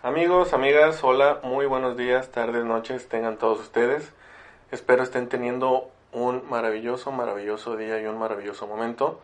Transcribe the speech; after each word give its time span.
Amigos, 0.00 0.52
amigas, 0.52 1.02
hola, 1.02 1.40
muy 1.42 1.66
buenos 1.66 1.96
días, 1.96 2.30
tardes, 2.30 2.64
noches, 2.64 3.08
tengan 3.08 3.36
todos 3.36 3.58
ustedes. 3.58 4.12
Espero 4.70 5.02
estén 5.02 5.28
teniendo 5.28 5.90
un 6.12 6.48
maravilloso, 6.48 7.10
maravilloso 7.10 7.76
día 7.76 8.00
y 8.00 8.06
un 8.06 8.16
maravilloso 8.16 8.68
momento. 8.68 9.18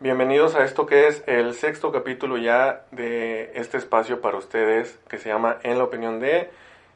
Bienvenidos 0.00 0.56
a 0.56 0.64
esto 0.64 0.86
que 0.86 1.06
es 1.06 1.22
el 1.28 1.54
sexto 1.54 1.92
capítulo 1.92 2.36
ya 2.36 2.84
de 2.90 3.52
este 3.54 3.76
espacio 3.76 4.20
para 4.20 4.38
ustedes 4.38 4.98
que 5.08 5.18
se 5.18 5.28
llama 5.28 5.58
En 5.62 5.78
la 5.78 5.84
opinión 5.84 6.18
de... 6.18 6.50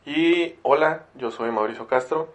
Y 0.05 0.57
hola, 0.63 1.05
yo 1.15 1.31
soy 1.31 1.53
Mauricio 1.53 1.87
Castro. 1.87 2.33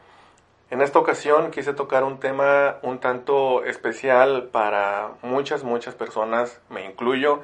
En 0.69 0.81
esta 0.81 0.99
ocasión 0.99 1.51
quise 1.51 1.73
tocar 1.73 2.05
un 2.05 2.21
tema 2.21 2.77
un 2.81 2.99
tanto 2.99 3.65
especial 3.65 4.43
para 4.53 5.09
muchas, 5.21 5.65
muchas 5.65 5.95
personas, 5.95 6.61
me 6.69 6.85
incluyo 6.85 7.41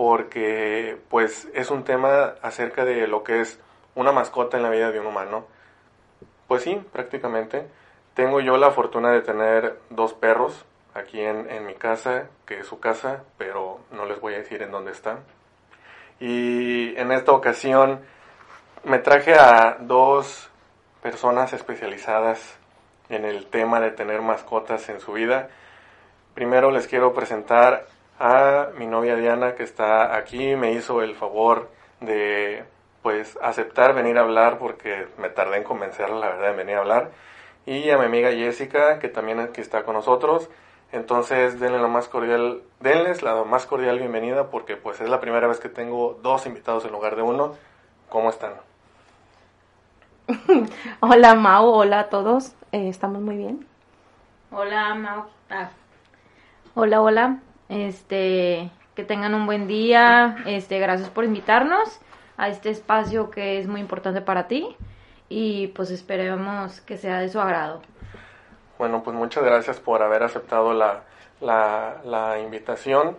porque 0.00 0.96
pues 1.10 1.46
es 1.52 1.70
un 1.70 1.84
tema 1.84 2.32
acerca 2.40 2.86
de 2.86 3.06
lo 3.06 3.22
que 3.22 3.42
es 3.42 3.60
una 3.94 4.12
mascota 4.12 4.56
en 4.56 4.62
la 4.62 4.70
vida 4.70 4.90
de 4.90 4.98
un 4.98 5.04
humano. 5.04 5.44
Pues 6.48 6.62
sí, 6.62 6.82
prácticamente. 6.90 7.66
Tengo 8.14 8.40
yo 8.40 8.56
la 8.56 8.70
fortuna 8.70 9.10
de 9.10 9.20
tener 9.20 9.78
dos 9.90 10.14
perros 10.14 10.64
aquí 10.94 11.20
en, 11.20 11.50
en 11.50 11.66
mi 11.66 11.74
casa, 11.74 12.28
que 12.46 12.60
es 12.60 12.66
su 12.66 12.80
casa, 12.80 13.24
pero 13.36 13.80
no 13.90 14.06
les 14.06 14.18
voy 14.22 14.32
a 14.32 14.38
decir 14.38 14.62
en 14.62 14.70
dónde 14.70 14.92
están. 14.92 15.18
Y 16.18 16.96
en 16.96 17.12
esta 17.12 17.32
ocasión 17.32 18.00
me 18.84 19.00
traje 19.00 19.34
a 19.34 19.76
dos 19.80 20.48
personas 21.02 21.52
especializadas 21.52 22.58
en 23.10 23.26
el 23.26 23.48
tema 23.48 23.80
de 23.80 23.90
tener 23.90 24.22
mascotas 24.22 24.88
en 24.88 24.98
su 24.98 25.12
vida. 25.12 25.50
Primero 26.32 26.70
les 26.70 26.86
quiero 26.86 27.12
presentar 27.12 27.84
a 28.20 28.68
mi 28.76 28.86
novia 28.86 29.16
Diana 29.16 29.54
que 29.54 29.62
está 29.62 30.14
aquí, 30.14 30.54
me 30.54 30.72
hizo 30.72 31.02
el 31.02 31.16
favor 31.16 31.70
de 32.00 32.64
pues 33.02 33.38
aceptar 33.42 33.94
venir 33.94 34.18
a 34.18 34.20
hablar 34.20 34.58
porque 34.58 35.08
me 35.16 35.30
tardé 35.30 35.56
en 35.56 35.64
convencerla 35.64 36.18
la 36.18 36.28
verdad 36.28 36.50
de 36.50 36.56
venir 36.56 36.76
a 36.76 36.80
hablar 36.80 37.10
y 37.64 37.88
a 37.88 37.96
mi 37.96 38.04
amiga 38.04 38.30
Jessica 38.30 38.98
que 38.98 39.08
también 39.08 39.40
aquí 39.40 39.60
está 39.60 39.84
con 39.84 39.94
nosotros. 39.94 40.50
Entonces 40.92 41.60
denle 41.60 41.78
la 41.78 41.88
más 41.88 42.08
cordial, 42.08 42.62
denles 42.80 43.22
la 43.22 43.44
más 43.44 43.64
cordial 43.64 43.98
bienvenida 43.98 44.50
porque 44.50 44.76
pues 44.76 45.00
es 45.00 45.08
la 45.08 45.20
primera 45.20 45.46
vez 45.46 45.58
que 45.58 45.68
tengo 45.68 46.18
dos 46.22 46.46
invitados 46.46 46.84
en 46.84 46.92
lugar 46.92 47.16
de 47.16 47.22
uno. 47.22 47.54
¿Cómo 48.10 48.28
están? 48.28 48.52
hola 51.00 51.34
Mau, 51.34 51.66
hola 51.66 52.00
a 52.00 52.08
todos, 52.10 52.54
eh, 52.72 52.88
estamos 52.88 53.22
muy 53.22 53.36
bien. 53.36 53.66
Hola 54.50 54.94
Mau. 54.94 55.24
Ah. 55.48 55.70
Hola, 56.74 57.00
hola. 57.00 57.40
Este, 57.70 58.68
que 58.94 59.04
tengan 59.04 59.34
un 59.34 59.46
buen 59.46 59.66
día. 59.66 60.36
Este, 60.44 60.78
gracias 60.80 61.08
por 61.08 61.24
invitarnos 61.24 62.00
a 62.36 62.48
este 62.48 62.70
espacio 62.70 63.30
que 63.30 63.58
es 63.58 63.68
muy 63.68 63.80
importante 63.80 64.20
para 64.20 64.48
ti 64.48 64.76
y 65.28 65.68
pues 65.68 65.90
esperemos 65.90 66.80
que 66.80 66.98
sea 66.98 67.20
de 67.20 67.28
su 67.28 67.40
agrado. 67.40 67.80
Bueno, 68.76 69.02
pues 69.02 69.16
muchas 69.16 69.44
gracias 69.44 69.78
por 69.78 70.02
haber 70.02 70.22
aceptado 70.22 70.74
la, 70.74 71.04
la, 71.40 71.98
la 72.04 72.40
invitación 72.40 73.16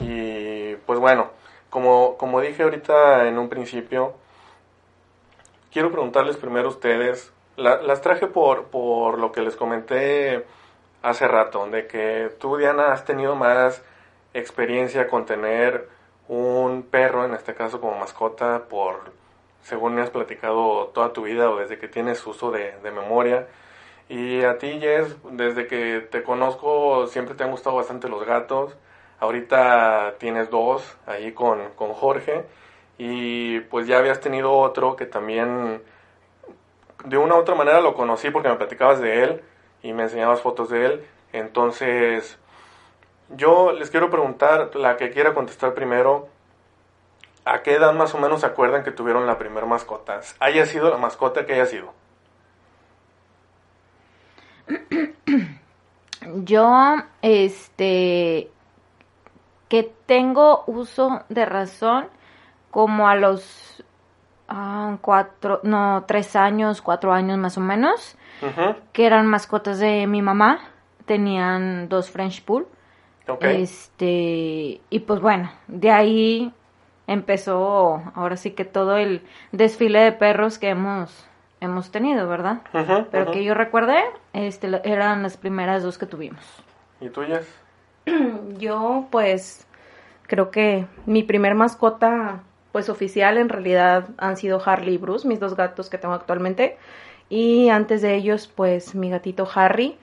y 0.00 0.74
pues 0.86 0.98
bueno, 0.98 1.30
como, 1.70 2.16
como 2.16 2.40
dije 2.40 2.64
ahorita 2.64 3.28
en 3.28 3.38
un 3.38 3.48
principio, 3.48 4.14
quiero 5.72 5.92
preguntarles 5.92 6.36
primero 6.36 6.68
a 6.68 6.70
ustedes, 6.70 7.32
la, 7.56 7.80
las 7.82 8.00
traje 8.00 8.26
por, 8.26 8.64
por 8.64 9.18
lo 9.18 9.30
que 9.30 9.42
les 9.42 9.54
comenté 9.54 10.44
hace 11.04 11.28
rato, 11.28 11.66
de 11.66 11.86
que 11.86 12.30
tú, 12.40 12.56
Diana, 12.56 12.92
has 12.92 13.04
tenido 13.04 13.36
más 13.36 13.84
experiencia 14.32 15.06
con 15.06 15.26
tener 15.26 15.86
un 16.28 16.82
perro, 16.82 17.26
en 17.26 17.34
este 17.34 17.54
caso 17.54 17.80
como 17.80 17.98
mascota, 17.98 18.64
por, 18.70 19.12
según 19.62 19.94
me 19.94 20.02
has 20.02 20.10
platicado, 20.10 20.86
toda 20.94 21.12
tu 21.12 21.24
vida 21.24 21.50
o 21.50 21.56
desde 21.56 21.78
que 21.78 21.88
tienes 21.88 22.26
uso 22.26 22.50
de, 22.50 22.74
memoria. 22.82 23.46
Y 24.08 24.42
a 24.44 24.58
ti, 24.58 24.80
Jess, 24.80 25.16
desde 25.30 25.66
que 25.66 26.00
te 26.10 26.22
conozco, 26.22 27.06
siempre 27.06 27.34
te 27.34 27.44
han 27.44 27.50
gustado 27.50 27.76
bastante 27.76 28.08
los 28.08 28.24
gatos. 28.24 28.74
Ahorita 29.20 30.14
tienes 30.18 30.50
dos 30.50 30.96
ahí 31.06 31.32
con, 31.32 31.70
con 31.76 31.92
Jorge. 31.92 32.44
Y 32.96 33.60
pues 33.60 33.86
ya 33.86 33.98
habías 33.98 34.20
tenido 34.20 34.52
otro 34.52 34.96
que 34.96 35.06
también, 35.06 35.82
de 37.04 37.18
una 37.18 37.34
u 37.34 37.38
otra 37.38 37.54
manera 37.54 37.80
lo 37.80 37.94
conocí 37.94 38.30
porque 38.30 38.48
me 38.48 38.56
platicabas 38.56 39.00
de 39.00 39.24
él 39.24 39.42
y 39.84 39.92
me 39.92 40.04
enseñabas 40.04 40.40
fotos 40.40 40.70
de 40.70 40.86
él. 40.86 41.04
Entonces, 41.32 42.38
yo 43.28 43.72
les 43.72 43.90
quiero 43.90 44.10
preguntar, 44.10 44.74
la 44.74 44.96
que 44.96 45.10
quiera 45.10 45.34
contestar 45.34 45.74
primero, 45.74 46.28
¿a 47.44 47.62
qué 47.62 47.74
edad 47.74 47.92
más 47.92 48.14
o 48.14 48.18
menos 48.18 48.40
se 48.40 48.46
acuerdan 48.46 48.82
que 48.82 48.92
tuvieron 48.92 49.26
la 49.26 49.38
primera 49.38 49.66
mascota? 49.66 50.22
¿Haya 50.40 50.64
sido 50.64 50.88
la 50.88 50.96
mascota 50.96 51.44
que 51.44 51.52
haya 51.52 51.66
sido? 51.66 51.92
Yo, 56.44 56.94
este, 57.20 58.50
que 59.68 59.92
tengo 60.06 60.64
uso 60.66 61.24
de 61.28 61.44
razón 61.44 62.08
como 62.70 63.06
a 63.06 63.16
los 63.16 63.83
ah, 64.54 64.96
cuatro, 65.00 65.60
no, 65.62 66.04
tres 66.06 66.36
años, 66.36 66.80
cuatro 66.80 67.12
años 67.12 67.38
más 67.38 67.58
o 67.58 67.60
menos 67.60 68.16
que 68.92 69.06
eran 69.06 69.26
mascotas 69.26 69.78
de 69.78 70.06
mi 70.06 70.22
mamá. 70.22 70.60
Tenían 71.06 71.88
dos 71.88 72.10
French 72.10 72.44
Pool. 72.44 72.66
Este, 73.40 74.80
y 74.90 74.98
pues 75.06 75.20
bueno, 75.20 75.50
de 75.66 75.90
ahí 75.90 76.52
empezó 77.06 78.02
ahora 78.14 78.36
sí 78.36 78.50
que 78.50 78.64
todo 78.64 78.96
el 78.98 79.22
desfile 79.52 80.00
de 80.00 80.12
perros 80.12 80.58
que 80.58 80.68
hemos 80.68 81.26
hemos 81.60 81.90
tenido, 81.90 82.28
¿verdad? 82.28 82.60
Pero 83.10 83.30
que 83.32 83.42
yo 83.42 83.54
recuerde, 83.54 83.96
este, 84.32 84.68
eran 84.84 85.22
las 85.22 85.36
primeras 85.36 85.82
dos 85.82 85.98
que 85.98 86.06
tuvimos. 86.06 86.44
¿Y 87.00 87.08
tuyas? 87.08 87.46
Yo, 88.58 89.06
pues, 89.10 89.66
creo 90.26 90.50
que 90.50 90.86
mi 91.06 91.22
primer 91.22 91.54
mascota, 91.54 92.42
pues, 92.74 92.88
oficial 92.88 93.38
en 93.38 93.48
realidad 93.48 94.08
han 94.18 94.36
sido 94.36 94.60
Harley 94.60 94.94
y 94.94 94.98
Bruce, 94.98 95.28
mis 95.28 95.38
dos 95.38 95.54
gatos 95.54 95.88
que 95.88 95.96
tengo 95.96 96.12
actualmente. 96.12 96.76
Y 97.28 97.68
antes 97.68 98.02
de 98.02 98.16
ellos, 98.16 98.48
pues 98.52 98.96
mi 98.96 99.10
gatito 99.10 99.48
Harry, 99.54 99.96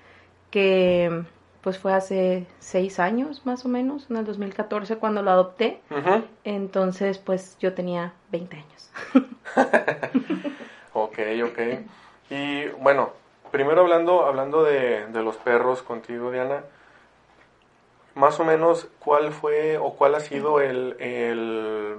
que 0.51 1.25
pues 1.59 1.77
fue 1.77 1.91
hace 1.91 2.47
seis 2.59 2.97
años 3.01 3.45
más 3.45 3.65
o 3.65 3.67
menos, 3.67 4.09
en 4.09 4.15
el 4.15 4.23
2014 4.23 4.95
cuando 4.95 5.21
lo 5.21 5.31
adopté. 5.31 5.81
Entonces, 6.45 7.17
pues 7.17 7.57
yo 7.59 7.73
tenía 7.73 8.13
20 8.31 8.55
años. 8.55 8.91
ok, 10.93 11.19
ok. 11.43 11.59
Y 12.29 12.67
bueno, 12.79 13.09
primero 13.51 13.81
hablando, 13.81 14.25
hablando 14.25 14.63
de, 14.63 15.07
de, 15.07 15.21
los 15.21 15.35
perros 15.35 15.81
contigo, 15.81 16.31
Diana, 16.31 16.63
más 18.15 18.39
o 18.39 18.45
menos, 18.45 18.87
¿cuál 18.99 19.33
fue 19.33 19.77
o 19.77 19.95
cuál 19.95 20.15
ha 20.15 20.21
sido 20.21 20.61
el, 20.61 20.95
el 21.01 21.97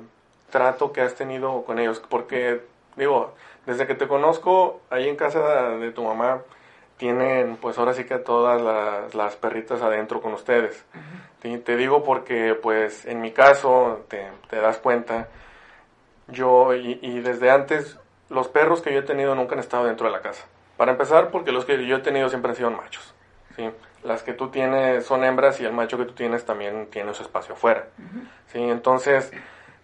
trato 0.53 0.93
que 0.93 1.01
has 1.01 1.16
tenido 1.16 1.65
con 1.65 1.81
ellos? 1.81 2.01
Porque, 2.09 2.60
digo, 2.95 3.34
desde 3.66 3.89
que 3.89 3.97
te 3.97 4.07
conozco, 4.07 4.81
ahí 4.91 5.09
en 5.09 5.16
casa 5.16 5.71
de 5.71 5.91
tu 5.91 6.04
mamá, 6.04 6.43
tienen 7.03 7.57
pues 7.57 7.78
ahora 7.78 7.95
sí 7.95 8.04
que 8.04 8.19
todas 8.19 8.63
las, 9.13 9.34
perritas 9.34 9.83
adentro 9.83 10.21
con 10.21 10.34
ustedes. 10.34 10.84
te, 11.41 11.77
digo 11.77 12.04
porque 12.04 12.54
pues 12.54 13.07
en 13.07 13.21
mi 13.21 13.33
caso, 13.33 14.04
te, 14.07 14.31
das 14.57 14.78
cuenta, 14.78 15.27
yo 16.28 16.75
y, 16.75 17.19
desde 17.19 17.51
antes, 17.51 17.98
los 18.28 18.47
perros 18.47 18.83
que 18.83 18.93
yo 18.93 19.01
he 19.01 19.03
tenido 19.03 19.34
nunca 19.34 19.55
han 19.55 19.59
estado 19.59 19.87
dentro 19.87 20.07
de 20.07 20.13
la 20.13 20.21
casa. 20.21 20.45
Para 20.77 20.93
empezar, 20.93 21.33
porque 21.33 21.51
los 21.51 21.65
que 21.65 21.84
yo 21.84 21.97
he 21.97 22.01
tenido 22.03 22.28
siempre 22.28 22.51
han 22.51 22.57
sido 22.57 22.71
machos. 22.71 23.15
¿sí? 23.57 23.69
Las 24.05 24.22
que 24.22 24.33
tú 24.33 24.51
tienes 24.51 25.05
son 25.05 25.25
hembras 25.25 25.60
y 25.60 25.65
el 25.65 25.72
macho 25.72 25.98
que 25.98 26.05
tú 26.05 26.13
tienes 26.13 26.45
también 26.45 26.87
tiene 26.87 27.15
su 27.15 27.25
espacio 27.25 27.55
afuera. 27.55 27.89
¿sí? 28.53 28.63
Entonces, 28.63 29.33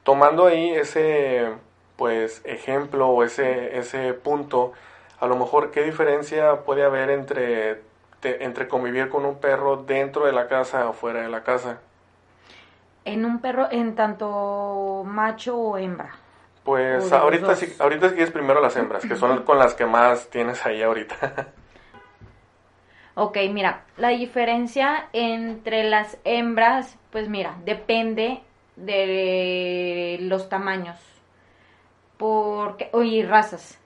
tomando 0.08 0.46
ahí 0.46 0.70
ese 0.70 1.52
pues 1.96 2.40
ejemplo 2.46 3.08
o 3.08 3.25
ese, 3.25 3.76
ese 3.76 4.14
punto, 4.14 4.72
a 5.20 5.26
lo 5.26 5.37
mejor 5.37 5.70
qué 5.70 5.82
diferencia 5.82 6.62
puede 6.64 6.82
haber 6.82 7.10
entre, 7.10 7.82
entre 8.22 8.69
convivir 8.69 9.10
con 9.10 9.26
un 9.26 9.38
perro 9.38 9.76
dentro 9.76 10.25
de 10.25 10.32
la 10.32 10.49
casa 10.49 10.88
o 10.88 10.94
fuera 10.94 11.20
de 11.20 11.28
la 11.28 11.43
casa. 11.43 11.81
En 13.05 13.26
un 13.26 13.43
perro, 13.43 13.69
en 13.70 13.94
tanto 13.96 15.05
macho 15.05 15.58
o 15.58 15.76
hembra. 15.76 16.12
Pues 16.64 17.12
O 17.12 17.14
ahorita 17.14 17.54
sí, 17.54 17.76
ahorita 17.78 18.08
sí 18.08 18.16
es 18.22 18.31
primero 18.31 18.62
las 18.62 18.76
hembras, 18.76 19.04
que 19.04 19.14
son 19.14 19.43
con 19.43 19.58
las 19.58 19.75
que 19.75 19.84
más 19.84 20.31
tienes 20.31 20.64
ahí 20.64 20.82
ahorita. 20.82 21.49
Ok, 23.14 23.37
mira, 23.50 23.82
la 23.99 24.08
diferencia 24.08 25.08
entre 25.12 25.84
las 25.84 26.16
hembras, 26.25 26.96
pues 27.11 27.28
mira, 27.28 27.56
depende 27.66 28.43
de 28.84 30.19
los 30.22 30.48
tamaños. 30.48 30.96
Porque, 32.16 32.90
oye, 32.92 33.26
razas. 33.26 33.78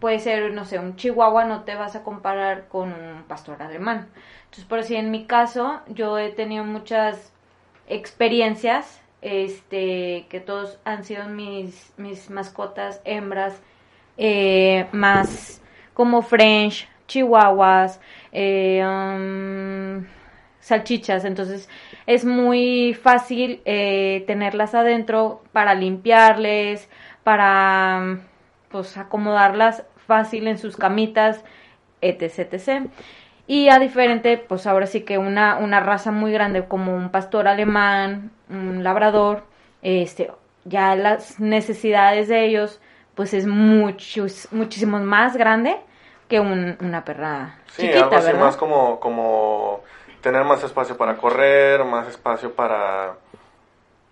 Puede 0.00 0.18
ser, 0.18 0.52
no 0.52 0.64
sé, 0.64 0.78
un 0.78 0.96
chihuahua 0.96 1.44
no 1.44 1.64
te 1.64 1.74
vas 1.74 1.96
a 1.96 2.02
comparar 2.02 2.68
con 2.68 2.92
un 2.92 3.24
pastor 3.26 3.62
alemán. 3.62 4.08
Entonces, 4.44 4.64
por 4.66 4.84
si 4.84 4.96
en 4.96 5.10
mi 5.10 5.26
caso, 5.26 5.80
yo 5.88 6.18
he 6.18 6.30
tenido 6.30 6.64
muchas 6.64 7.32
experiencias, 7.88 9.00
este, 9.22 10.26
que 10.28 10.40
todos 10.40 10.78
han 10.84 11.04
sido 11.04 11.26
mis, 11.28 11.92
mis 11.96 12.28
mascotas 12.30 13.00
hembras, 13.04 13.60
eh, 14.18 14.86
más 14.92 15.62
como 15.94 16.22
French, 16.22 16.88
chihuahuas, 17.06 18.00
eh, 18.32 18.82
um, 18.84 20.04
salchichas. 20.66 21.24
Entonces 21.24 21.68
es 22.06 22.24
muy 22.24 22.94
fácil 22.94 23.60
eh, 23.64 24.24
tenerlas 24.26 24.74
adentro 24.74 25.42
para 25.52 25.74
limpiarles, 25.74 26.88
para 27.24 28.18
pues 28.70 28.96
acomodarlas 28.96 29.84
fácil 30.06 30.46
en 30.48 30.58
sus 30.58 30.76
camitas, 30.76 31.44
etc, 32.00 32.38
etc. 32.54 32.86
Y 33.48 33.68
a 33.68 33.78
diferente, 33.78 34.38
pues 34.38 34.66
ahora 34.66 34.86
sí 34.86 35.02
que 35.02 35.18
una, 35.18 35.56
una 35.58 35.80
raza 35.80 36.10
muy 36.10 36.32
grande 36.32 36.64
como 36.66 36.96
un 36.96 37.10
pastor 37.10 37.46
alemán, 37.48 38.32
un 38.50 38.82
labrador, 38.82 39.44
este, 39.82 40.32
ya 40.64 40.96
las 40.96 41.38
necesidades 41.38 42.28
de 42.28 42.44
ellos, 42.44 42.80
pues 43.14 43.34
es 43.34 43.46
muchos, 43.46 44.48
muchísimo 44.50 44.98
más 44.98 45.36
grande 45.36 45.76
que 46.28 46.40
un- 46.40 46.76
una 46.80 47.04
perra 47.04 47.58
Sí, 47.68 47.82
chiquita, 47.82 48.16
algo 48.16 48.16
así 48.16 48.32
¿verdad? 48.32 48.40
más 48.40 48.56
como, 48.56 48.98
como 49.00 49.80
tener 50.26 50.42
más 50.42 50.60
espacio 50.64 50.96
para 50.96 51.16
correr, 51.16 51.84
más 51.84 52.08
espacio 52.08 52.52
para, 52.52 53.14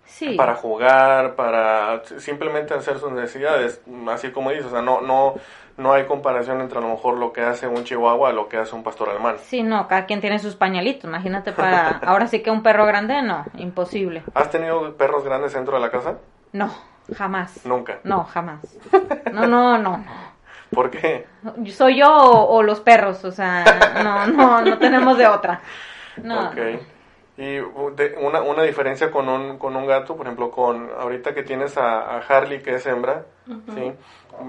sí. 0.05 0.35
para 0.37 0.55
jugar, 0.55 1.35
para 1.35 2.05
simplemente 2.19 2.73
hacer 2.73 2.99
sus 2.99 3.11
necesidades, 3.11 3.81
así 4.09 4.31
como 4.31 4.51
dices, 4.51 4.67
o 4.67 4.69
sea, 4.69 4.81
no, 4.81 5.01
no, 5.01 5.33
no 5.75 5.91
hay 5.91 6.05
comparación 6.05 6.61
entre 6.61 6.77
a 6.77 6.81
lo 6.81 6.87
mejor 6.87 7.17
lo 7.17 7.33
que 7.33 7.41
hace 7.41 7.67
un 7.67 7.83
chihuahua 7.83 8.29
a 8.29 8.31
lo 8.31 8.47
que 8.47 8.55
hace 8.55 8.73
un 8.73 8.81
pastor 8.81 9.09
alemán. 9.09 9.35
Sí, 9.43 9.61
no, 9.61 9.89
cada 9.89 10.05
quien 10.05 10.21
tiene 10.21 10.39
sus 10.39 10.55
pañalitos. 10.55 11.03
Imagínate 11.03 11.51
para. 11.51 11.89
Ahora 12.05 12.27
sí 12.27 12.41
que 12.41 12.49
un 12.49 12.63
perro 12.63 12.85
grande, 12.85 13.21
no, 13.21 13.43
imposible. 13.57 14.23
¿Has 14.35 14.49
tenido 14.49 14.93
perros 14.93 15.25
grandes 15.25 15.51
dentro 15.51 15.75
de 15.75 15.81
la 15.81 15.91
casa? 15.91 16.15
No, 16.53 16.73
jamás. 17.13 17.65
Nunca. 17.65 17.99
No, 18.05 18.23
jamás. 18.23 18.61
No, 19.33 19.47
no, 19.47 19.77
no, 19.77 19.97
no. 19.97 20.05
¿Por 20.73 20.89
qué? 20.89 21.27
¿Soy 21.67 21.99
yo 21.99 22.07
o, 22.07 22.55
o 22.55 22.63
los 22.63 22.79
perros? 22.79 23.25
O 23.25 23.33
sea, 23.33 23.65
no, 24.01 24.27
no, 24.27 24.61
no 24.61 24.77
tenemos 24.77 25.17
de 25.17 25.27
otra. 25.27 25.59
No. 26.23 26.47
Ok. 26.49 26.57
Y 27.37 27.55
de- 27.95 28.15
una, 28.21 28.41
una 28.41 28.63
diferencia 28.63 29.11
con 29.11 29.27
un, 29.27 29.57
con 29.57 29.75
un 29.75 29.85
gato, 29.85 30.15
por 30.15 30.25
ejemplo, 30.25 30.51
con 30.51 30.89
ahorita 30.97 31.33
que 31.33 31.43
tienes 31.43 31.77
a, 31.77 31.99
a 32.15 32.19
Harley, 32.19 32.61
que 32.61 32.75
es 32.75 32.85
hembra, 32.85 33.25
¿sí? 33.73 33.91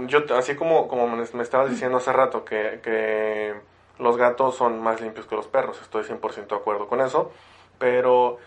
Yo, 0.06 0.20
así 0.36 0.54
como, 0.54 0.86
como 0.88 1.08
me 1.08 1.24
me 1.32 1.42
estabas 1.42 1.70
diciendo 1.70 1.98
hace 1.98 2.12
rato, 2.12 2.44
que, 2.44 2.80
que 2.82 3.54
los 3.98 4.16
gatos 4.16 4.56
son 4.56 4.80
más 4.80 5.00
limpios 5.00 5.26
que 5.26 5.34
los 5.34 5.48
perros, 5.48 5.80
estoy 5.82 6.04
100% 6.04 6.54
de 6.54 6.60
acuerdo 6.60 6.86
con 6.86 7.00
eso, 7.00 7.32
pero 7.78 8.38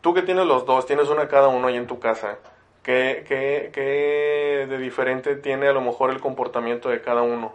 tú 0.00 0.14
que 0.14 0.22
tienes 0.22 0.46
los 0.46 0.66
dos, 0.66 0.86
tienes 0.86 1.08
una 1.08 1.28
cada 1.28 1.48
uno 1.48 1.68
ahí 1.68 1.76
en 1.76 1.86
tu 1.86 2.00
casa, 2.00 2.38
¿qué, 2.82 3.24
qué, 3.28 3.70
qué 3.72 4.66
de 4.68 4.78
diferente 4.78 5.36
tiene 5.36 5.68
a 5.68 5.72
lo 5.72 5.80
mejor 5.80 6.10
el 6.10 6.20
comportamiento 6.20 6.88
de 6.88 7.02
cada 7.02 7.22
uno? 7.22 7.52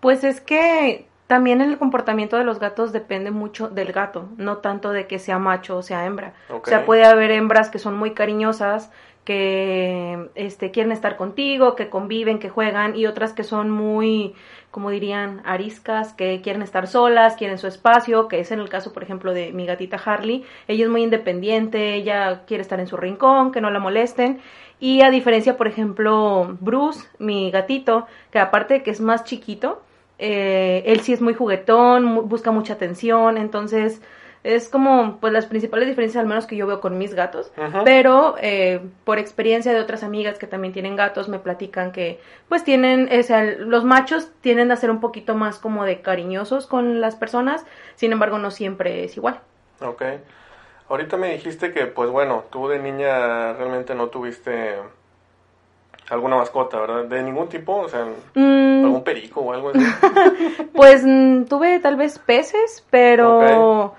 Pues 0.00 0.22
es 0.24 0.40
que 0.40 1.06
también 1.26 1.60
el 1.62 1.78
comportamiento 1.78 2.36
de 2.36 2.44
los 2.44 2.58
gatos 2.58 2.92
depende 2.92 3.30
mucho 3.30 3.68
del 3.68 3.92
gato, 3.92 4.28
no 4.36 4.58
tanto 4.58 4.90
de 4.90 5.06
que 5.06 5.18
sea 5.18 5.38
macho 5.38 5.78
o 5.78 5.82
sea 5.82 6.04
hembra. 6.04 6.34
O 6.50 6.60
sea, 6.64 6.84
puede 6.84 7.04
haber 7.04 7.30
hembras 7.30 7.70
que 7.70 7.78
son 7.78 7.96
muy 7.96 8.12
cariñosas, 8.12 8.90
que 9.24 10.28
este, 10.34 10.70
quieren 10.70 10.92
estar 10.92 11.16
contigo, 11.16 11.76
que 11.76 11.88
conviven, 11.88 12.38
que 12.38 12.50
juegan, 12.50 12.94
y 12.94 13.06
otras 13.06 13.32
que 13.32 13.42
son 13.42 13.70
muy, 13.70 14.34
como 14.70 14.90
dirían, 14.90 15.40
ariscas, 15.46 16.12
que 16.12 16.42
quieren 16.42 16.60
estar 16.60 16.86
solas, 16.86 17.36
quieren 17.36 17.56
su 17.56 17.66
espacio, 17.66 18.28
que 18.28 18.40
es 18.40 18.52
en 18.52 18.60
el 18.60 18.68
caso, 18.68 18.92
por 18.92 19.02
ejemplo, 19.02 19.32
de 19.32 19.50
mi 19.52 19.64
gatita 19.64 19.96
Harley. 19.96 20.44
Ella 20.68 20.84
es 20.84 20.90
muy 20.90 21.02
independiente, 21.02 21.94
ella 21.94 22.42
quiere 22.46 22.60
estar 22.60 22.80
en 22.80 22.86
su 22.86 22.98
rincón, 22.98 23.50
que 23.50 23.62
no 23.62 23.70
la 23.70 23.78
molesten. 23.78 24.40
Y 24.78 25.00
a 25.00 25.10
diferencia, 25.10 25.56
por 25.56 25.68
ejemplo, 25.68 26.58
Bruce, 26.60 27.08
mi 27.18 27.50
gatito, 27.50 28.06
que 28.30 28.38
aparte 28.38 28.74
de 28.74 28.82
que 28.82 28.90
es 28.90 29.00
más 29.00 29.24
chiquito, 29.24 29.80
eh, 30.18 30.82
él 30.86 31.00
sí 31.00 31.12
es 31.12 31.20
muy 31.20 31.34
juguetón, 31.34 32.04
mu- 32.04 32.22
busca 32.22 32.50
mucha 32.50 32.74
atención, 32.74 33.36
entonces 33.38 34.00
es 34.44 34.68
como 34.68 35.16
pues 35.20 35.32
las 35.32 35.46
principales 35.46 35.88
diferencias 35.88 36.20
al 36.20 36.28
menos 36.28 36.46
que 36.46 36.56
yo 36.56 36.66
veo 36.66 36.80
con 36.80 36.98
mis 36.98 37.14
gatos, 37.14 37.50
pero 37.84 38.34
eh, 38.40 38.80
por 39.04 39.18
experiencia 39.18 39.72
de 39.72 39.80
otras 39.80 40.02
amigas 40.02 40.38
que 40.38 40.46
también 40.46 40.74
tienen 40.74 40.96
gatos 40.96 41.30
me 41.30 41.38
platican 41.38 41.92
que 41.92 42.20
pues 42.48 42.62
tienen, 42.62 43.08
o 43.18 43.22
sea, 43.22 43.42
los 43.42 43.84
machos 43.84 44.30
tienden 44.42 44.70
a 44.70 44.76
ser 44.76 44.90
un 44.90 45.00
poquito 45.00 45.34
más 45.34 45.58
como 45.58 45.84
de 45.84 46.02
cariñosos 46.02 46.66
con 46.66 47.00
las 47.00 47.16
personas, 47.16 47.64
sin 47.94 48.12
embargo 48.12 48.38
no 48.38 48.50
siempre 48.50 49.04
es 49.04 49.16
igual. 49.16 49.40
Ok. 49.80 50.02
Ahorita 50.90 51.16
me 51.16 51.32
dijiste 51.32 51.72
que, 51.72 51.86
pues 51.86 52.10
bueno, 52.10 52.44
tú 52.50 52.68
de 52.68 52.78
niña 52.78 53.54
realmente 53.54 53.94
no 53.94 54.08
tuviste 54.08 54.74
alguna 56.10 56.36
mascota, 56.36 56.78
¿verdad? 56.80 57.04
De 57.04 57.22
ningún 57.22 57.48
tipo, 57.48 57.76
o 57.76 57.88
sea, 57.88 58.06
Mm, 58.34 58.84
algún 58.84 59.04
perico 59.04 59.40
o 59.40 59.52
algo 59.52 59.70
así. 59.70 59.78
Pues 60.74 61.02
mm, 61.04 61.44
tuve 61.44 61.78
tal 61.80 61.96
vez 61.96 62.18
peces, 62.18 62.84
pero 62.90 63.94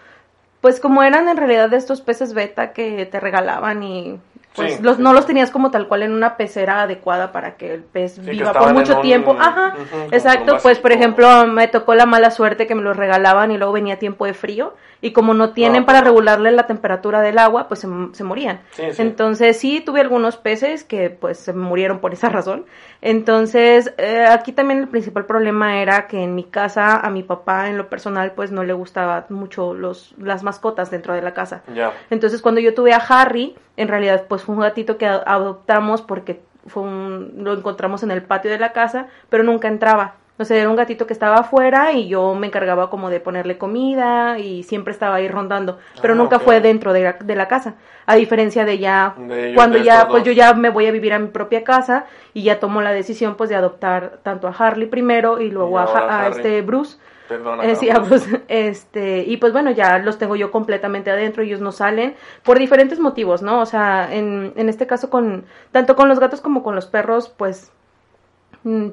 pues 0.61 0.79
como 0.79 1.03
eran 1.03 1.29
en 1.29 1.37
realidad 1.37 1.69
de 1.69 1.77
estos 1.77 2.01
peces 2.01 2.33
beta 2.33 2.73
que 2.73 3.05
te 3.05 3.19
regalaban 3.19 3.83
y 3.83 4.19
pues 4.55 4.75
Sí, 4.75 4.83
los, 4.83 4.97
sí, 4.97 5.01
no 5.03 5.13
los 5.13 5.25
tenías 5.25 5.51
como 5.51 5.71
tal 5.71 5.87
cual 5.87 6.03
en 6.03 6.11
una 6.13 6.37
pecera 6.37 6.81
adecuada 6.83 7.31
para 7.31 7.55
que 7.57 7.73
el 7.73 7.83
pez 7.83 8.19
viva 8.25 8.53
por 8.53 8.73
mucho 8.73 8.95
un- 8.97 9.01
tiempo. 9.01 9.35
Ajá, 9.39 9.73
exacto. 10.11 10.57
Pues 10.61 10.79
por 10.79 10.91
ejemplo 10.91 11.45
me 11.47 11.67
tocó 11.67 11.93
la 11.95 12.05
mala 12.05 12.31
suerte 12.31 12.67
que 12.67 12.75
me 12.75 12.81
los 12.81 12.95
regalaban 12.97 13.51
y 13.51 13.57
luego 13.57 13.73
venía 13.73 13.99
tiempo 13.99 14.25
de 14.25 14.33
frío 14.33 14.75
y 15.01 15.11
como 15.11 15.33
no 15.33 15.51
tienen 15.51 15.81
No, 15.81 15.85
para 15.85 16.01
regularle 16.01 16.51
la 16.51 16.65
temperatura 16.67 17.21
del 17.21 17.37
agua, 17.37 17.67
pues 17.67 17.81
se, 17.81 17.87
se 18.13 18.23
morían. 18.23 18.61
Sí, 18.71 18.83
sí. 18.91 19.01
Entonces 19.01 19.57
sí 19.59 19.81
tuve 19.81 20.01
algunos 20.01 20.37
peces 20.37 20.83
que 20.83 21.09
pues 21.09 21.37
se 21.37 21.53
murieron 21.53 21.99
por 21.99 22.13
esa 22.13 22.29
razón. 22.29 22.65
Entonces 23.01 23.93
eh, 23.97 24.25
aquí 24.29 24.51
también 24.51 24.79
el 24.79 24.87
principal 24.87 25.25
problema 25.25 25.77
era 25.81 26.07
que 26.07 26.23
en 26.23 26.33
mi 26.33 26.43
casa 26.43 26.97
a 26.97 27.09
mi 27.09 27.23
papá 27.23 27.69
en 27.69 27.77
lo 27.77 27.87
personal 27.87 28.31
pues 28.31 28.51
no 28.51 28.63
le 28.63 28.73
gustaba 28.73 29.25
mucho 29.29 29.73
los 29.73 30.15
las 30.17 30.43
mascotas 30.43 30.89
dentro 30.91 31.13
de 31.13 31.21
la 31.21 31.33
casa. 31.33 31.61
Ya. 31.73 31.93
Entonces 32.09 32.41
cuando 32.41 32.61
yo 32.61 32.73
tuve 32.73 32.93
a 32.93 32.97
Harry, 32.97 33.55
en 33.77 33.87
realidad 33.89 34.23
pues 34.27 34.44
fue 34.45 34.55
un 34.55 34.61
gatito 34.61 34.97
que 34.97 35.05
a- 35.07 35.23
adoptamos 35.25 36.01
porque 36.01 36.41
fue 36.67 36.83
un, 36.83 37.33
lo 37.37 37.53
encontramos 37.53 38.03
en 38.03 38.11
el 38.11 38.23
patio 38.23 38.49
de 38.51 38.57
la 38.59 38.71
casa, 38.73 39.07
pero 39.29 39.43
nunca 39.43 39.67
entraba. 39.67 40.15
O 40.37 40.43
sea, 40.43 40.57
era 40.57 40.69
un 40.69 40.75
gatito 40.75 41.07
que 41.07 41.13
estaba 41.13 41.37
afuera 41.37 41.93
y 41.93 42.09
yo 42.09 42.35
me 42.35 42.47
encargaba 42.47 42.89
como 42.89 43.09
de 43.09 43.21
ponerle 43.21 43.57
comida 43.57 44.37
y 44.37 44.63
siempre 44.63 44.91
estaba 44.91 45.15
ahí 45.15 45.29
rondando, 45.29 45.77
pero 46.01 46.13
Ah, 46.13 46.17
nunca 46.17 46.39
fue 46.39 46.59
dentro 46.59 46.91
de 46.91 47.03
la, 47.03 47.13
de 47.13 47.35
la 47.35 47.47
casa. 47.47 47.75
A 48.05 48.15
diferencia 48.15 48.65
de 48.65 48.77
ya 48.77 49.15
De 49.17 49.53
cuando 49.55 49.77
de 49.77 49.85
ya 49.85 50.07
pues 50.09 50.23
yo 50.25 50.33
ya 50.33 50.53
me 50.53 50.69
voy 50.69 50.87
a 50.87 50.91
vivir 50.91 51.13
a 51.13 51.19
mi 51.19 51.27
propia 51.29 51.63
casa 51.63 52.03
y 52.33 52.43
ya 52.43 52.59
tomo 52.59 52.81
la 52.81 52.91
decisión 52.91 53.35
pues 53.35 53.49
de 53.49 53.55
adoptar 53.55 54.19
tanto 54.23 54.47
a 54.49 54.51
Harley 54.51 54.87
primero 54.89 55.39
y 55.39 55.49
luego 55.51 55.77
Y 55.79 55.81
a, 55.81 55.83
a 55.85 56.25
Harry. 56.25 56.35
este 56.35 56.61
Bruce. 56.61 56.97
Perdona. 57.27 57.65
Eh, 57.65 57.75
sí, 57.75 57.89
a 57.89 57.95
Carlos. 57.95 58.09
Bruce. 58.09 58.43
este, 58.47 59.23
y 59.25 59.37
pues 59.37 59.53
bueno, 59.53 59.71
ya 59.71 59.97
los 59.97 60.17
tengo 60.17 60.35
yo 60.35 60.51
completamente 60.51 61.11
adentro, 61.11 61.43
ellos 61.43 61.61
no 61.61 61.71
salen 61.71 62.15
por 62.43 62.59
diferentes 62.59 62.99
motivos, 62.99 63.41
¿no? 63.41 63.61
O 63.61 63.65
sea, 63.65 64.13
en, 64.13 64.53
en 64.55 64.69
este 64.69 64.87
caso 64.87 65.09
con, 65.09 65.45
tanto 65.71 65.95
con 65.95 66.07
los 66.07 66.19
gatos 66.19 66.41
como 66.41 66.63
con 66.63 66.75
los 66.75 66.85
perros, 66.85 67.29
pues 67.29 67.71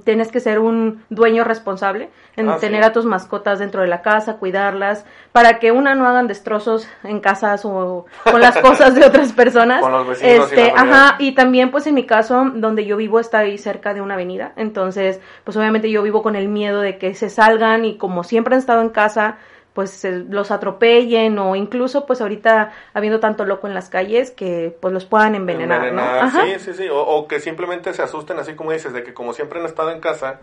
tienes 0.05 0.31
que 0.31 0.41
ser 0.41 0.59
un 0.59 1.03
dueño 1.09 1.45
responsable 1.45 2.11
en 2.37 2.49
Ah, 2.49 2.55
sí. 2.55 2.61
tener 2.63 2.85
a 2.85 2.93
tus 2.93 3.05
mascotas 3.07 3.59
dentro 3.59 3.81
de 3.83 3.89
la 3.89 4.03
casa, 4.03 4.37
cuidarlas, 4.37 5.05
para 5.33 5.59
que 5.59 5.73
una 5.73 5.95
no 5.95 6.07
hagan 6.07 6.27
destrozos 6.29 6.87
en 7.05 7.21
casas 7.21 7.65
o 7.65 8.07
con 8.31 8.41
las 8.41 8.57
cosas 8.59 8.95
de 8.95 9.05
otras 9.05 9.33
personas. 9.33 9.81
Con 9.81 9.93
los 9.93 10.09
vecinos 10.09 10.33
y 10.33 10.43
este, 10.61 10.71
familia. 10.73 10.95
ajá, 10.95 11.17
y 11.19 11.33
también 11.35 11.71
pues 11.71 11.87
en 11.87 11.95
mi 11.95 12.05
caso, 12.07 12.51
donde 12.55 12.85
yo 12.85 12.97
vivo 12.97 13.19
está 13.21 13.39
ahí 13.39 13.57
cerca 13.59 13.95
de 13.95 14.01
una 14.03 14.15
avenida, 14.15 14.53
entonces 14.57 15.21
pues 15.45 15.57
obviamente 15.57 15.91
yo 15.91 16.03
vivo 16.03 16.23
con 16.23 16.37
el 16.37 16.49
miedo 16.49 16.81
de 16.81 16.99
que 16.99 17.15
se 17.15 17.29
salgan 17.31 17.85
y 17.85 17.97
como 17.97 18.25
siempre 18.25 18.55
han 18.55 18.61
estado 18.61 18.83
en 18.83 18.91
casa, 18.91 19.37
pues 19.73 20.05
los 20.05 20.51
atropellen 20.51 21.39
o 21.39 21.57
incluso 21.57 22.05
pues 22.07 22.21
ahorita 22.21 22.73
habiendo 22.93 23.21
tanto 23.21 23.45
loco 23.45 23.67
en 23.67 23.75
las 23.75 23.89
calles 23.89 24.31
que 24.31 24.77
pues 24.81 24.93
los 24.93 25.07
puedan 25.07 25.35
envenenar, 25.35 25.93
¿no? 25.93 26.03
Ajá. 26.03 26.45
Sí, 26.45 26.59
sí, 26.59 26.75
sí. 26.75 26.89
O, 26.89 27.01
o 27.01 27.27
que 27.29 27.41
simplemente 27.41 27.95
se 27.95 28.03
asusten, 28.03 28.39
así 28.39 28.55
como 28.55 28.73
dices, 28.73 28.93
de 28.93 29.03
que 29.03 29.15
como 29.15 29.33
siempre 29.33 29.61
han 29.61 29.67
estado 29.67 29.91
en 29.91 30.01
casa, 30.01 30.41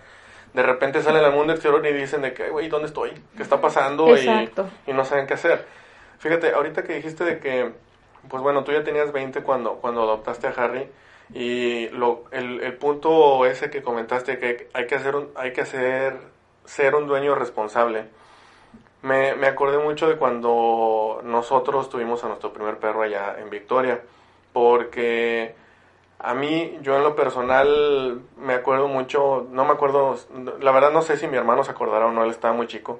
de 0.54 0.64
repente 0.64 1.02
salen 1.04 1.24
al 1.24 1.34
mundo 1.34 1.54
exterior 1.54 1.86
y 1.86 1.94
dicen 1.94 2.22
de 2.22 2.34
que, 2.34 2.50
güey, 2.50 2.70
¿dónde 2.70 2.88
estoy? 2.88 3.12
¿Qué 3.38 3.44
está 3.44 3.62
pasando? 3.62 4.08
Y- 4.10 4.20
Exacto. 4.22 4.68
Y, 4.88 4.94
no 4.94 5.06
saben 5.06 5.28
qué 5.28 5.36
hacer. 5.36 5.66
Fíjate, 6.18 6.52
ahorita 6.54 6.84
que 6.84 6.96
dijiste 6.96 7.24
de 7.24 7.40
que 7.40 7.72
pues 8.28 8.44
bueno, 8.44 8.64
tú 8.64 8.72
ya 8.72 8.84
tenías 8.84 9.12
20 9.12 9.42
cuando, 9.44 9.76
cuando 9.76 10.02
adoptaste 10.04 10.48
a 10.48 10.52
Harry 10.52 10.90
y 11.34 11.88
lo, 11.90 12.26
el, 12.32 12.62
el 12.62 12.74
punto 12.74 13.46
ese 13.46 13.70
que 13.70 13.82
comentaste 13.82 14.40
que 14.40 14.70
hay 14.74 14.88
que 14.88 14.96
hacer 14.96 15.16
un, 15.16 15.30
hay 15.36 15.54
que 15.54 15.62
hacer 15.62 16.18
ser 16.66 16.96
un 16.96 17.08
dueño 17.08 17.36
responsable. 17.36 18.06
Me, 19.02 19.34
me 19.36 19.48
acordé 19.48 19.78
mucho 19.78 20.10
de 20.10 20.18
cuando 20.18 21.22
nosotros 21.24 21.90
tuvimos 21.90 22.24
a 22.24 22.28
nuestro 22.28 22.52
primer 22.52 22.78
perro 22.80 23.02
allá 23.02 23.38
en 23.40 23.50
Victoria, 23.50 24.02
porque 24.52 25.56
a 26.20 26.34
mí, 26.34 26.78
yo 26.82 26.98
en 26.98 27.04
lo 27.04 27.16
personal, 27.16 28.22
me 28.38 28.54
acuerdo 28.54 28.90
mucho, 28.90 29.48
no 29.52 29.64
me 29.64 29.72
acuerdo, 29.72 30.18
la 30.60 30.72
verdad 30.72 30.92
no 30.92 31.02
sé 31.02 31.16
si 31.16 31.28
mi 31.28 31.38
hermano 31.38 31.64
se 31.64 31.72
acordará 31.72 32.08
o 32.08 32.12
no, 32.12 32.26
él 32.26 32.30
estaba 32.32 32.54
muy 32.54 32.68
chico, 32.68 33.00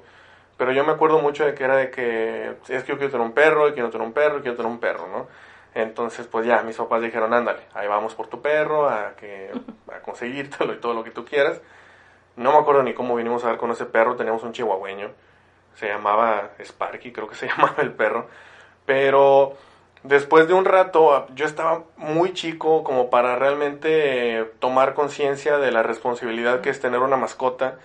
pero 0.56 0.72
yo 0.72 0.84
me 0.84 0.92
acuerdo 0.92 1.18
mucho 1.18 1.44
de 1.44 1.54
que 1.54 1.64
era 1.64 1.76
de 1.76 1.90
que 1.90 2.54
es 2.68 2.82
que 2.82 2.92
yo 2.92 2.96
quiero 2.96 3.10
tener 3.10 3.26
un 3.26 3.32
perro, 3.32 3.68
y 3.68 3.72
quiero 3.72 3.90
tener 3.90 4.06
un 4.06 4.14
perro, 4.14 4.38
y 4.38 4.40
quiero 4.40 4.56
tener 4.56 4.72
un 4.72 4.80
perro, 4.80 5.06
¿no? 5.08 5.26
Entonces, 5.74 6.26
pues 6.26 6.46
ya, 6.46 6.62
mis 6.62 6.76
papás 6.76 7.02
dijeron, 7.02 7.34
ándale, 7.34 7.60
ahí 7.74 7.86
vamos 7.88 8.14
por 8.14 8.26
tu 8.28 8.40
perro, 8.40 8.88
a, 8.88 9.14
que, 9.16 9.50
a 9.94 10.00
conseguírtelo 10.00 10.72
y 10.72 10.78
todo 10.78 10.94
lo 10.94 11.04
que 11.04 11.10
tú 11.10 11.24
quieras. 11.24 11.60
No 12.36 12.52
me 12.52 12.58
acuerdo 12.58 12.82
ni 12.82 12.94
cómo 12.94 13.14
vinimos 13.16 13.44
a 13.44 13.48
ver 13.48 13.58
con 13.58 13.70
ese 13.70 13.84
perro, 13.86 14.16
teníamos 14.16 14.42
un 14.42 14.52
chihuahueño, 14.52 15.10
se 15.74 15.88
llamaba 15.88 16.50
Sparky, 16.60 17.12
creo 17.12 17.28
que 17.28 17.34
se 17.34 17.48
llamaba 17.48 17.76
el 17.78 17.92
perro, 17.92 18.28
pero 18.86 19.54
después 20.02 20.48
de 20.48 20.54
un 20.54 20.64
rato 20.64 21.26
yo 21.34 21.46
estaba 21.46 21.84
muy 21.96 22.32
chico 22.32 22.82
como 22.84 23.10
para 23.10 23.36
realmente 23.36 24.50
tomar 24.58 24.94
conciencia 24.94 25.58
de 25.58 25.72
la 25.72 25.82
responsabilidad 25.82 26.60
que 26.60 26.70
es 26.70 26.80
tener 26.80 27.00
una 27.00 27.16
mascota. 27.16 27.78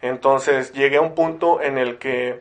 Entonces 0.00 0.72
llegué 0.72 0.98
a 0.98 1.00
un 1.00 1.14
punto 1.14 1.60
en 1.60 1.78
el 1.78 1.98
que 1.98 2.40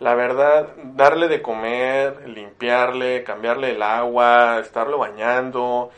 la 0.00 0.14
verdad, 0.14 0.68
darle 0.76 1.28
de 1.28 1.40
comer, 1.40 2.28
limpiarle, 2.28 3.24
cambiarle 3.24 3.70
el 3.70 3.82
agua, 3.82 4.58
estarlo 4.58 4.98
bañando, 4.98 5.90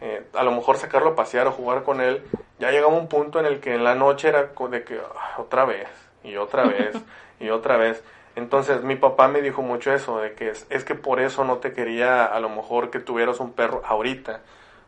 eh, 0.00 0.26
a 0.34 0.42
lo 0.42 0.50
mejor 0.50 0.76
sacarlo 0.76 1.10
a 1.10 1.16
pasear 1.16 1.46
o 1.46 1.52
jugar 1.52 1.82
con 1.82 2.00
él, 2.00 2.22
ya 2.58 2.70
llegaba 2.70 2.92
un 2.92 3.08
punto 3.08 3.40
en 3.40 3.46
el 3.46 3.60
que 3.60 3.74
en 3.74 3.84
la 3.84 3.94
noche 3.94 4.28
era 4.28 4.50
de 4.70 4.84
que 4.84 4.98
ah, 4.98 5.36
otra 5.38 5.64
vez, 5.64 5.88
y 6.22 6.36
otra 6.36 6.64
vez, 6.64 6.94
y 7.44 7.50
otra 7.50 7.76
vez. 7.76 8.02
Entonces 8.36 8.82
mi 8.82 8.96
papá 8.96 9.28
me 9.28 9.42
dijo 9.42 9.62
mucho 9.62 9.92
eso, 9.92 10.18
de 10.18 10.32
que 10.32 10.50
es, 10.50 10.66
es 10.70 10.84
que 10.84 10.94
por 10.94 11.20
eso 11.20 11.44
no 11.44 11.58
te 11.58 11.72
quería 11.72 12.24
a 12.24 12.40
lo 12.40 12.48
mejor 12.48 12.90
que 12.90 12.98
tuvieras 12.98 13.38
un 13.38 13.52
perro 13.52 13.82
ahorita, 13.84 14.40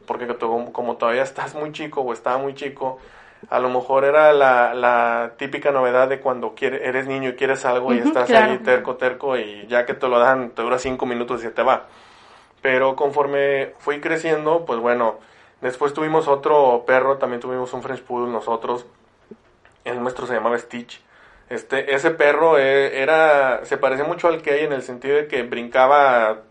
porque 0.07 0.27
como 0.73 0.97
todavía 0.97 1.23
estás 1.23 1.55
muy 1.55 1.73
chico 1.73 2.01
o 2.01 2.13
estaba 2.13 2.39
muy 2.39 2.55
chico, 2.55 2.99
a 3.51 3.61
lo 3.61 3.69
mejor 3.69 4.05
era 4.05 4.33
la, 4.33 4.75
la 4.75 5.33
típica 5.37 5.71
novedad 5.71 6.09
de 6.09 6.21
cuando 6.21 6.55
quiere, 6.55 6.89
eres 6.89 7.07
niño 7.07 7.31
y 7.31 7.35
quieres 7.35 7.65
algo 7.65 7.95
y 7.95 7.99
estás 7.99 8.29
ahí 8.31 8.59
terco, 8.59 8.97
terco 8.97 9.37
y 9.37 9.67
ya 9.69 9.87
que 9.87 9.95
te 9.95 10.09
lo 10.09 10.19
dan, 10.19 10.51
te 10.51 10.63
dura 10.63 10.79
cinco 10.79 11.07
minutos 11.07 11.41
y 11.41 11.45
se 11.45 11.51
te 11.51 11.63
va. 11.63 11.87
Pero 12.63 12.97
conforme 12.97 13.75
fui 13.79 14.01
creciendo, 14.01 14.65
pues 14.65 14.81
bueno, 14.81 15.19
después 15.61 15.95
tuvimos 15.95 16.27
otro 16.27 16.83
perro, 16.85 17.19
también 17.19 17.41
tuvimos 17.41 17.73
un 17.73 17.83
French 17.83 18.03
Poodle 18.03 18.33
nosotros, 18.33 18.87
el 19.85 20.01
nuestro 20.03 20.27
se 20.27 20.35
llamaba 20.35 20.59
Stitch. 20.59 21.06
Este, 21.49 21.95
ese 21.95 22.11
perro 22.11 22.59
eh, 22.59 23.01
era, 23.01 23.65
se 23.65 23.77
parecía 23.77 24.05
mucho 24.05 24.29
al 24.29 24.43
que 24.43 24.51
hay 24.53 24.65
en 24.65 24.73
el 24.73 24.83
sentido 24.83 25.17
de 25.17 25.29
que 25.29 25.45
brincaba, 25.45 26.43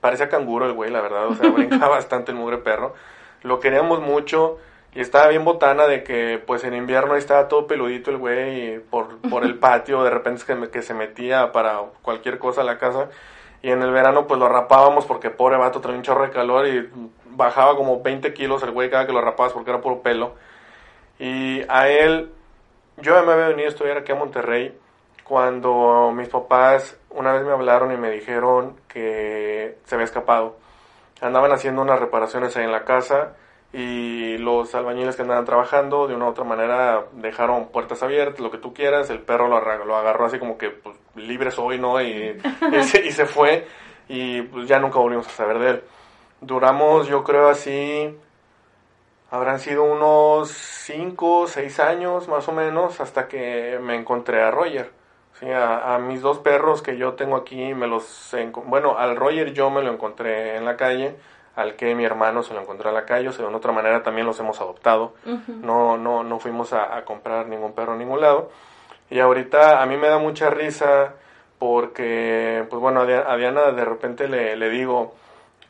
parecía 0.00 0.28
canguro 0.28 0.66
el 0.66 0.72
güey, 0.72 0.90
la 0.90 1.00
verdad, 1.00 1.26
o 1.26 1.34
sea, 1.34 1.50
brincaba 1.54 1.88
bastante 1.88 2.32
el 2.32 2.38
mugre 2.38 2.58
perro. 2.58 2.94
Lo 3.42 3.60
queríamos 3.60 4.00
mucho 4.00 4.58
y 4.94 5.00
estaba 5.00 5.28
bien 5.28 5.44
botana 5.44 5.86
de 5.86 6.04
que, 6.04 6.42
pues 6.46 6.64
en 6.64 6.74
invierno 6.74 7.16
estaba 7.16 7.48
todo 7.48 7.66
peludito 7.66 8.10
el 8.10 8.18
güey 8.18 8.78
por, 8.78 9.18
por 9.30 9.44
el 9.44 9.58
patio, 9.58 10.02
de 10.04 10.10
repente 10.10 10.42
que, 10.46 10.70
que 10.70 10.82
se 10.82 10.92
metía 10.92 11.50
para 11.52 11.80
cualquier 12.02 12.38
cosa 12.38 12.60
a 12.60 12.64
la 12.64 12.78
casa. 12.78 13.08
Y 13.62 13.70
en 13.70 13.80
el 13.80 13.92
verano, 13.92 14.26
pues 14.26 14.38
lo 14.40 14.48
rapábamos 14.48 15.06
porque 15.06 15.30
pobre 15.30 15.56
vato 15.56 15.80
traía 15.80 15.96
un 15.96 16.02
chorro 16.02 16.24
de 16.24 16.30
calor 16.30 16.66
y 16.66 16.90
bajaba 17.26 17.76
como 17.76 18.02
20 18.02 18.34
kilos 18.34 18.62
el 18.64 18.72
güey 18.72 18.90
cada 18.90 19.06
que 19.06 19.12
lo 19.12 19.20
rapabas 19.20 19.52
porque 19.52 19.70
era 19.70 19.80
puro 19.80 20.02
pelo. 20.02 20.34
Y 21.18 21.62
a 21.68 21.88
él, 21.88 22.32
yo 23.02 23.22
me 23.24 23.32
había 23.32 23.48
venido 23.48 23.68
a 23.68 23.70
estudiar 23.70 23.98
aquí 23.98 24.12
a 24.12 24.16
Monterrey 24.16 24.76
cuando 25.24 26.12
mis 26.12 26.28
papás 26.28 26.96
una 27.10 27.32
vez 27.32 27.44
me 27.44 27.52
hablaron 27.52 27.92
y 27.92 27.96
me 27.96 28.10
dijeron 28.10 28.76
que 28.88 29.78
se 29.84 29.94
había 29.94 30.04
escapado. 30.04 30.56
Andaban 31.20 31.52
haciendo 31.52 31.82
unas 31.82 32.00
reparaciones 32.00 32.56
ahí 32.56 32.64
en 32.64 32.72
la 32.72 32.84
casa 32.84 33.34
y 33.72 34.36
los 34.38 34.74
albañiles 34.74 35.16
que 35.16 35.22
andaban 35.22 35.44
trabajando 35.44 36.06
de 36.06 36.14
una 36.14 36.26
u 36.26 36.28
otra 36.28 36.44
manera 36.44 37.06
dejaron 37.12 37.68
puertas 37.68 38.02
abiertas, 38.02 38.40
lo 38.40 38.50
que 38.50 38.58
tú 38.58 38.74
quieras, 38.74 39.08
el 39.10 39.20
perro 39.20 39.48
lo, 39.48 39.60
lo 39.84 39.96
agarró 39.96 40.26
así 40.26 40.38
como 40.38 40.58
que 40.58 40.70
pues, 40.70 40.96
libre 41.16 41.50
soy, 41.50 41.78
¿no? 41.78 42.00
Y, 42.00 42.38
y, 43.04 43.12
se, 43.12 43.26
fue 43.26 43.66
y 44.08 44.42
pues 44.42 44.68
ya 44.68 44.78
nunca 44.78 44.98
volvimos 44.98 45.26
a 45.26 45.30
saber 45.30 45.58
de 45.58 45.70
él. 45.70 45.82
Duramos, 46.40 47.06
yo 47.06 47.22
creo 47.24 47.48
así, 47.48 48.14
habrán 49.32 49.58
sido 49.58 49.82
unos 49.84 50.50
5, 50.50 51.46
6 51.46 51.80
años 51.80 52.28
más 52.28 52.46
o 52.48 52.52
menos 52.52 53.00
hasta 53.00 53.28
que 53.28 53.80
me 53.82 53.96
encontré 53.96 54.42
a 54.42 54.50
Roger. 54.50 54.92
¿sí? 55.40 55.50
A, 55.50 55.94
a, 55.94 55.98
mis 55.98 56.20
dos 56.20 56.38
perros 56.38 56.82
que 56.82 56.98
yo 56.98 57.14
tengo 57.14 57.36
aquí, 57.36 57.72
me 57.72 57.86
los... 57.86 58.36
Bueno, 58.66 58.98
al 58.98 59.16
Roger 59.16 59.54
yo 59.54 59.70
me 59.70 59.82
lo 59.82 59.90
encontré 59.90 60.56
en 60.58 60.66
la 60.66 60.76
calle 60.76 61.16
al 61.56 61.76
que 61.76 61.94
mi 61.94 62.04
hermano 62.04 62.42
se 62.42 62.52
lo 62.52 62.60
encontró 62.60 62.90
en 62.90 62.94
la 62.94 63.06
calle, 63.06 63.28
o 63.28 63.32
sea, 63.32 63.46
de 63.46 63.54
otra 63.54 63.72
manera 63.72 64.02
también 64.02 64.26
los 64.26 64.38
hemos 64.38 64.60
adoptado. 64.60 65.14
No, 65.46 65.96
no, 65.96 66.22
no 66.22 66.38
fuimos 66.38 66.74
a, 66.74 67.02
comprar 67.06 67.46
ningún 67.46 67.72
perro 67.72 67.92
en 67.94 68.00
ningún 68.00 68.20
lado. 68.20 68.50
Y 69.08 69.18
ahorita 69.18 69.82
a 69.82 69.86
mí 69.86 69.96
me 69.96 70.08
da 70.08 70.18
mucha 70.18 70.50
risa 70.50 71.14
porque, 71.58 72.66
pues 72.68 72.80
bueno, 72.80 73.00
a 73.00 73.36
Diana 73.36 73.72
de 73.72 73.84
repente 73.84 74.28
le, 74.28 74.56
le 74.56 74.68
digo, 74.68 75.14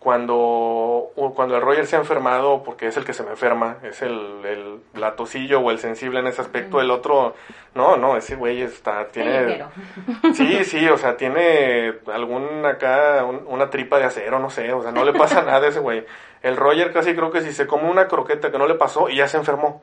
cuando, 0.02 1.12
cuando 1.37 1.54
el 1.54 1.62
Roger 1.62 1.87
se 1.87 1.94
ha 1.94 2.00
enfermado, 2.00 2.64
porque 2.64 2.88
es 2.88 2.97
el 2.97 3.04
que 3.04 3.12
se 3.12 3.23
me 3.23 3.30
enferma, 3.30 3.76
es 3.85 4.02
el, 4.02 4.44
el 4.44 4.80
latosillo 5.00 5.61
o 5.61 5.71
el 5.71 5.78
sensible 5.78 6.18
en 6.18 6.26
ese 6.26 6.40
aspecto, 6.40 6.80
el 6.80 6.90
otro, 6.90 7.37
no, 7.76 7.97
no, 7.97 8.16
ese 8.16 8.35
güey 8.35 8.62
está, 8.62 9.06
tiene... 9.06 9.64
Sí, 10.35 10.64
sí, 10.64 10.88
o 10.88 10.99
sea, 10.99 11.16
tiene 11.16 11.94
algún 12.12 12.66
acá, 12.66 13.25
una 13.25 13.71
tripa 13.71 13.99
de 13.99 14.06
acero, 14.06 14.40
no 14.40 14.50
sé, 14.50 14.73
o 14.73 14.82
sea, 14.82 14.90
no 14.90 15.04
le 15.04 15.12
pasa 15.12 15.42
nada 15.47 15.64
a 15.64 15.68
ese 15.68 15.78
güey. 15.78 16.04
El 16.42 16.56
Roger 16.56 16.92
casi 16.92 17.14
creo 17.14 17.30
que 17.30 17.40
si 17.40 17.52
se 17.52 17.68
come 17.68 17.88
una 17.88 18.09
croqueta 18.09 18.50
que 18.50 18.59
no 18.59 18.66
le 18.66 18.75
pasó 18.75 19.09
y 19.09 19.16
ya 19.16 19.28
se 19.28 19.37
enfermó. 19.37 19.82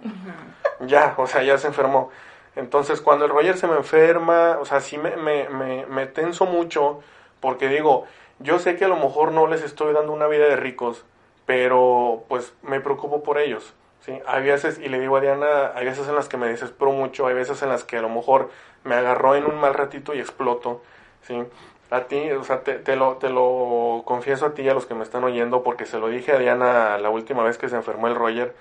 Ya, 0.81 1.13
o 1.15 1.27
sea, 1.27 1.43
ya 1.43 1.57
se 1.57 1.67
enfermó. 1.67 2.09
Entonces, 2.57 2.99
cuando 2.99 3.23
el 3.23 3.31
Roger 3.31 3.55
se 3.55 3.67
me 3.67 3.77
enferma, 3.77 4.57
o 4.59 4.65
sea, 4.65 4.81
sí 4.81 4.97
me, 4.97 5.15
me, 5.15 5.47
me, 5.47 5.85
me 5.85 6.07
tenso 6.07 6.45
mucho 6.45 6.99
porque 7.39 7.69
digo, 7.69 8.05
yo 8.39 8.59
sé 8.59 8.75
que 8.75 8.85
a 8.85 8.87
lo 8.87 8.95
mejor 8.95 9.31
no 9.31 9.47
les 9.47 9.63
estoy 9.63 9.93
dando 9.93 10.13
una 10.13 10.27
vida 10.27 10.47
de 10.47 10.55
ricos, 10.55 11.05
pero 11.45 12.23
pues 12.27 12.53
me 12.61 12.79
preocupo 12.79 13.23
por 13.23 13.37
ellos. 13.37 13.73
¿sí? 14.01 14.19
Hay 14.25 14.43
veces, 14.43 14.79
y 14.79 14.87
le 14.87 14.99
digo 14.99 15.17
a 15.17 15.21
Diana, 15.21 15.71
hay 15.75 15.85
veces 15.85 16.07
en 16.07 16.15
las 16.15 16.29
que 16.29 16.37
me 16.37 16.47
desespero 16.47 16.91
mucho, 16.91 17.27
hay 17.27 17.33
veces 17.33 17.61
en 17.61 17.69
las 17.69 17.83
que 17.83 17.97
a 17.97 18.01
lo 18.01 18.09
mejor 18.09 18.49
me 18.83 18.95
agarró 18.95 19.35
en 19.35 19.45
un 19.45 19.59
mal 19.59 19.73
ratito 19.73 20.13
y 20.13 20.19
exploto. 20.19 20.81
¿sí? 21.21 21.43
A 21.91 22.01
ti, 22.01 22.31
o 22.31 22.43
sea, 22.43 22.63
te, 22.63 22.95
lo, 22.95 23.17
te 23.17 23.29
lo 23.29 24.03
confieso 24.05 24.45
a 24.45 24.53
ti 24.53 24.61
y 24.61 24.69
a 24.69 24.73
los 24.73 24.85
que 24.85 24.93
me 24.93 25.03
están 25.03 25.23
oyendo, 25.23 25.63
porque 25.63 25.85
se 25.85 25.99
lo 25.99 26.07
dije 26.07 26.31
a 26.33 26.37
Diana 26.37 26.97
la 26.97 27.09
última 27.09 27.43
vez 27.43 27.57
que 27.57 27.67
se 27.67 27.75
enfermó 27.75 28.07
el 28.07 28.15
Roger, 28.15 28.53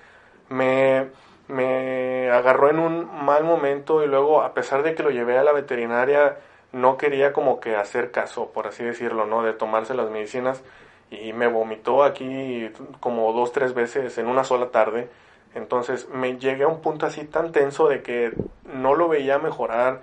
me, 0.49 1.09
me 1.47 2.31
agarró 2.31 2.69
en 2.69 2.79
un 2.79 3.23
mal 3.23 3.43
momento 3.43 4.03
y 4.03 4.07
luego, 4.07 4.41
a 4.41 4.53
pesar 4.53 4.83
de 4.83 4.95
que 4.95 5.03
lo 5.03 5.11
llevé 5.11 5.37
a 5.37 5.43
la 5.43 5.51
veterinaria, 5.51 6.37
no 6.71 6.97
quería 6.97 7.33
como 7.33 7.59
que 7.59 7.75
hacer 7.75 8.11
caso, 8.11 8.51
por 8.51 8.67
así 8.67 8.83
decirlo, 8.83 9.25
¿no? 9.25 9.43
De 9.43 9.53
tomarse 9.53 9.93
las 9.93 10.09
medicinas 10.09 10.61
y 11.11 11.33
me 11.33 11.47
vomitó 11.47 12.03
aquí 12.03 12.69
como 12.99 13.33
dos, 13.33 13.51
tres 13.51 13.73
veces 13.73 14.17
en 14.17 14.27
una 14.27 14.43
sola 14.43 14.69
tarde. 14.69 15.09
Entonces 15.55 16.07
me 16.09 16.37
llegué 16.37 16.63
a 16.63 16.67
un 16.67 16.81
punto 16.81 17.05
así 17.05 17.25
tan 17.25 17.51
tenso 17.51 17.87
de 17.89 18.03
que 18.03 18.33
no 18.65 18.95
lo 18.95 19.07
veía 19.07 19.39
mejorar. 19.39 20.01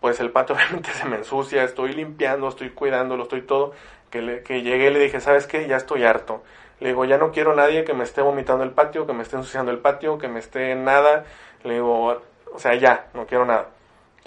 Pues 0.00 0.20
el 0.20 0.30
pato 0.30 0.54
realmente 0.58 0.90
se 0.92 1.06
me 1.06 1.16
ensucia, 1.16 1.64
estoy 1.64 1.92
limpiando, 1.94 2.48
estoy 2.48 2.70
cuidándolo, 2.70 3.24
estoy 3.24 3.42
todo. 3.42 3.72
Que, 4.10 4.22
le, 4.22 4.42
que 4.42 4.62
llegué 4.62 4.88
y 4.90 4.92
le 4.92 5.00
dije, 5.00 5.20
¿sabes 5.20 5.46
qué? 5.46 5.66
Ya 5.68 5.76
estoy 5.76 6.04
harto. 6.04 6.42
Le 6.80 6.90
digo, 6.90 7.04
ya 7.04 7.18
no 7.18 7.32
quiero 7.32 7.54
nadie 7.54 7.84
que 7.84 7.94
me 7.94 8.04
esté 8.04 8.22
vomitando 8.22 8.64
el 8.64 8.70
patio, 8.70 9.06
que 9.06 9.12
me 9.12 9.22
esté 9.22 9.36
ensuciando 9.36 9.70
el 9.72 9.78
patio, 9.78 10.18
que 10.18 10.28
me 10.28 10.38
esté 10.38 10.74
nada. 10.76 11.24
Le 11.64 11.74
digo, 11.74 12.22
o 12.52 12.58
sea, 12.58 12.74
ya, 12.74 13.06
no 13.14 13.26
quiero 13.26 13.44
nada. 13.44 13.68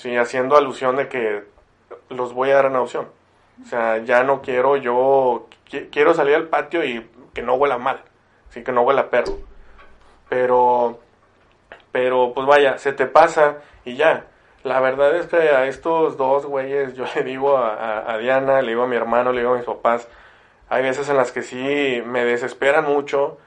Sí, 0.01 0.17
haciendo 0.17 0.58
alusión 0.58 0.96
de 0.96 1.08
que 1.08 1.43
los 2.10 2.34
voy 2.34 2.50
a 2.50 2.55
dar 2.55 2.65
en 2.65 2.75
adopción. 2.75 3.10
O 3.63 3.67
sea, 3.67 4.00
ya 4.00 4.24
no 4.24 4.41
quiero 4.41 4.75
yo, 4.75 5.48
quiero 5.91 6.15
salir 6.15 6.34
al 6.34 6.48
patio 6.48 6.84
y 6.84 7.08
que 7.36 7.43
no 7.43 7.53
huela 7.53 7.77
mal, 7.77 8.01
sí, 8.50 8.63
que 8.63 8.72
no 8.72 8.81
huela 8.81 9.12
perro. 9.12 9.38
Pero, 10.27 10.98
pero 11.91 12.34
pues 12.34 12.48
vaya, 12.48 12.79
se 12.79 12.93
te 12.93 13.05
pasa 13.05 13.58
y 13.86 13.96
ya. 13.96 14.25
La 14.63 14.79
verdad 14.79 15.15
es 15.15 15.27
que 15.27 15.38
a 15.38 15.67
estos 15.67 16.17
dos 16.17 16.48
güeyes, 16.48 16.96
yo 16.96 17.05
le 17.15 17.22
digo 17.22 17.55
a, 17.58 18.12
a 18.12 18.17
Diana, 18.17 18.63
le 18.63 18.70
digo 18.70 18.81
a 18.81 18.88
mi 18.88 18.96
hermano, 18.96 19.31
le 19.31 19.41
digo 19.41 19.53
a 19.53 19.58
mis 19.58 19.65
papás, 19.65 20.08
hay 20.67 20.81
veces 20.81 21.10
en 21.10 21.17
las 21.17 21.31
que 21.31 21.43
sí 21.43 22.01
me 22.08 22.25
desesperan 22.25 22.86
mucho, 22.86 23.38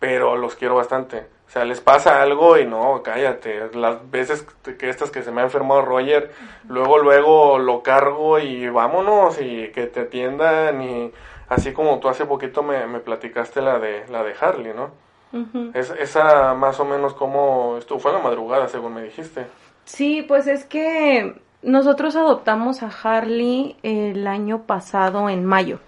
pero 0.00 0.36
los 0.36 0.56
quiero 0.56 0.74
bastante. 0.74 1.28
O 1.50 1.52
sea, 1.52 1.64
les 1.64 1.80
pasa 1.80 2.22
algo 2.22 2.56
y 2.58 2.64
no, 2.64 3.02
cállate. 3.02 3.74
Las 3.74 4.08
veces 4.08 4.46
que 4.78 4.88
estas 4.88 5.10
que 5.10 5.24
se 5.24 5.32
me 5.32 5.40
ha 5.40 5.44
enfermado 5.44 5.82
Roger, 5.82 6.30
luego, 6.68 6.98
luego 6.98 7.58
lo 7.58 7.82
cargo 7.82 8.38
y 8.38 8.68
vámonos 8.68 9.40
y 9.40 9.66
que 9.72 9.88
te 9.88 10.02
atiendan 10.02 10.80
y 10.80 11.10
así 11.48 11.72
como 11.72 11.98
tú 11.98 12.08
hace 12.08 12.24
poquito 12.24 12.62
me, 12.62 12.86
me 12.86 13.00
platicaste 13.00 13.62
la 13.62 13.80
de, 13.80 14.04
la 14.10 14.22
de 14.22 14.32
Harley, 14.40 14.72
¿no? 14.72 14.92
es, 15.74 15.90
esa 15.98 16.54
más 16.54 16.78
o 16.78 16.84
menos 16.84 17.14
como 17.14 17.78
estuvo, 17.78 17.98
fue 17.98 18.12
en 18.12 18.18
la 18.18 18.22
madrugada, 18.22 18.68
según 18.68 18.94
me 18.94 19.02
dijiste. 19.02 19.44
Sí, 19.86 20.22
pues 20.22 20.46
es 20.46 20.64
que 20.64 21.34
nosotros 21.62 22.14
adoptamos 22.14 22.84
a 22.84 22.92
Harley 23.02 23.76
el 23.82 24.28
año 24.28 24.62
pasado 24.68 25.28
en 25.28 25.44
mayo. 25.44 25.80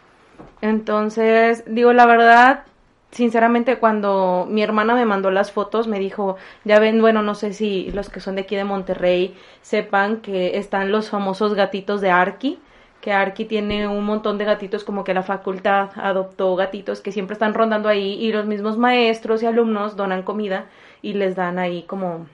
Entonces, 0.60 1.62
digo, 1.68 1.92
la 1.92 2.06
verdad, 2.06 2.64
sinceramente, 3.12 3.78
cuando 3.78 4.46
mi 4.48 4.62
hermana 4.62 4.94
me 4.94 5.04
mandó 5.04 5.30
las 5.30 5.52
fotos, 5.52 5.86
me 5.86 5.98
dijo, 5.98 6.36
ya 6.64 6.80
ven, 6.80 7.00
bueno, 7.00 7.22
no 7.22 7.34
sé 7.34 7.52
si 7.52 7.90
los 7.92 8.10
que 8.10 8.20
son 8.20 8.34
de 8.36 8.42
aquí 8.42 8.56
de 8.56 8.64
Monterrey 8.64 9.36
sepan 9.60 10.18
que 10.22 10.58
están 10.58 10.90
los 10.90 11.10
famosos 11.10 11.54
gatitos 11.54 12.00
de 12.00 12.10
Arki, 12.10 12.58
que 13.00 13.12
Arki 13.12 13.44
tiene 13.44 13.88
un 13.88 14.04
montón 14.04 14.38
de 14.38 14.44
gatitos, 14.44 14.84
como 14.84 15.04
que 15.04 15.14
la 15.14 15.22
facultad 15.22 15.90
adoptó 15.96 16.56
gatitos 16.56 17.00
que 17.00 17.12
siempre 17.12 17.34
están 17.34 17.54
rondando 17.54 17.88
ahí 17.88 18.14
y 18.14 18.32
los 18.32 18.46
mismos 18.46 18.78
maestros 18.78 19.42
y 19.42 19.46
alumnos 19.46 19.96
donan 19.96 20.22
comida 20.22 20.66
y 21.02 21.14
les 21.14 21.36
dan 21.36 21.58
ahí 21.58 21.82
como 21.82 22.26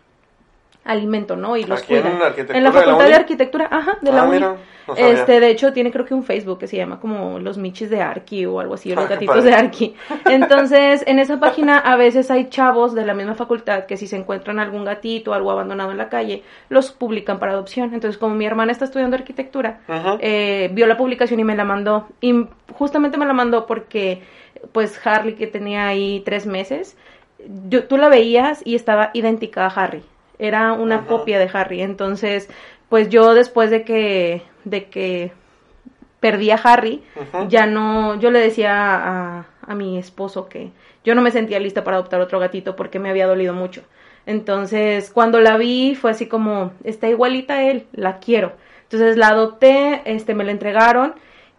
alimento, 0.84 1.36
¿no? 1.36 1.56
Y 1.56 1.64
los 1.64 1.82
cuidan. 1.82 2.18
En, 2.36 2.64
la 2.64 2.72
Facultad 2.72 3.06
de, 3.06 3.14
Arquitectura, 3.14 3.68
ajá, 3.70 3.98
de 4.00 4.10
la 4.10 4.22
ah, 4.22 4.56
este, 4.96 5.38
de 5.38 5.50
hecho, 5.50 5.72
tiene 5.72 5.92
creo 5.92 6.06
que 6.06 6.14
un 6.14 6.24
Facebook 6.24 6.58
que 6.58 6.66
se 6.66 6.78
llama 6.78 6.98
como 6.98 7.38
Los 7.38 7.58
Michis 7.58 7.90
de 7.90 8.00
Arqui 8.00 8.46
o 8.46 8.58
algo 8.58 8.74
así, 8.74 8.90
o 8.90 8.94
los 8.94 9.04
ah, 9.04 9.08
gatitos 9.08 9.44
de 9.44 9.52
Arqui. 9.52 9.94
Entonces, 10.24 11.04
en 11.06 11.18
esa 11.18 11.38
página 11.38 11.78
a 11.78 11.96
veces 11.96 12.30
hay 12.30 12.48
chavos 12.48 12.94
de 12.94 13.04
la 13.04 13.12
misma 13.12 13.34
facultad 13.34 13.84
que 13.84 13.98
si 13.98 14.06
se 14.06 14.16
encuentran 14.16 14.58
algún 14.58 14.84
gatito 14.84 15.32
o 15.32 15.34
algo 15.34 15.50
abandonado 15.50 15.90
en 15.90 15.98
la 15.98 16.08
calle, 16.08 16.42
los 16.70 16.90
publican 16.90 17.38
para 17.38 17.52
adopción. 17.52 17.92
Entonces, 17.92 18.16
como 18.16 18.34
mi 18.34 18.46
hermana 18.46 18.72
está 18.72 18.86
estudiando 18.86 19.16
arquitectura, 19.16 19.80
eh, 20.20 20.70
vio 20.72 20.86
la 20.86 20.96
publicación 20.96 21.38
y 21.38 21.44
me 21.44 21.54
la 21.54 21.64
mandó. 21.64 22.08
Y 22.22 22.46
justamente 22.72 23.18
me 23.18 23.26
la 23.26 23.34
mandó 23.34 23.66
porque, 23.66 24.22
pues, 24.72 24.98
Harley, 25.06 25.34
que 25.34 25.46
tenía 25.46 25.86
ahí 25.86 26.22
tres 26.24 26.46
meses, 26.46 26.96
yo, 27.68 27.84
tú 27.84 27.98
la 27.98 28.08
veías 28.08 28.62
y 28.64 28.74
estaba 28.74 29.10
idéntica 29.12 29.66
a 29.66 29.68
Harry 29.68 30.02
era 30.38 30.72
una 30.72 31.06
copia 31.06 31.38
de 31.38 31.50
Harry. 31.52 31.82
Entonces, 31.82 32.48
pues 32.88 33.08
yo 33.08 33.34
después 33.34 33.70
de 33.70 33.84
que, 33.84 34.42
de 34.64 34.86
que 34.86 35.32
perdí 36.20 36.50
a 36.50 36.56
Harry, 36.56 37.02
ya 37.48 37.66
no, 37.66 38.18
yo 38.18 38.30
le 38.30 38.40
decía 38.40 38.72
a, 38.72 39.46
a, 39.66 39.74
mi 39.74 39.98
esposo 39.98 40.48
que 40.48 40.72
yo 41.04 41.14
no 41.14 41.22
me 41.22 41.30
sentía 41.30 41.60
lista 41.60 41.84
para 41.84 41.96
adoptar 41.96 42.20
otro 42.20 42.40
gatito 42.40 42.76
porque 42.76 42.98
me 42.98 43.10
había 43.10 43.26
dolido 43.26 43.54
mucho. 43.54 43.82
Entonces, 44.26 45.10
cuando 45.10 45.40
la 45.40 45.56
vi, 45.56 45.94
fue 45.94 46.10
así 46.10 46.26
como, 46.26 46.72
está 46.84 47.08
igualita 47.08 47.54
a 47.54 47.62
él, 47.62 47.86
la 47.92 48.18
quiero. 48.18 48.52
Entonces 48.82 49.16
la 49.16 49.28
adopté, 49.28 50.02
este, 50.06 50.34
me 50.34 50.44
la 50.44 50.50
entregaron 50.50 51.14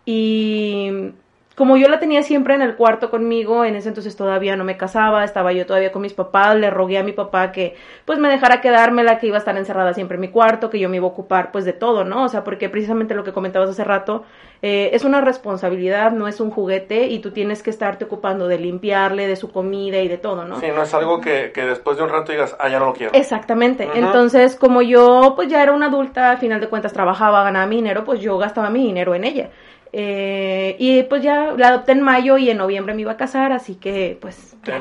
y 0.05 1.11
como 1.59 1.75
yo 1.75 1.89
la 1.89 1.99
tenía 1.99 2.23
siempre 2.23 2.55
en 2.55 2.61
el 2.61 2.77
cuarto 2.77 3.09
conmigo, 3.09 3.65
en 3.65 3.75
ese 3.75 3.89
entonces 3.89 4.15
todavía 4.15 4.55
no 4.55 4.63
me 4.63 4.77
casaba, 4.77 5.25
estaba 5.25 5.51
yo 5.51 5.65
todavía 5.65 5.91
con 5.91 6.01
mis 6.01 6.13
papás, 6.13 6.55
le 6.55 6.69
rogué 6.69 6.97
a 6.97 7.03
mi 7.03 7.11
papá 7.11 7.51
que 7.51 7.75
pues 8.05 8.17
me 8.17 8.29
dejara 8.29 8.61
quedármela, 8.61 9.19
que 9.19 9.27
iba 9.27 9.35
a 9.35 9.39
estar 9.39 9.57
encerrada 9.57 9.93
siempre 9.93 10.15
en 10.15 10.21
mi 10.21 10.29
cuarto, 10.29 10.69
que 10.69 10.79
yo 10.79 10.87
me 10.87 10.95
iba 10.95 11.05
a 11.05 11.09
ocupar 11.09 11.51
pues 11.51 11.65
de 11.65 11.73
todo, 11.73 12.05
¿no? 12.05 12.23
O 12.23 12.29
sea, 12.29 12.45
porque 12.45 12.69
precisamente 12.69 13.13
lo 13.13 13.25
que 13.25 13.33
comentabas 13.33 13.69
hace 13.69 13.83
rato, 13.83 14.23
eh, 14.61 14.91
es 14.93 15.03
una 15.03 15.19
responsabilidad, 15.19 16.13
no 16.13 16.29
es 16.29 16.39
un 16.39 16.49
juguete 16.49 17.07
y 17.07 17.19
tú 17.19 17.31
tienes 17.31 17.61
que 17.61 17.71
estarte 17.71 18.05
ocupando 18.05 18.47
de 18.47 18.57
limpiarle, 18.57 19.27
de 19.27 19.35
su 19.35 19.51
comida 19.51 19.99
y 19.99 20.07
de 20.07 20.17
todo, 20.17 20.45
¿no? 20.45 20.61
Sí, 20.61 20.67
no 20.73 20.83
es 20.83 20.93
algo 20.93 21.19
que, 21.19 21.51
que 21.51 21.65
después 21.65 21.97
de 21.97 22.03
un 22.03 22.09
rato 22.09 22.31
digas, 22.31 22.55
ah, 22.57 22.69
ya 22.69 22.79
no 22.79 22.85
lo 22.85 22.93
quiero. 22.93 23.11
Exactamente. 23.13 23.85
Entonces, 23.95 24.55
como 24.55 24.81
yo 24.81 25.33
pues 25.35 25.49
ya 25.49 25.61
era 25.61 25.73
una 25.73 25.87
adulta, 25.87 26.31
a 26.31 26.37
final 26.37 26.61
de 26.61 26.69
cuentas 26.69 26.93
trabajaba, 26.93 27.43
ganaba 27.43 27.65
mi 27.65 27.75
dinero, 27.75 28.05
pues 28.05 28.21
yo 28.21 28.37
gastaba 28.37 28.69
mi 28.69 28.85
dinero 28.85 29.13
en 29.13 29.25
ella. 29.25 29.49
Eh, 29.91 30.75
y 30.77 31.01
pues 31.03 31.23
ya 31.23 31.53
la 31.57 31.69
adopté 31.69 31.93
en 31.93 32.01
mayo 32.01 32.37
y 32.37 32.49
en 32.49 32.57
noviembre 32.57 32.93
me 32.93 33.01
iba 33.01 33.13
a 33.13 33.17
casar, 33.17 33.51
así 33.51 33.75
que 33.75 34.17
pues 34.21 34.55
¿qué, 34.63 34.73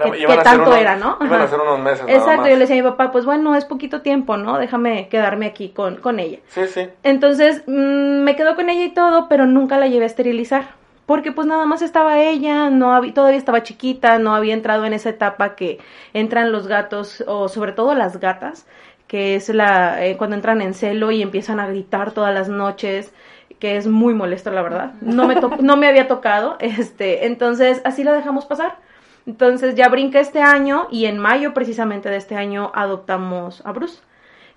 tanto 0.44 0.74
era, 0.74 0.96
¿no? 0.96 1.16
Iban 1.22 1.40
a 1.40 1.46
ser 1.46 1.60
unos 1.60 1.80
meses. 1.80 2.04
Exacto, 2.08 2.46
yo 2.46 2.54
le 2.54 2.60
decía 2.60 2.76
a 2.76 2.84
mi 2.84 2.90
papá, 2.90 3.10
pues 3.10 3.24
bueno, 3.24 3.54
es 3.54 3.64
poquito 3.64 4.02
tiempo, 4.02 4.36
¿no? 4.36 4.58
Déjame 4.58 5.08
quedarme 5.08 5.46
aquí 5.46 5.70
con, 5.70 5.96
con 5.96 6.20
ella. 6.20 6.40
Sí, 6.48 6.66
sí. 6.66 6.88
Entonces 7.02 7.62
mm, 7.66 8.22
me 8.22 8.36
quedo 8.36 8.54
con 8.54 8.68
ella 8.68 8.84
y 8.84 8.90
todo, 8.90 9.28
pero 9.28 9.46
nunca 9.46 9.78
la 9.78 9.86
llevé 9.86 10.04
a 10.04 10.08
esterilizar. 10.08 10.76
Porque 11.06 11.32
pues 11.32 11.46
nada 11.46 11.64
más 11.64 11.80
estaba 11.80 12.20
ella, 12.20 12.68
no 12.68 12.92
había, 12.92 13.14
todavía 13.14 13.38
estaba 13.38 13.62
chiquita, 13.62 14.18
no 14.18 14.34
había 14.34 14.52
entrado 14.52 14.84
en 14.84 14.92
esa 14.92 15.08
etapa 15.08 15.54
que 15.54 15.78
entran 16.12 16.52
los 16.52 16.66
gatos, 16.66 17.24
o 17.26 17.48
sobre 17.48 17.72
todo 17.72 17.94
las 17.94 18.20
gatas, 18.20 18.66
que 19.06 19.34
es 19.34 19.48
la 19.48 20.04
eh, 20.04 20.18
cuando 20.18 20.36
entran 20.36 20.60
en 20.60 20.74
celo 20.74 21.10
y 21.10 21.22
empiezan 21.22 21.60
a 21.60 21.66
gritar 21.66 22.12
todas 22.12 22.34
las 22.34 22.50
noches 22.50 23.14
que 23.58 23.76
es 23.76 23.86
muy 23.86 24.14
molesto, 24.14 24.50
la 24.50 24.62
verdad. 24.62 24.92
No 25.00 25.26
me, 25.26 25.36
no 25.60 25.76
me 25.76 25.88
había 25.88 26.08
tocado, 26.08 26.56
este, 26.60 27.26
entonces 27.26 27.80
así 27.84 28.04
lo 28.04 28.12
dejamos 28.12 28.46
pasar. 28.46 28.76
Entonces 29.26 29.74
ya 29.74 29.88
brinca 29.88 30.20
este 30.20 30.40
año 30.40 30.88
y 30.90 31.04
en 31.04 31.18
mayo 31.18 31.52
precisamente 31.52 32.08
de 32.08 32.16
este 32.16 32.34
año 32.34 32.70
adoptamos 32.74 33.62
a 33.66 33.72
Bruce. 33.72 34.00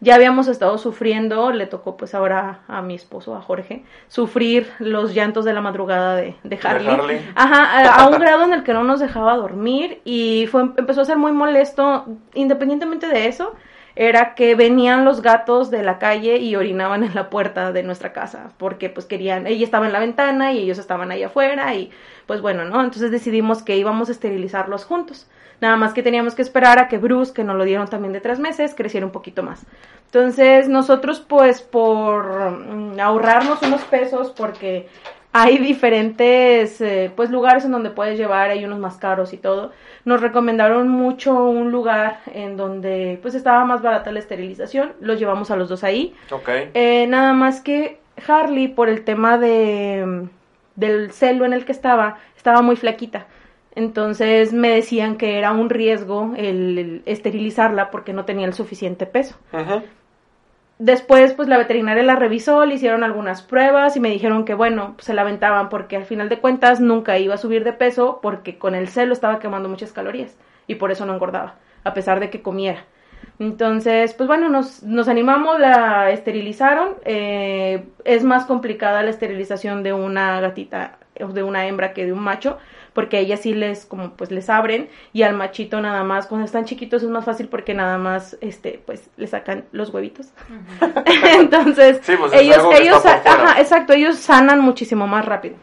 Ya 0.03 0.15
habíamos 0.15 0.47
estado 0.47 0.79
sufriendo, 0.79 1.51
le 1.51 1.67
tocó 1.67 1.95
pues 1.95 2.15
ahora 2.15 2.61
a 2.67 2.81
mi 2.81 2.95
esposo, 2.95 3.35
a 3.35 3.41
Jorge, 3.41 3.83
sufrir 4.07 4.67
los 4.79 5.13
llantos 5.13 5.45
de 5.45 5.53
la 5.53 5.61
madrugada 5.61 6.15
de, 6.15 6.35
de 6.43 6.59
Harley. 6.63 7.21
Ajá, 7.35 8.01
a, 8.01 8.07
un 8.07 8.19
grado 8.19 8.45
en 8.45 8.53
el 8.53 8.63
que 8.63 8.73
no 8.73 8.83
nos 8.83 8.99
dejaba 8.99 9.37
dormir 9.37 10.01
y 10.03 10.47
fue, 10.47 10.61
empezó 10.61 11.01
a 11.01 11.05
ser 11.05 11.17
muy 11.17 11.33
molesto. 11.33 12.05
Independientemente 12.33 13.07
de 13.07 13.27
eso, 13.27 13.53
era 13.95 14.35
que 14.35 14.55
venían 14.55 15.05
los 15.05 15.21
gatos 15.21 15.69
de 15.69 15.83
la 15.83 15.99
calle 15.99 16.37
y 16.37 16.55
orinaban 16.55 17.03
en 17.03 17.13
la 17.13 17.29
puerta 17.29 17.71
de 17.71 17.83
nuestra 17.83 18.13
casa, 18.13 18.51
porque 18.57 18.89
pues 18.89 19.05
querían, 19.05 19.47
ella 19.47 19.65
estaba 19.65 19.85
en 19.85 19.93
la 19.93 19.99
ventana 19.99 20.53
y 20.53 20.59
ellos 20.59 20.77
estaban 20.77 21.11
ahí 21.11 21.23
afuera 21.23 21.73
y 21.75 21.91
pues 22.25 22.41
bueno, 22.41 22.65
¿no? 22.65 22.81
Entonces 22.83 23.11
decidimos 23.11 23.63
que 23.63 23.77
íbamos 23.77 24.09
a 24.09 24.13
esterilizarlos 24.13 24.85
juntos. 24.85 25.27
Nada 25.59 25.77
más 25.77 25.93
que 25.93 26.01
teníamos 26.01 26.33
que 26.33 26.41
esperar 26.41 26.79
a 26.79 26.87
que 26.87 26.97
Bruce, 26.97 27.33
que 27.33 27.43
nos 27.43 27.55
lo 27.55 27.65
dieron 27.65 27.87
también 27.87 28.13
de 28.13 28.21
tres 28.21 28.39
meses, 28.39 28.73
creciera 28.75 29.05
un 29.05 29.11
poquito 29.11 29.43
más. 29.43 29.63
Entonces 30.05 30.67
nosotros 30.67 31.19
pues 31.19 31.61
por 31.61 32.51
mm, 32.51 32.99
ahorrarnos 32.99 33.61
unos 33.61 33.81
pesos, 33.83 34.31
porque 34.31 34.87
hay 35.33 35.57
diferentes 35.57 36.81
eh, 36.81 37.11
pues 37.15 37.29
lugares 37.29 37.65
en 37.65 37.71
donde 37.71 37.89
puedes 37.89 38.17
llevar, 38.17 38.49
hay 38.49 38.65
unos 38.65 38.79
más 38.79 38.97
caros 38.97 39.33
y 39.33 39.37
todo. 39.37 39.71
Nos 40.03 40.21
recomendaron 40.21 40.89
mucho 40.89 41.33
un 41.45 41.71
lugar 41.71 42.19
en 42.33 42.57
donde 42.57 43.19
pues 43.21 43.35
estaba 43.35 43.63
más 43.65 43.81
barata 43.81 44.11
la 44.11 44.19
esterilización, 44.19 44.93
los 44.99 45.19
llevamos 45.19 45.51
a 45.51 45.55
los 45.55 45.69
dos 45.69 45.83
ahí. 45.83 46.15
Okay. 46.29 46.71
Eh, 46.73 47.07
nada 47.07 47.33
más 47.33 47.61
que 47.61 47.99
Harley 48.27 48.67
por 48.67 48.89
el 48.89 49.03
tema 49.03 49.37
de 49.37 50.27
del 50.75 51.11
celo 51.11 51.45
en 51.45 51.53
el 51.53 51.65
que 51.65 51.71
estaba, 51.71 52.17
estaba 52.35 52.61
muy 52.61 52.75
flaquita. 52.75 53.27
Entonces 53.73 54.51
me 54.51 54.69
decían 54.69 55.17
que 55.17 55.37
era 55.37 55.51
un 55.51 55.69
riesgo 55.69 56.33
el, 56.35 57.03
esterilizarla 57.05 57.89
porque 57.89 58.13
no 58.13 58.25
tenía 58.25 58.47
el 58.47 58.53
suficiente 58.53 59.05
peso. 59.05 59.37
Ajá. 59.51 59.83
Después, 60.83 61.33
pues 61.33 61.47
la 61.47 61.59
veterinaria 61.59 62.01
la 62.01 62.15
revisó, 62.15 62.65
le 62.65 62.73
hicieron 62.73 63.03
algunas 63.03 63.43
pruebas 63.43 63.95
y 63.95 63.99
me 63.99 64.09
dijeron 64.09 64.45
que, 64.45 64.55
bueno, 64.55 64.95
se 64.97 65.13
la 65.13 65.21
aventaban 65.21 65.69
porque 65.69 65.95
al 65.95 66.05
final 66.05 66.27
de 66.27 66.39
cuentas 66.39 66.79
nunca 66.79 67.19
iba 67.19 67.35
a 67.35 67.37
subir 67.37 67.63
de 67.63 67.71
peso 67.71 68.17
porque 68.19 68.57
con 68.57 68.73
el 68.73 68.87
celo 68.87 69.13
estaba 69.13 69.37
quemando 69.37 69.69
muchas 69.69 69.91
calorías 69.91 70.35
y 70.65 70.75
por 70.75 70.89
eso 70.91 71.05
no 71.05 71.13
engordaba, 71.13 71.53
a 71.83 71.93
pesar 71.93 72.19
de 72.19 72.31
que 72.31 72.41
comiera. 72.41 72.83
Entonces, 73.37 74.15
pues 74.15 74.25
bueno, 74.25 74.49
nos, 74.49 74.81
nos 74.81 75.07
animamos, 75.07 75.59
la 75.59 76.09
esterilizaron. 76.09 76.95
Eh, 77.05 77.83
es 78.03 78.23
más 78.23 78.47
complicada 78.47 79.03
la 79.03 79.11
esterilización 79.11 79.83
de 79.83 79.93
una 79.93 80.41
gatita 80.41 80.97
de 81.13 81.43
una 81.43 81.67
hembra 81.67 81.93
que 81.93 82.07
de 82.07 82.13
un 82.13 82.23
macho 82.23 82.57
porque 82.93 83.17
a 83.17 83.19
ellas 83.21 83.41
sí 83.41 83.53
les 83.53 83.85
como 83.85 84.11
pues 84.11 84.31
les 84.31 84.49
abren 84.49 84.89
y 85.13 85.23
al 85.23 85.33
machito 85.33 85.79
nada 85.81 86.03
más 86.03 86.27
cuando 86.27 86.45
están 86.45 86.65
chiquitos 86.65 87.03
es 87.03 87.09
más 87.09 87.25
fácil 87.25 87.47
porque 87.47 87.73
nada 87.73 87.97
más 87.97 88.37
este 88.41 88.81
pues 88.85 89.09
le 89.17 89.27
sacan 89.27 89.65
los 89.71 89.93
huevitos. 89.93 90.29
Entonces 91.37 92.01
pues, 92.05 92.33
ellos 92.33 92.63
ellos 92.77 93.05
ajá, 93.05 93.59
exacto 93.59 93.93
ellos 93.93 94.17
sanan 94.17 94.61
muchísimo 94.61 95.07
más 95.07 95.25
rápido. 95.25 95.55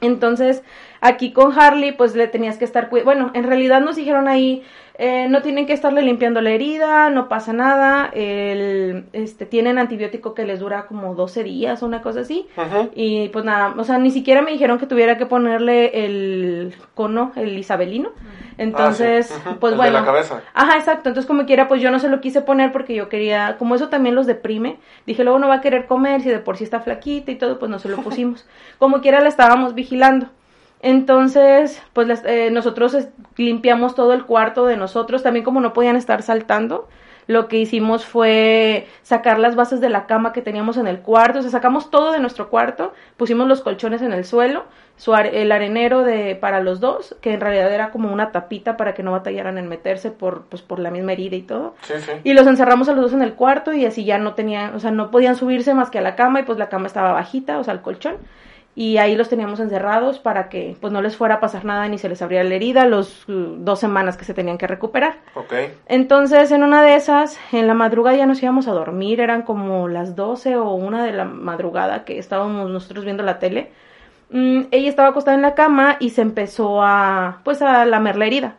Entonces 0.00 0.62
aquí 1.00 1.32
con 1.32 1.58
Harley 1.58 1.92
pues 1.92 2.14
le 2.14 2.28
tenías 2.28 2.58
que 2.58 2.64
estar 2.64 2.90
bueno 2.90 3.30
en 3.34 3.44
realidad 3.44 3.80
nos 3.80 3.96
dijeron 3.96 4.28
ahí 4.28 4.62
eh, 4.98 5.26
no 5.28 5.40
tienen 5.42 5.66
que 5.66 5.72
estarle 5.72 6.02
limpiando 6.02 6.40
la 6.40 6.50
herida, 6.50 7.10
no 7.10 7.28
pasa 7.28 7.52
nada. 7.52 8.10
El, 8.12 9.06
este, 9.12 9.46
tienen 9.46 9.78
antibiótico 9.78 10.34
que 10.34 10.44
les 10.44 10.60
dura 10.60 10.86
como 10.86 11.14
12 11.14 11.44
días 11.44 11.82
o 11.82 11.86
una 11.86 12.02
cosa 12.02 12.20
así. 12.20 12.46
Y 12.94 13.28
pues 13.30 13.44
nada, 13.44 13.74
o 13.76 13.84
sea, 13.84 13.98
ni 13.98 14.10
siquiera 14.10 14.42
me 14.42 14.52
dijeron 14.52 14.78
que 14.78 14.86
tuviera 14.86 15.16
que 15.16 15.26
ponerle 15.26 16.04
el 16.04 16.74
cono, 16.94 17.32
el 17.36 17.56
isabelino. 17.58 18.10
Entonces, 18.58 19.34
ah, 19.46 19.56
pues 19.58 19.76
bueno. 19.76 19.92
De 19.92 20.00
la 20.00 20.04
cabeza. 20.04 20.42
Ajá, 20.54 20.76
exacto. 20.76 21.08
Entonces, 21.08 21.26
como 21.26 21.46
quiera, 21.46 21.68
pues 21.68 21.80
yo 21.80 21.90
no 21.90 21.98
se 21.98 22.08
lo 22.08 22.20
quise 22.20 22.42
poner 22.42 22.70
porque 22.70 22.94
yo 22.94 23.08
quería, 23.08 23.56
como 23.58 23.74
eso 23.74 23.88
también 23.88 24.14
los 24.14 24.26
deprime, 24.26 24.78
dije, 25.06 25.24
luego 25.24 25.38
no 25.38 25.48
va 25.48 25.56
a 25.56 25.60
querer 25.60 25.86
comer, 25.86 26.20
si 26.20 26.28
de 26.28 26.38
por 26.38 26.56
sí 26.58 26.64
está 26.64 26.80
flaquita 26.80 27.30
y 27.30 27.36
todo, 27.36 27.58
pues 27.58 27.70
no 27.70 27.78
se 27.78 27.88
lo 27.88 27.96
pusimos. 27.98 28.46
como 28.78 29.00
quiera, 29.00 29.20
la 29.20 29.28
estábamos 29.28 29.74
vigilando. 29.74 30.28
Entonces, 30.82 31.80
pues 31.92 32.22
eh, 32.24 32.50
nosotros 32.50 32.96
limpiamos 33.36 33.94
todo 33.94 34.12
el 34.12 34.24
cuarto 34.24 34.66
de 34.66 34.76
nosotros, 34.76 35.22
también 35.22 35.44
como 35.44 35.60
no 35.60 35.72
podían 35.72 35.94
estar 35.94 36.22
saltando, 36.22 36.88
lo 37.28 37.46
que 37.46 37.58
hicimos 37.58 38.04
fue 38.04 38.88
sacar 39.02 39.38
las 39.38 39.54
bases 39.54 39.80
de 39.80 39.88
la 39.88 40.06
cama 40.06 40.32
que 40.32 40.42
teníamos 40.42 40.76
en 40.76 40.88
el 40.88 40.98
cuarto, 40.98 41.38
o 41.38 41.42
sea, 41.42 41.52
sacamos 41.52 41.90
todo 41.90 42.10
de 42.10 42.18
nuestro 42.18 42.50
cuarto, 42.50 42.92
pusimos 43.16 43.46
los 43.46 43.60
colchones 43.60 44.02
en 44.02 44.12
el 44.12 44.24
suelo, 44.24 44.64
su 44.96 45.14
el 45.14 45.52
arenero 45.52 46.02
de 46.02 46.34
para 46.34 46.60
los 46.60 46.80
dos, 46.80 47.16
que 47.20 47.32
en 47.32 47.40
realidad 47.40 47.72
era 47.72 47.90
como 47.90 48.12
una 48.12 48.32
tapita 48.32 48.76
para 48.76 48.92
que 48.92 49.04
no 49.04 49.12
batallaran 49.12 49.58
en 49.58 49.68
meterse 49.68 50.10
por 50.10 50.46
pues 50.46 50.62
por 50.62 50.80
la 50.80 50.90
misma 50.90 51.12
herida 51.12 51.36
y 51.36 51.42
todo. 51.42 51.74
Sí, 51.82 51.94
sí. 51.98 52.12
Y 52.24 52.34
los 52.34 52.46
encerramos 52.46 52.88
a 52.88 52.92
los 52.92 53.02
dos 53.02 53.12
en 53.12 53.22
el 53.22 53.34
cuarto 53.34 53.72
y 53.72 53.86
así 53.86 54.04
ya 54.04 54.18
no 54.18 54.34
tenían, 54.34 54.74
o 54.74 54.80
sea, 54.80 54.90
no 54.90 55.12
podían 55.12 55.36
subirse 55.36 55.74
más 55.74 55.90
que 55.90 55.98
a 55.98 56.02
la 56.02 56.16
cama 56.16 56.40
y 56.40 56.42
pues 56.42 56.58
la 56.58 56.68
cama 56.68 56.88
estaba 56.88 57.12
bajita, 57.12 57.58
o 57.58 57.64
sea, 57.64 57.72
el 57.72 57.82
colchón 57.82 58.16
y 58.74 58.96
ahí 58.96 59.16
los 59.16 59.28
teníamos 59.28 59.60
encerrados 59.60 60.18
para 60.18 60.48
que 60.48 60.76
pues 60.80 60.92
no 60.92 61.02
les 61.02 61.16
fuera 61.16 61.36
a 61.36 61.40
pasar 61.40 61.64
nada 61.64 61.88
ni 61.88 61.98
se 61.98 62.08
les 62.08 62.22
abriera 62.22 62.44
la 62.44 62.54
herida 62.54 62.86
los 62.86 63.28
uh, 63.28 63.56
dos 63.58 63.78
semanas 63.80 64.16
que 64.16 64.24
se 64.24 64.32
tenían 64.32 64.56
que 64.56 64.66
recuperar. 64.66 65.16
Entonces 65.86 66.50
en 66.52 66.62
una 66.62 66.82
de 66.82 66.94
esas, 66.94 67.38
en 67.52 67.66
la 67.66 67.74
madrugada 67.74 68.16
ya 68.16 68.26
nos 68.26 68.42
íbamos 68.42 68.68
a 68.68 68.72
dormir, 68.72 69.20
eran 69.20 69.42
como 69.42 69.88
las 69.88 70.16
12 70.16 70.56
o 70.56 70.72
una 70.72 71.04
de 71.04 71.12
la 71.12 71.24
madrugada 71.24 72.04
que 72.04 72.18
estábamos 72.18 72.70
nosotros 72.70 73.04
viendo 73.04 73.22
la 73.22 73.38
tele. 73.38 73.72
Mm, 74.30 74.62
ella 74.70 74.88
estaba 74.88 75.08
acostada 75.08 75.34
en 75.34 75.42
la 75.42 75.54
cama 75.54 75.96
y 76.00 76.10
se 76.10 76.22
empezó 76.22 76.82
a 76.82 77.40
pues 77.44 77.60
a 77.60 77.84
lamer 77.84 78.16
la 78.16 78.26
herida. 78.26 78.56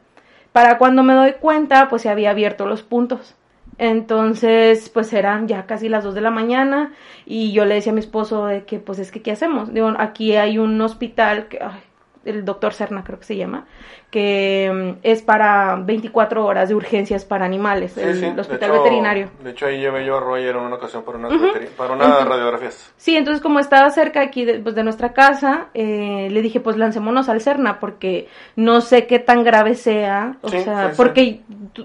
Para 0.51 0.77
cuando 0.77 1.01
me 1.01 1.13
doy 1.13 1.33
cuenta, 1.33 1.89
pues 1.89 2.03
se 2.03 2.09
había 2.09 2.29
abierto 2.29 2.67
los 2.67 2.83
puntos. 2.83 3.35
Entonces, 3.77 4.89
pues 4.89 5.13
eran 5.13 5.47
ya 5.47 5.65
casi 5.65 5.89
las 5.89 6.03
2 6.03 6.15
de 6.15 6.21
la 6.21 6.31
mañana 6.31 6.91
y 7.25 7.51
yo 7.53 7.65
le 7.65 7.75
decía 7.75 7.91
a 7.91 7.95
mi 7.95 7.99
esposo 8.01 8.45
de 8.47 8.63
que, 8.65 8.79
pues 8.79 8.99
es 8.99 9.11
que, 9.11 9.21
¿qué 9.21 9.31
hacemos? 9.31 9.73
Digo, 9.73 9.91
aquí 9.97 10.35
hay 10.35 10.57
un 10.57 10.79
hospital, 10.81 11.47
que, 11.47 11.59
ay, 11.61 11.79
el 12.25 12.45
doctor 12.45 12.73
Cerna 12.73 13.03
creo 13.03 13.19
que 13.19 13.25
se 13.25 13.35
llama, 13.35 13.65
que 14.09 14.71
mm, 14.73 14.99
es 15.03 15.21
para 15.21 15.75
24 15.75 16.45
horas 16.45 16.69
de 16.69 16.75
urgencias 16.75 17.25
para 17.25 17.43
animales, 17.43 17.91
Sí, 17.93 17.99
el, 18.01 18.15
sí, 18.17 18.25
el 18.27 18.35
de 18.35 18.41
hospital 18.41 18.69
hecho- 18.71 18.81
veterinario. 18.83 19.29
De 19.43 19.49
hecho, 19.51 19.65
ahí 19.65 19.79
llevé 19.79 20.05
yo 20.05 20.15
a 20.15 20.19
Roger 20.21 20.55
en 20.55 20.61
una 20.61 20.75
ocasión 20.77 21.03
para, 21.03 21.17
unas 21.17 21.33
veteri- 21.33 21.67
para 21.75 21.93
unas 21.93 22.25
radiografías. 22.25 22.93
Sí, 22.95 23.17
entonces 23.17 23.41
como 23.43 23.59
estaba 23.59 23.89
cerca 23.89 24.21
aquí 24.21 24.45
de, 24.45 24.59
pues, 24.59 24.73
de 24.73 24.83
nuestra 24.85 25.11
casa, 25.11 25.65
eh, 25.73 26.29
le 26.31 26.41
dije, 26.41 26.61
pues 26.61 26.77
lancémonos 26.77 27.27
al 27.27 27.41
Cerna, 27.41 27.79
porque 27.81 28.29
no 28.55 28.79
sé 28.79 29.05
qué 29.05 29.19
tan 29.19 29.43
grave 29.43 29.75
sea, 29.75 30.37
o 30.43 30.47
Sí, 30.49 30.61
sea, 30.61 30.93
porque 30.95 31.41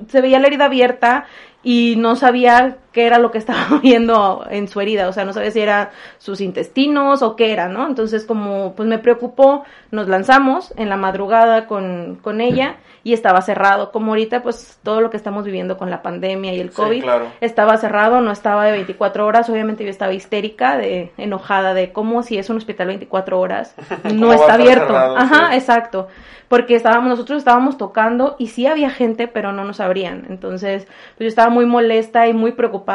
se 0.06 0.20
veía 0.20 0.38
la 0.38 0.46
herida 0.46 0.66
abierta 0.66 1.26
y 1.70 1.96
no 1.96 2.16
sabía 2.16 2.78
qué 2.98 3.06
era 3.06 3.18
lo 3.20 3.30
que 3.30 3.38
estaba 3.38 3.78
viendo 3.82 4.44
en 4.50 4.66
su 4.66 4.80
herida, 4.80 5.08
o 5.08 5.12
sea, 5.12 5.24
no 5.24 5.32
sabía 5.32 5.52
si 5.52 5.60
era 5.60 5.90
sus 6.18 6.40
intestinos 6.40 7.22
o 7.22 7.36
qué 7.36 7.52
era, 7.52 7.68
¿no? 7.68 7.86
Entonces 7.86 8.24
como 8.24 8.74
pues 8.74 8.88
me 8.88 8.98
preocupó, 8.98 9.62
nos 9.92 10.08
lanzamos 10.08 10.74
en 10.76 10.88
la 10.88 10.96
madrugada 10.96 11.66
con, 11.66 12.16
con 12.22 12.40
ella 12.40 12.76
y 13.04 13.12
estaba 13.12 13.40
cerrado, 13.42 13.92
como 13.92 14.10
ahorita 14.10 14.42
pues 14.42 14.80
todo 14.82 15.00
lo 15.00 15.10
que 15.10 15.16
estamos 15.16 15.44
viviendo 15.44 15.76
con 15.76 15.90
la 15.90 16.02
pandemia 16.02 16.52
y 16.54 16.60
el 16.60 16.70
Sí, 16.70 16.76
COVID, 16.76 17.02
claro. 17.02 17.26
estaba 17.40 17.76
cerrado, 17.76 18.20
no 18.20 18.32
estaba 18.32 18.64
de 18.66 18.72
24 18.72 19.24
horas, 19.24 19.48
obviamente 19.48 19.84
yo 19.84 19.90
estaba 19.90 20.12
histérica, 20.12 20.76
de 20.76 21.12
enojada 21.16 21.72
de 21.72 21.92
cómo 21.92 22.24
si 22.24 22.36
es 22.36 22.50
un 22.50 22.56
hospital 22.56 22.88
24 22.88 23.38
horas 23.38 23.76
¿Cómo 24.02 24.14
no 24.26 24.32
está 24.32 24.54
abierto. 24.54 24.88
cerrado? 24.88 25.16
Ajá, 25.16 25.50
Sí. 25.50 25.56
exacto. 25.58 26.08
Porque 26.48 26.74
estábamos 26.76 27.10
nosotros 27.10 27.40
estábamos 27.40 27.76
tocando 27.76 28.34
y 28.38 28.46
sí 28.46 28.66
había 28.66 28.88
gente, 28.88 29.28
pero 29.28 29.52
no 29.52 29.64
nos 29.64 29.80
abrían. 29.80 30.24
Entonces, 30.30 30.86
pues 30.86 31.18
yo 31.18 31.26
estaba 31.26 31.50
muy 31.50 31.66
molesta 31.66 32.26
y 32.26 32.32
muy 32.32 32.52
preocupada 32.52 32.87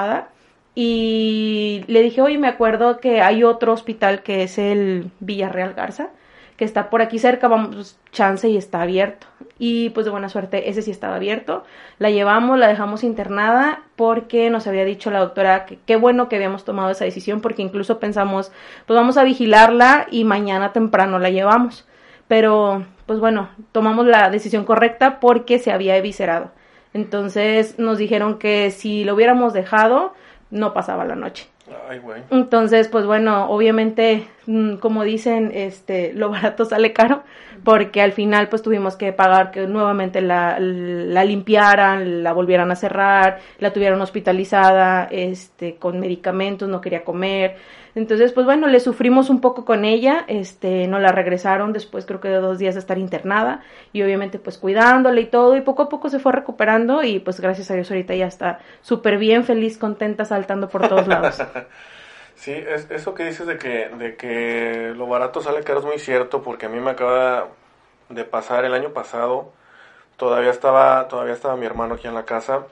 y 0.76 1.84
le 1.88 2.02
dije, 2.02 2.22
"Oye, 2.22 2.38
me 2.38 2.48
acuerdo 2.48 3.00
que 3.00 3.22
hay 3.22 3.44
otro 3.44 3.74
hospital 3.74 4.24
que 4.24 4.44
es 4.44 4.58
el 4.58 5.12
Villarreal 5.20 5.74
Garza." 5.74 6.10
que 6.58 6.66
está 6.66 6.90
por 6.90 7.02
aquí 7.02 7.20
cerca, 7.20 7.48
vamos, 7.48 7.76
pues, 7.76 8.00
chance 8.12 8.48
y 8.50 8.58
está 8.58 8.82
abierto. 8.82 9.28
Y 9.60 9.90
pues 9.92 10.06
de 10.06 10.12
buena 10.12 10.30
suerte, 10.30 10.70
ese 10.70 10.82
sí 10.82 10.92
estaba 10.92 11.16
abierto. 11.16 11.64
La 12.00 12.10
llevamos, 12.10 12.60
la 12.60 12.68
dejamos 12.68 13.04
internada 13.04 13.84
porque 13.96 14.50
nos 14.50 14.68
había 14.68 14.86
dicho 14.86 15.12
la 15.12 15.20
doctora 15.20 15.66
que 15.66 15.80
qué 15.86 15.96
bueno 15.96 16.28
que 16.28 16.36
habíamos 16.36 16.66
tomado 16.66 16.90
esa 16.92 17.06
decisión 17.06 17.42
porque 17.42 17.62
incluso 17.62 18.00
pensamos, 18.00 18.52
pues 18.86 18.98
vamos 19.00 19.18
a 19.18 19.24
vigilarla 19.24 20.08
y 20.12 20.26
mañana 20.26 20.74
temprano 20.74 21.20
la 21.20 21.30
llevamos. 21.30 21.88
Pero 22.28 22.86
pues 23.06 23.20
bueno, 23.20 23.50
tomamos 23.72 24.06
la 24.06 24.30
decisión 24.30 24.66
correcta 24.66 25.20
porque 25.20 25.60
se 25.60 25.72
había 25.72 25.98
eviscerado. 25.98 26.52
Entonces 26.94 27.80
nos 27.80 27.98
dijeron 27.98 28.38
que 28.38 28.72
si 28.72 29.04
lo 29.04 29.16
hubiéramos 29.16 29.54
dejado, 29.54 30.14
no 30.52 30.74
pasaba 30.74 31.06
la 31.06 31.16
noche. 31.16 31.48
Ay, 31.90 32.00
güey. 32.00 32.22
Entonces, 32.30 32.90
pues 32.90 33.06
bueno, 33.06 33.50
obviamente, 33.50 34.28
mm, 34.46 34.76
como 34.76 35.04
dicen, 35.04 35.52
este, 35.54 36.14
lo 36.14 36.30
barato 36.30 36.66
sale 36.66 36.94
caro, 36.94 37.24
porque 37.64 38.02
al 38.02 38.12
final 38.12 38.50
pues 38.50 38.62
tuvimos 38.62 38.96
que 38.96 39.14
pagar 39.14 39.52
que 39.52 39.66
nuevamente 39.66 40.22
la, 40.22 40.60
la 40.60 41.24
limpiaran, 41.24 42.22
la 42.22 42.34
volvieran 42.34 42.70
a 42.72 42.76
cerrar, 42.76 43.40
la 43.60 43.72
tuvieron 43.72 44.02
hospitalizada, 44.02 45.08
este, 45.10 45.76
con 45.78 46.00
medicamentos, 46.00 46.68
no 46.68 46.82
quería 46.82 47.04
comer. 47.04 47.56
Entonces, 47.96 48.32
pues 48.32 48.46
bueno, 48.46 48.68
le 48.68 48.80
sufrimos 48.80 49.30
un 49.30 49.40
poco 49.40 49.66
con 49.66 49.86
ella, 49.86 50.26
este, 50.28 50.88
no 50.88 51.00
la 51.00 51.12
regresaron 51.12 51.74
después 51.74 52.06
creo 52.06 52.20
que 52.20 52.30
de 52.30 52.38
dos 52.38 52.58
días 52.58 52.74
de 52.74 52.80
estar 52.80 52.98
internada 52.98 53.62
y 53.92 54.02
obviamente 54.02 54.40
pues 54.40 54.58
cuidándola 54.58 55.20
y 55.20 55.28
todo 55.28 55.56
y 55.56 55.62
poco 55.62 55.84
a 55.84 55.90
poco 55.90 56.10
se 56.10 56.20
fue 56.20 56.32
recuperando 56.32 57.04
y 57.04 57.20
pues 57.20 57.40
gracias 57.40 57.70
a 57.70 57.76
Dios 57.76 57.92
ahorita 57.92 58.16
ya 58.16 58.26
está 58.26 58.60
súper 58.82 59.18
bien, 59.18 59.44
feliz, 59.44 59.78
contenta, 59.78 60.26
saltando 60.26 60.70
por 60.70 60.88
todos 60.88 61.08
lados. 61.08 61.42
Sí, 62.36 62.52
es, 62.52 62.90
eso 62.90 63.14
que 63.14 63.26
dices 63.26 63.48
de 63.48 63.58
que, 63.58 63.90
de 63.90 64.16
que 64.18 64.94
lo 64.98 65.08
barato 65.08 65.40
sale 65.42 65.64
caro 65.64 65.80
es 65.80 65.86
muy 65.86 66.00
cierto, 66.00 66.42
porque 66.42 66.66
a 66.66 66.70
mí 66.70 66.80
me 66.80 66.92
acaba 66.92 67.50
de 68.10 68.26
pasar 68.26 68.66
el 68.66 68.74
año 68.74 68.90
pasado, 68.90 69.54
todavía 70.18 70.50
estaba, 70.50 71.08
todavía 71.08 71.34
estaba 71.34 71.56
mi 71.56 71.66
hermano 71.66 71.94
aquí 71.94 72.08
en 72.08 72.16
la 72.16 72.26
casa, 72.26 72.66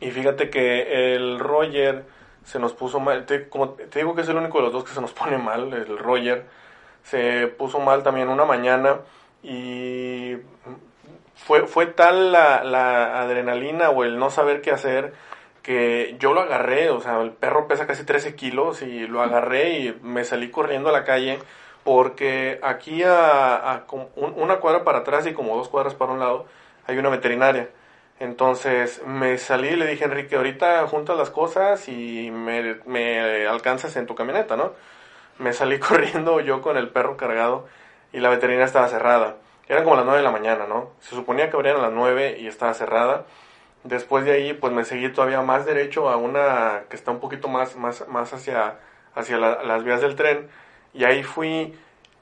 y 0.00 0.10
fíjate 0.12 0.50
que 0.50 1.14
el 1.14 1.40
Roger 1.40 2.04
se 2.44 2.58
nos 2.58 2.72
puso 2.72 3.00
mal, 3.00 3.26
te, 3.26 3.48
como 3.48 3.70
te 3.70 3.98
digo 3.98 4.14
que 4.14 4.22
es 4.22 4.28
el 4.28 4.36
único 4.36 4.58
de 4.58 4.64
los 4.64 4.72
dos 4.72 4.84
que 4.84 4.92
se 4.92 5.00
nos 5.00 5.12
pone 5.14 5.38
mal, 5.38 5.72
el 5.72 5.98
Roger, 5.98 6.46
se 7.02 7.48
puso 7.48 7.80
mal 7.80 8.02
también 8.02 8.28
una 8.28 8.44
mañana 8.44 9.00
y 9.42 10.36
fue, 11.34 11.66
fue 11.66 11.86
tal 11.86 12.32
la, 12.32 13.20
adrenalina 13.20 13.90
o 13.90 14.04
el 14.04 14.18
no 14.18 14.30
saber 14.30 14.62
qué 14.62 14.70
hacer 14.70 15.12
que 15.62 16.16
yo 16.18 16.34
lo 16.34 16.42
agarré, 16.42 16.90
o 16.90 17.00
sea, 17.00 17.20
el 17.22 17.32
perro 17.32 17.66
pesa 17.66 17.86
casi 17.86 18.04
13 18.04 18.34
kilos 18.34 18.82
y 18.82 19.06
lo 19.06 19.22
agarré 19.22 19.78
y 19.78 19.98
me 20.02 20.24
salí 20.24 20.50
corriendo 20.50 20.90
a 20.90 20.92
la 20.92 21.04
calle 21.04 21.38
porque 21.84 22.58
aquí 22.62 23.02
a, 23.02 23.84
una 24.16 24.56
cuadra 24.56 24.84
para 24.84 24.98
atrás 24.98 25.26
y 25.26 25.32
como 25.32 25.56
dos 25.56 25.68
cuadras 25.68 25.94
para 25.94 26.12
un 26.12 26.20
lado 26.20 26.46
hay 26.86 26.98
una 26.98 27.08
veterinaria. 27.08 27.70
Entonces 28.20 29.02
me 29.06 29.38
salí 29.38 29.68
y 29.68 29.76
le 29.76 29.86
dije, 29.86 30.04
Enrique, 30.04 30.36
ahorita 30.36 30.86
juntas 30.86 31.16
las 31.16 31.30
cosas 31.30 31.88
y 31.88 32.30
me, 32.30 32.76
me 32.86 33.46
alcanzas 33.46 33.96
en 33.96 34.06
tu 34.06 34.14
camioneta, 34.14 34.56
¿no? 34.56 34.72
Me 35.38 35.52
salí 35.52 35.78
corriendo 35.80 36.40
yo 36.40 36.62
con 36.62 36.76
el 36.76 36.90
perro 36.90 37.16
cargado 37.16 37.66
y 38.12 38.20
la 38.20 38.30
veterinaria 38.30 38.66
estaba 38.66 38.88
cerrada. 38.88 39.36
Eran 39.68 39.84
como 39.84 39.96
las 39.96 40.04
9 40.04 40.18
de 40.18 40.24
la 40.24 40.30
mañana, 40.32 40.66
¿no? 40.68 40.90
Se 41.00 41.16
suponía 41.16 41.50
que 41.50 41.56
abrían 41.56 41.76
a 41.78 41.82
las 41.82 41.92
9 41.92 42.36
y 42.40 42.46
estaba 42.48 42.74
cerrada. 42.74 43.24
Después 43.84 44.24
de 44.24 44.32
ahí, 44.32 44.54
pues 44.54 44.72
me 44.72 44.84
seguí 44.84 45.10
todavía 45.10 45.42
más 45.42 45.66
derecho 45.66 46.08
a 46.10 46.16
una 46.16 46.84
que 46.88 46.96
está 46.96 47.10
un 47.10 47.20
poquito 47.20 47.48
más, 47.48 47.76
más, 47.76 48.06
más 48.08 48.32
hacia, 48.32 48.78
hacia 49.14 49.38
la- 49.38 49.62
las 49.64 49.84
vías 49.84 50.00
del 50.00 50.16
tren. 50.16 50.48
Y 50.94 51.04
ahí 51.04 51.22
fui, 51.22 51.74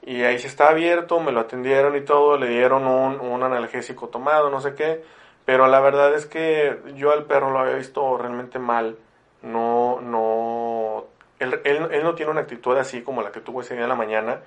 y 0.02 0.22
ahí 0.24 0.38
sí 0.38 0.46
estaba 0.48 0.70
abierto, 0.70 1.20
me 1.20 1.32
lo 1.32 1.40
atendieron 1.40 1.96
y 1.96 2.00
todo, 2.02 2.36
le 2.38 2.48
dieron 2.48 2.86
un, 2.86 3.20
un 3.20 3.42
analgésico 3.44 4.08
tomado, 4.08 4.50
no 4.50 4.60
sé 4.60 4.74
qué. 4.74 5.02
Pero 5.44 5.66
la 5.66 5.80
verdad 5.80 6.14
es 6.14 6.26
que 6.26 6.78
yo 6.96 7.10
al 7.12 7.24
perro 7.24 7.50
lo 7.50 7.58
había 7.60 7.74
visto 7.76 8.16
realmente 8.18 8.58
mal. 8.58 8.96
No, 9.42 10.00
no. 10.00 11.04
Él, 11.40 11.60
él, 11.64 11.88
él 11.90 12.04
no 12.04 12.14
tiene 12.14 12.30
una 12.30 12.42
actitud 12.42 12.76
así 12.76 13.02
como 13.02 13.22
la 13.22 13.32
que 13.32 13.40
tuvo 13.40 13.62
ese 13.62 13.74
día 13.74 13.82
en 13.84 13.88
la 13.88 13.96
mañana. 13.96 14.40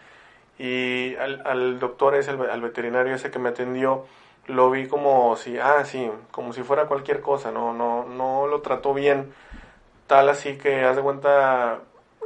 Y 0.58 1.16
al, 1.18 1.42
al 1.46 1.80
doctor 1.80 2.16
ese, 2.16 2.32
al, 2.32 2.62
veterinario 2.62 3.14
ese 3.16 3.32
que 3.32 3.40
me 3.40 3.50
atendió, 3.50 4.06
lo 4.48 4.72
vi 4.72 4.88
como 4.88 5.36
si, 5.36 5.58
ah, 5.60 5.84
sí, 5.86 6.10
como 6.32 6.54
si 6.54 6.64
fuera 6.64 6.86
cualquier 6.88 7.22
cosa, 7.22 7.52
no, 7.52 7.74
no, 7.74 8.06
no 8.06 8.48
lo 8.48 8.62
trató 8.62 8.94
bien, 8.94 9.34
tal 10.08 10.30
así 10.30 10.58
que, 10.58 10.84
haz 10.86 10.96
de 10.98 11.02
cuenta, 11.02 11.80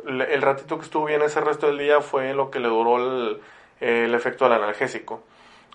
le- 0.06 0.34
el 0.34 0.42
ratito 0.42 0.78
que 0.78 0.86
estuvo 0.86 1.06
bien 1.06 1.22
ese 1.22 1.42
resto 1.42 1.68
del 1.68 1.78
día 1.80 2.02
fue 2.02 2.34
lo 2.34 2.52
que 2.52 2.60
le 2.60 2.68
duró 2.68 2.98
el, 2.98 3.42
el 3.80 4.14
efecto 4.16 4.46
del 4.46 4.54
analgésico. 4.54 5.24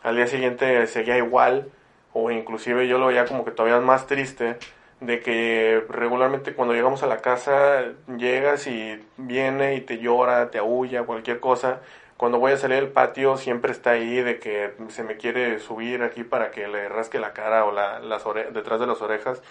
Al 0.02 0.16
día 0.16 0.26
siguiente 0.26 0.86
seguía 0.86 1.16
igual, 1.18 1.70
o 2.14 2.30
inclusive 2.30 2.88
yo 2.88 2.96
lo 2.98 3.08
veía 3.08 3.26
como 3.26 3.44
que 3.44 3.50
todavía 3.50 3.78
más 3.80 4.06
triste, 4.06 4.56
de 5.00 5.20
que 5.20 5.84
regularmente 5.90 6.54
cuando 6.54 6.72
llegamos 6.72 7.02
a 7.02 7.06
la 7.06 7.18
casa 7.18 7.84
llegas 8.16 8.66
y 8.66 9.04
viene 9.18 9.74
y 9.74 9.82
te 9.82 9.98
llora, 9.98 10.50
te 10.50 10.56
aúlla, 10.58 11.02
cualquier 11.02 11.40
cosa. 11.40 11.80
Cuando 12.16 12.38
voy 12.38 12.52
a 12.52 12.56
salir 12.56 12.78
del 12.78 12.88
patio 12.88 13.36
siempre 13.36 13.72
está 13.72 13.90
ahí 13.90 14.22
de 14.22 14.38
que 14.38 14.72
se 14.88 15.02
me 15.02 15.16
quiere 15.16 15.58
subir 15.58 16.02
aquí 16.02 16.22
para 16.24 16.52
que 16.52 16.68
le 16.68 16.88
rasque 16.88 17.18
la 17.18 17.32
cara 17.32 17.64
o 17.66 17.72
la, 17.72 17.98
las 17.98 18.24
ore- 18.24 18.50
detrás 18.52 18.78
de 18.80 18.86
las 18.86 19.02
orejas. 19.02 19.42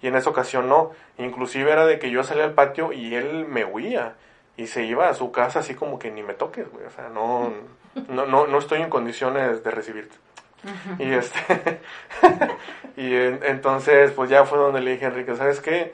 Y 0.00 0.06
en 0.08 0.16
esa 0.16 0.30
ocasión 0.30 0.68
no. 0.68 0.92
Inclusive 1.18 1.70
era 1.70 1.84
de 1.84 1.98
que 1.98 2.10
yo 2.10 2.24
salía 2.24 2.44
al 2.44 2.54
patio 2.54 2.92
y 2.92 3.14
él 3.14 3.44
me 3.46 3.64
huía. 3.66 4.14
Y 4.56 4.66
se 4.68 4.84
iba 4.84 5.08
a 5.08 5.14
su 5.14 5.30
casa 5.30 5.58
así 5.60 5.74
como 5.74 5.98
que 5.98 6.10
ni 6.10 6.22
me 6.22 6.34
toques, 6.34 6.68
güey. 6.72 6.86
O 6.86 6.90
sea, 6.90 7.08
no, 7.10 7.52
no, 8.08 8.26
no, 8.26 8.46
no 8.46 8.58
estoy 8.58 8.80
en 8.80 8.88
condiciones 8.90 9.62
de 9.62 9.70
recibirte. 9.70 10.16
Y 10.98 11.12
este, 11.12 11.80
y 12.96 13.14
entonces 13.14 14.10
pues 14.12 14.28
ya 14.30 14.44
fue 14.44 14.58
donde 14.58 14.80
le 14.80 14.92
dije 14.92 15.06
a 15.06 15.08
Enrique, 15.08 15.36
¿sabes 15.36 15.60
qué? 15.60 15.92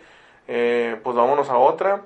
Eh, 0.48 0.98
pues 1.02 1.16
vámonos 1.16 1.50
a 1.50 1.58
otra. 1.58 2.02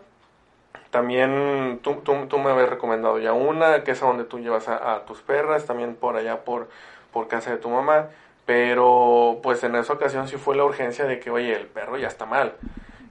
También 0.90 1.81
tú, 1.83 1.97
tú, 1.97 2.27
tú, 2.29 2.38
me 2.38 2.51
habías 2.51 2.71
recomendado 2.71 3.18
ya 3.18 3.33
una, 3.33 3.85
que 3.85 3.90
es 3.90 4.03
a 4.03 4.07
donde 4.07 4.25
tú 4.25 4.38
llevas 4.38 4.68
a, 4.68 5.05
tus 5.05 5.21
perras, 5.21 5.66
también 5.66 5.94
por 5.94 6.16
allá 6.16 6.44
por, 6.44 6.68
por 7.12 7.29
casa 7.29 7.51
de 7.51 7.59
tu 7.59 7.68
mamá. 7.68 8.09
Pero 8.47 9.40
pues 9.42 9.62
en 9.64 9.75
esa 9.77 9.92
ocasión 9.92 10.29
sí 10.29 10.37
fue 10.37 10.57
la 10.57 10.64
urgencia 10.64 11.05
de 11.05 11.21
que, 11.21 11.31
oye, 11.31 11.55
el 11.55 11.66
perro 11.66 11.99
ya 11.99 12.09
está 12.09 12.25
mal. 12.25 12.55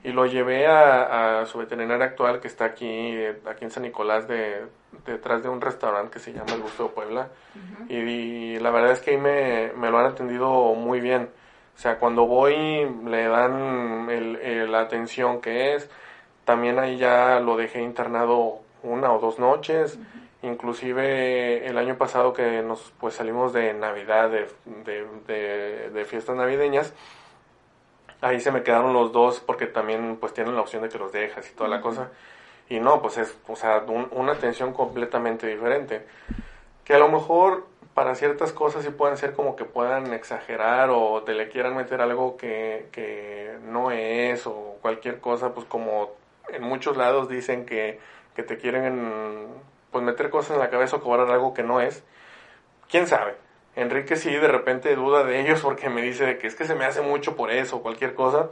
Y 0.03 0.11
lo 0.11 0.25
llevé 0.25 0.67
a, 0.67 1.45
su 1.45 1.57
veterinario 1.57 2.03
actual 2.03 2.39
que 2.39 2.47
está 2.47 2.65
aquí, 2.65 3.17
aquí 3.45 3.65
en 3.65 3.71
San 3.71 3.83
Nicolás, 3.83 4.27
de, 4.27 4.65
detrás 5.05 5.43
de 5.43 5.49
un 5.49 5.59
restaurante 5.59 6.13
que 6.13 6.19
se 6.19 6.33
llama 6.33 6.53
El 6.53 6.61
Gusto 6.61 6.83
de 6.83 6.89
Puebla. 6.89 7.27
y, 7.89 8.57
la 8.59 8.71
verdad 8.71 8.91
es 8.91 9.01
que 9.01 9.11
ahí 9.11 9.17
me, 9.17 9.71
me, 9.75 9.89
lo 9.89 9.99
han 9.99 10.05
atendido 10.05 10.73
muy 10.75 11.01
bien. 11.01 11.29
O 11.77 11.79
sea, 11.79 11.99
cuando 11.99 12.25
voy 12.25 12.89
le 13.05 13.27
dan 13.27 14.09
el, 14.09 14.71
la 14.71 14.81
atención 14.81 15.41
que 15.41 15.75
es. 15.75 15.89
También 16.43 16.79
ahí 16.79 16.97
ya 16.97 17.39
lo 17.39 17.55
dejé 17.55 17.81
internado 17.81 18.61
una 18.81 19.13
o 19.13 19.19
dos 19.19 19.37
noches. 19.37 19.99
Inclusive 20.41 21.67
el 21.67 21.77
año 21.77 21.97
pasado 21.97 22.33
que 22.33 22.63
nos 22.63 22.93
pues 22.99 23.15
salimos 23.15 23.53
de 23.53 23.73
Navidad, 23.73 24.31
de, 24.31 25.89
de, 25.93 26.05
fiestas 26.05 26.35
navideñas, 26.35 26.93
ahí 28.21 28.39
se 28.39 28.51
me 28.51 28.63
quedaron 28.63 28.93
los 28.93 29.11
dos 29.11 29.39
porque 29.39 29.67
también 29.67 30.17
pues 30.19 30.33
tienen 30.33 30.55
la 30.55 30.61
opción 30.61 30.83
de 30.83 30.89
que 30.89 30.97
los 30.97 31.11
dejas 31.11 31.49
y 31.49 31.55
toda 31.55 31.69
la 31.69 31.81
cosa. 31.81 32.09
Y 32.69 32.79
no, 32.79 33.01
pues 33.01 33.17
es, 33.17 33.37
o 33.47 33.55
sea, 33.55 33.85
una 34.11 34.33
atención 34.33 34.73
completamente 34.73 35.47
diferente. 35.47 36.05
Que 36.83 36.93
a 36.95 36.99
lo 36.99 37.09
mejor 37.09 37.65
para 37.93 38.15
ciertas 38.15 38.51
cosas 38.51 38.83
sí 38.83 38.91
pueden 38.91 39.17
ser 39.17 39.33
como 39.33 39.55
que 39.55 39.65
puedan 39.65 40.13
exagerar 40.13 40.89
o 40.91 41.23
te 41.23 41.33
le 41.33 41.49
quieran 41.49 41.75
meter 41.75 42.01
algo 42.01 42.37
que, 42.37 42.89
que 42.91 43.57
no 43.63 43.91
es 43.91 44.45
o 44.45 44.77
cualquier 44.81 45.19
cosa, 45.19 45.53
pues 45.53 45.65
como 45.65 46.11
en 46.49 46.63
muchos 46.63 46.95
lados 46.97 47.27
dicen 47.27 47.65
que, 47.65 47.99
que 48.35 48.43
te 48.43 48.57
quieren 48.57 49.47
pues 49.91 50.03
meter 50.03 50.29
cosas 50.29 50.51
en 50.51 50.59
la 50.59 50.69
cabeza 50.69 50.97
o 50.97 51.01
cobrar 51.01 51.31
algo 51.31 51.53
que 51.53 51.63
no 51.63 51.81
es. 51.81 52.03
¿Quién 52.89 53.07
sabe? 53.07 53.35
Enrique 53.77 54.15
sí 54.15 54.31
de 54.31 54.47
repente 54.47 54.95
duda 54.95 55.23
de 55.23 55.39
ellos 55.39 55.61
porque 55.61 55.87
me 55.87 56.01
dice 56.01 56.39
que 56.39 56.47
es 56.47 56.55
que 56.55 56.65
se 56.65 56.73
me 56.73 56.85
hace 56.85 57.01
mucho 57.01 57.35
por 57.35 57.51
eso 57.51 57.83
cualquier 57.83 58.15
cosa. 58.15 58.49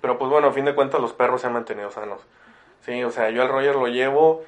Pero 0.00 0.18
pues 0.18 0.30
bueno, 0.30 0.46
a 0.46 0.52
fin 0.52 0.64
de 0.64 0.74
cuentas 0.76 1.00
los 1.00 1.12
perros 1.12 1.40
se 1.40 1.48
han 1.48 1.52
mantenido 1.52 1.90
sanos. 1.90 2.20
Sí, 2.80 3.02
o 3.02 3.10
sea, 3.10 3.30
yo 3.30 3.42
al 3.42 3.48
Roger 3.48 3.74
lo 3.74 3.88
llevo, 3.88 4.44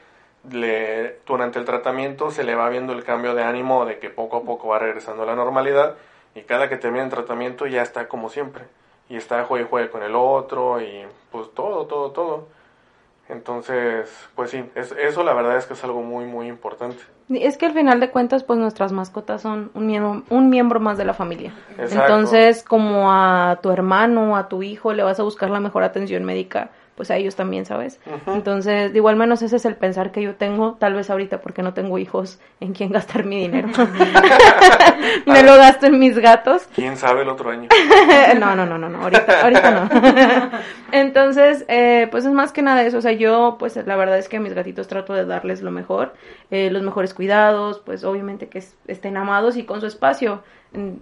le, 0.48 1.18
durante 1.26 1.58
el 1.58 1.64
tratamiento 1.64 2.30
se 2.30 2.44
le 2.44 2.54
va 2.54 2.68
viendo 2.68 2.92
el 2.92 3.02
cambio 3.02 3.34
de 3.34 3.42
ánimo 3.42 3.84
de 3.84 3.98
que 3.98 4.08
poco 4.08 4.36
a 4.36 4.44
poco 4.44 4.68
va 4.68 4.78
regresando 4.78 5.24
a 5.24 5.26
la 5.26 5.34
normalidad 5.34 5.96
y 6.36 6.42
cada 6.42 6.68
que 6.68 6.76
termina 6.76 7.02
el 7.02 7.10
tratamiento 7.10 7.66
ya 7.66 7.82
está 7.82 8.06
como 8.06 8.30
siempre. 8.30 8.66
Y 9.08 9.16
está 9.16 9.42
juegue 9.44 9.64
y 9.64 9.68
juegue 9.68 9.90
con 9.90 10.04
el 10.04 10.14
otro 10.14 10.80
y 10.80 11.04
pues 11.32 11.52
todo, 11.54 11.86
todo, 11.86 12.12
todo. 12.12 12.46
Entonces, 13.28 14.08
pues 14.36 14.50
sí, 14.50 14.64
es, 14.76 14.92
eso 14.92 15.24
la 15.24 15.34
verdad 15.34 15.56
es 15.56 15.66
que 15.66 15.74
es 15.74 15.82
algo 15.82 16.02
muy, 16.02 16.24
muy 16.24 16.46
importante. 16.46 17.02
Es 17.34 17.56
que 17.56 17.66
al 17.66 17.72
final 17.72 18.00
de 18.00 18.10
cuentas, 18.10 18.44
pues 18.44 18.58
nuestras 18.58 18.92
mascotas 18.92 19.42
son 19.42 19.70
un 19.74 19.86
miembro, 19.86 20.22
un 20.28 20.50
miembro 20.50 20.80
más 20.80 20.98
de 20.98 21.04
la 21.04 21.14
familia. 21.14 21.52
Entonces, 21.78 22.62
como 22.62 23.12
a 23.12 23.58
tu 23.62 23.70
hermano 23.70 24.32
o 24.32 24.36
a 24.36 24.48
tu 24.48 24.62
hijo 24.62 24.92
le 24.92 25.02
vas 25.02 25.20
a 25.20 25.22
buscar 25.22 25.50
la 25.50 25.60
mejor 25.60 25.82
atención 25.82 26.24
médica, 26.24 26.70
pues 26.94 27.10
a 27.10 27.16
ellos 27.16 27.36
también, 27.36 27.64
¿sabes? 27.64 27.98
Entonces, 28.26 28.92
de 28.92 28.98
igual 28.98 29.16
menos 29.16 29.40
ese 29.42 29.56
es 29.56 29.64
el 29.64 29.76
pensar 29.76 30.12
que 30.12 30.22
yo 30.22 30.34
tengo, 30.34 30.74
tal 30.74 30.94
vez 30.94 31.08
ahorita 31.10 31.40
porque 31.40 31.62
no 31.62 31.72
tengo 31.72 31.98
hijos 31.98 32.38
en 32.60 32.74
quien 32.74 32.90
gastar 32.90 33.24
mi 33.24 33.40
dinero. 33.40 33.68
Me 35.26 35.42
lo 35.42 35.56
gasto 35.56 35.86
en 35.86 35.98
mis 35.98 36.18
gatos. 36.18 36.68
¿Quién 36.74 36.96
sabe 36.96 37.22
el 37.22 37.28
otro 37.28 37.50
año? 37.50 37.68
no, 38.38 38.54
no, 38.54 38.66
no, 38.66 38.78
no, 38.78 38.88
no, 38.88 39.02
ahorita, 39.02 39.40
ahorita 39.42 39.70
no. 39.70 40.50
Entonces, 40.92 41.64
eh, 41.68 42.08
pues 42.10 42.24
es 42.24 42.32
más 42.32 42.52
que 42.52 42.62
nada 42.62 42.82
eso, 42.82 42.98
o 42.98 43.02
sea, 43.02 43.12
yo, 43.12 43.56
pues 43.58 43.76
la 43.86 43.96
verdad 43.96 44.18
es 44.18 44.28
que 44.28 44.36
a 44.36 44.40
mis 44.40 44.52
gatitos 44.52 44.88
trato 44.88 45.14
de 45.14 45.24
darles 45.24 45.62
lo 45.62 45.70
mejor, 45.70 46.14
eh, 46.50 46.70
los 46.70 46.82
mejores 46.82 47.14
cuidados, 47.14 47.80
pues 47.80 48.04
obviamente 48.04 48.48
que 48.48 48.62
estén 48.86 49.16
amados 49.16 49.56
y 49.56 49.64
con 49.64 49.80
su 49.80 49.86
espacio. 49.86 50.42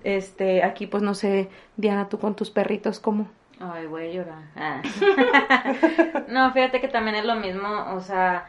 Este, 0.03 0.65
aquí 0.65 0.87
pues 0.87 1.03
no 1.03 1.15
sé, 1.15 1.49
Diana, 1.77 2.09
tú 2.09 2.19
con 2.19 2.35
tus 2.35 2.51
perritos, 2.51 2.99
¿cómo? 2.99 3.29
Ay, 3.61 3.87
voy 3.87 4.09
a 4.09 4.11
llorar. 4.11 4.43
Ah. 4.57 4.83
no, 6.29 6.51
fíjate 6.53 6.81
que 6.81 6.89
también 6.89 7.17
es 7.17 7.27
lo 7.27 7.35
mismo, 7.35 7.95
o 7.95 8.01
sea, 8.01 8.49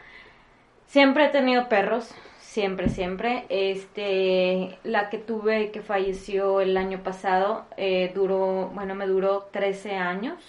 siempre 0.86 1.26
he 1.26 1.28
tenido 1.28 1.68
perros, 1.68 2.14
siempre, 2.40 2.88
siempre. 2.88 3.44
Este, 3.50 4.78
la 4.84 5.10
que 5.10 5.18
tuve 5.18 5.70
que 5.70 5.82
falleció 5.82 6.62
el 6.62 6.78
año 6.78 7.02
pasado, 7.02 7.66
eh, 7.76 8.10
duró, 8.14 8.70
bueno, 8.74 8.94
me 8.94 9.06
duró 9.06 9.48
13 9.52 9.96
años, 9.96 10.42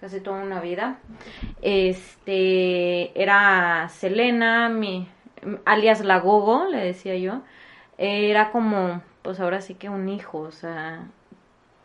casi 0.00 0.20
toda 0.20 0.42
una 0.42 0.60
vida. 0.60 0.98
Este, 1.62 3.20
era 3.20 3.88
Selena, 3.88 4.68
mi, 4.68 5.08
alias 5.64 6.04
La 6.04 6.18
Gogo, 6.18 6.66
le 6.66 6.78
decía 6.78 7.16
yo. 7.16 7.42
Era 7.98 8.50
como, 8.50 9.02
pues 9.22 9.38
ahora 9.40 9.60
sí 9.60 9.74
que 9.74 9.88
un 9.88 10.08
hijo, 10.08 10.40
o 10.40 10.50
sea, 10.50 11.06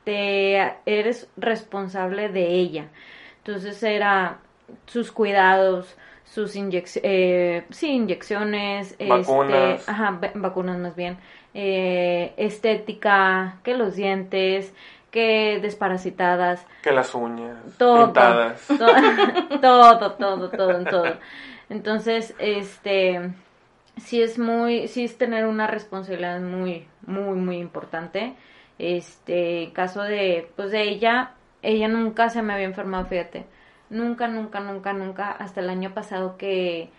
te 0.03 0.73
eres 0.85 1.27
responsable 1.37 2.29
de 2.29 2.47
ella. 2.47 2.87
Entonces 3.37 3.81
era 3.83 4.39
sus 4.85 5.11
cuidados, 5.11 5.95
sus 6.25 6.55
eh, 6.55 7.65
inyecciones, 7.81 8.91
este, 8.91 9.07
vacunas, 9.07 9.89
ajá, 9.89 10.19
vacunas 10.35 10.77
más 10.77 10.95
bien, 10.95 11.17
eh, 11.53 12.33
estética, 12.37 13.57
que 13.63 13.75
los 13.75 13.95
dientes, 13.95 14.73
que 15.11 15.59
desparasitadas, 15.61 16.65
que 16.81 16.91
las 16.91 17.13
uñas, 17.13 17.57
todo, 17.77 18.05
pintadas, 18.05 18.65
todo, 19.61 19.97
todo, 19.99 20.49
todo, 20.49 20.83
todo, 20.85 21.17
Entonces, 21.69 22.33
este, 22.39 23.33
sí 23.97 24.21
es 24.21 24.39
muy, 24.39 24.87
sí 24.87 25.03
es 25.03 25.17
tener 25.17 25.45
una 25.45 25.67
responsabilidad 25.67 26.39
muy, 26.39 26.87
muy, 27.05 27.37
muy 27.37 27.57
importante. 27.57 28.35
Este, 28.81 29.69
caso 29.73 30.01
de, 30.01 30.49
pues 30.55 30.71
de 30.71 30.81
ella, 30.81 31.33
ella 31.61 31.87
nunca 31.87 32.29
se 32.29 32.41
me 32.41 32.53
había 32.53 32.65
enfermado, 32.65 33.05
fíjate. 33.05 33.45
Nunca, 33.91 34.27
nunca, 34.27 34.59
nunca, 34.59 34.91
nunca, 34.93 35.31
hasta 35.31 35.59
el 35.59 35.69
año 35.69 35.93
pasado 35.93 36.35
que 36.35 36.89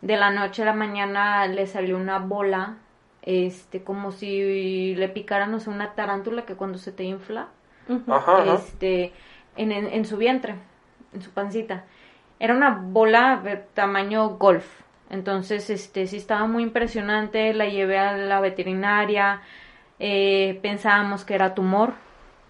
de 0.00 0.16
la 0.16 0.30
noche 0.32 0.62
a 0.62 0.66
la 0.66 0.72
mañana 0.74 1.46
le 1.46 1.68
salió 1.68 1.96
una 1.96 2.18
bola, 2.18 2.78
este, 3.22 3.84
como 3.84 4.10
si 4.10 4.96
le 4.96 5.08
picaran, 5.08 5.52
no 5.52 5.60
sé, 5.60 5.70
una 5.70 5.94
tarántula 5.94 6.44
que 6.44 6.56
cuando 6.56 6.76
se 6.78 6.90
te 6.90 7.04
infla, 7.04 7.46
este, 8.56 9.12
en, 9.56 9.70
en, 9.70 9.86
en 9.86 10.04
su 10.06 10.16
vientre, 10.16 10.56
en 11.14 11.22
su 11.22 11.30
pancita. 11.30 11.84
Era 12.40 12.52
una 12.54 12.70
bola 12.70 13.40
de 13.44 13.58
tamaño 13.74 14.30
golf. 14.30 14.66
Entonces, 15.08 15.70
este, 15.70 16.08
sí 16.08 16.16
estaba 16.16 16.48
muy 16.48 16.64
impresionante, 16.64 17.54
la 17.54 17.66
llevé 17.66 17.98
a 17.98 18.16
la 18.16 18.40
veterinaria, 18.40 19.40
eh, 19.98 20.58
pensábamos 20.62 21.24
que 21.24 21.34
era 21.34 21.54
tumor, 21.54 21.94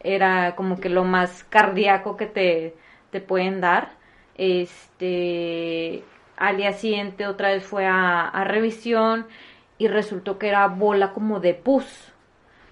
era 0.01 0.55
como 0.57 0.81
que 0.81 0.89
lo 0.89 1.05
más 1.05 1.45
cardíaco 1.45 2.17
que 2.17 2.27
te, 2.27 2.75
te 3.11 3.21
pueden 3.21 3.61
dar. 3.61 3.91
Este, 4.37 6.05
al 6.37 6.57
día 6.57 6.73
siguiente 6.73 7.27
otra 7.27 7.49
vez 7.49 7.65
fue 7.65 7.87
a, 7.87 8.45
revisión 8.45 9.27
y 9.79 9.89
resultó 9.89 10.39
que 10.39 10.49
era 10.49 10.67
bola 10.69 11.13
como 11.13 11.41
de 11.41 11.55
pus. 11.55 12.13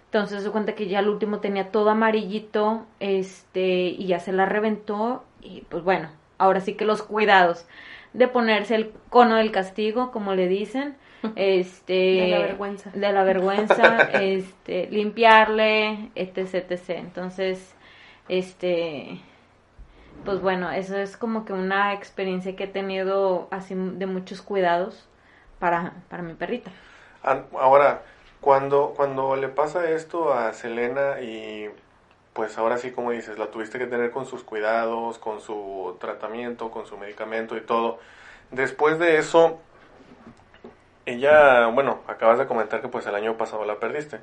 Entonces 0.06 0.42
se 0.42 0.50
cuenta 0.50 0.74
que 0.74 0.86
ya 0.86 1.00
el 1.00 1.08
último 1.08 1.40
tenía 1.40 1.70
todo 1.70 1.90
amarillito, 1.90 2.86
este, 3.00 3.88
y 3.88 4.06
ya 4.06 4.20
se 4.20 4.32
la 4.32 4.46
reventó, 4.46 5.24
y 5.42 5.62
pues 5.68 5.82
bueno, 5.82 6.08
ahora 6.38 6.60
sí 6.60 6.74
que 6.74 6.84
los 6.84 7.02
cuidados 7.02 7.66
de 8.12 8.28
ponerse 8.28 8.76
el 8.76 8.92
cono 9.10 9.36
del 9.36 9.50
castigo, 9.50 10.12
como 10.12 10.34
le 10.34 10.48
dicen, 10.48 10.96
este 11.36 11.92
de 11.92 12.28
la 12.28 12.38
vergüenza. 12.38 12.90
de 12.90 13.12
la 13.12 13.24
vergüenza 13.24 14.02
este 14.20 14.88
limpiarle 14.90 16.10
etc 16.14 16.54
etc 16.54 16.90
entonces 16.90 17.74
este 18.28 19.20
pues 20.24 20.40
bueno 20.40 20.70
eso 20.70 20.96
es 20.96 21.16
como 21.16 21.44
que 21.44 21.52
una 21.52 21.94
experiencia 21.94 22.56
que 22.56 22.64
he 22.64 22.68
tenido 22.68 23.48
así 23.50 23.74
de 23.74 24.06
muchos 24.06 24.42
cuidados 24.42 25.08
para 25.58 25.94
para 26.08 26.22
mi 26.22 26.34
perrita. 26.34 26.70
Ahora 27.22 28.02
cuando 28.40 28.92
cuando 28.96 29.36
le 29.36 29.48
pasa 29.48 29.90
esto 29.90 30.32
a 30.32 30.52
Selena 30.52 31.20
y 31.20 31.68
pues 32.32 32.58
ahora 32.58 32.76
sí 32.78 32.90
como 32.90 33.10
dices 33.10 33.38
la 33.38 33.50
tuviste 33.50 33.78
que 33.78 33.86
tener 33.86 34.10
con 34.10 34.26
sus 34.26 34.44
cuidados 34.44 35.18
con 35.18 35.40
su 35.40 35.96
tratamiento 35.98 36.70
con 36.70 36.86
su 36.86 36.98
medicamento 36.98 37.56
y 37.56 37.60
todo 37.60 37.98
después 38.50 38.98
de 38.98 39.18
eso 39.18 39.58
ella, 41.06 41.66
bueno, 41.68 42.00
acabas 42.06 42.38
de 42.38 42.46
comentar 42.46 42.80
que 42.82 42.88
pues 42.88 43.06
el 43.06 43.14
año 43.14 43.36
pasado 43.36 43.64
la 43.64 43.76
perdiste. 43.76 44.18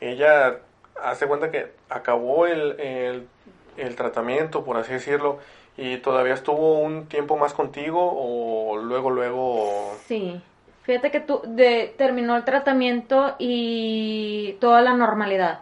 Ella 0.00 0.58
hace 1.02 1.26
cuenta 1.26 1.50
que 1.50 1.72
acabó 1.88 2.46
el, 2.46 3.28
el, 3.76 3.96
tratamiento, 3.96 4.64
por 4.64 4.76
así 4.76 4.92
decirlo, 4.92 5.38
y 5.76 5.98
todavía 5.98 6.34
estuvo 6.34 6.80
un 6.80 7.06
tiempo 7.06 7.36
más 7.36 7.54
contigo 7.54 8.00
o 8.14 8.76
luego, 8.78 9.10
luego... 9.10 9.94
Sí, 10.06 10.40
Fíjate 10.82 11.12
que 11.12 11.20
tú 11.20 11.40
de, 11.46 11.94
terminó 11.96 12.36
el 12.36 12.44
tratamiento 12.44 13.36
y 13.38 14.56
toda 14.60 14.82
la 14.82 14.94
normalidad. 14.94 15.60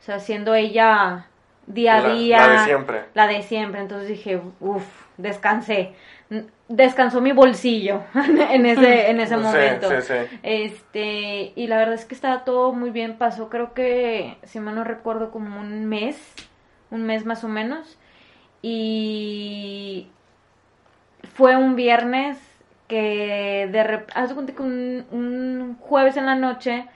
O 0.00 0.04
sea, 0.04 0.18
siendo 0.18 0.54
ella 0.54 1.26
día 1.66 1.96
a 1.98 2.00
La- 2.00 2.14
día. 2.14 2.38
la 2.38 2.48
de 2.48 2.58
siempre. 2.64 3.04
La 3.14 3.26
de 3.26 3.42
siempre. 3.42 3.80
Entonces 3.82 4.08
dije, 4.08 4.40
uff, 4.60 4.84
descansé. 5.18 5.94
Descansó 6.74 7.20
mi 7.20 7.32
bolsillo 7.32 8.02
en 8.14 8.64
ese, 8.66 9.10
en 9.10 9.20
ese 9.20 9.36
Sí, 9.36 9.42
momento. 9.42 9.88
sí, 9.88 10.02
sí. 10.02 10.14
Este, 10.42 11.52
y 11.54 11.66
la 11.66 11.76
verdad 11.76 11.94
es 11.94 12.06
que 12.06 12.14
estaba 12.14 12.44
todo 12.44 12.72
muy 12.72 12.90
bien. 12.90 13.18
Pasó, 13.18 13.50
creo 13.50 13.74
que, 13.74 14.38
si 14.44 14.58
mal 14.60 14.74
no 14.76 14.84
recuerdo, 14.84 15.30
como 15.30 15.60
un 15.60 15.84
mes, 15.86 16.16
un 16.90 17.02
mes 17.04 17.26
más 17.26 17.44
o 17.44 17.48
menos. 17.48 17.98
Y 18.62 20.08
fue 21.34 21.56
un 21.56 21.76
viernes 21.76 22.38
que 22.88 23.68
de 23.70 23.82
repente, 23.84 24.12
haz 24.16 24.28
de 24.30 24.34
cuenta 24.34 24.54
que 24.54 24.62
un, 24.62 25.06
un 25.10 25.76
jueves 25.80 26.16
en 26.16 26.26
la 26.26 26.34
noche 26.34 26.86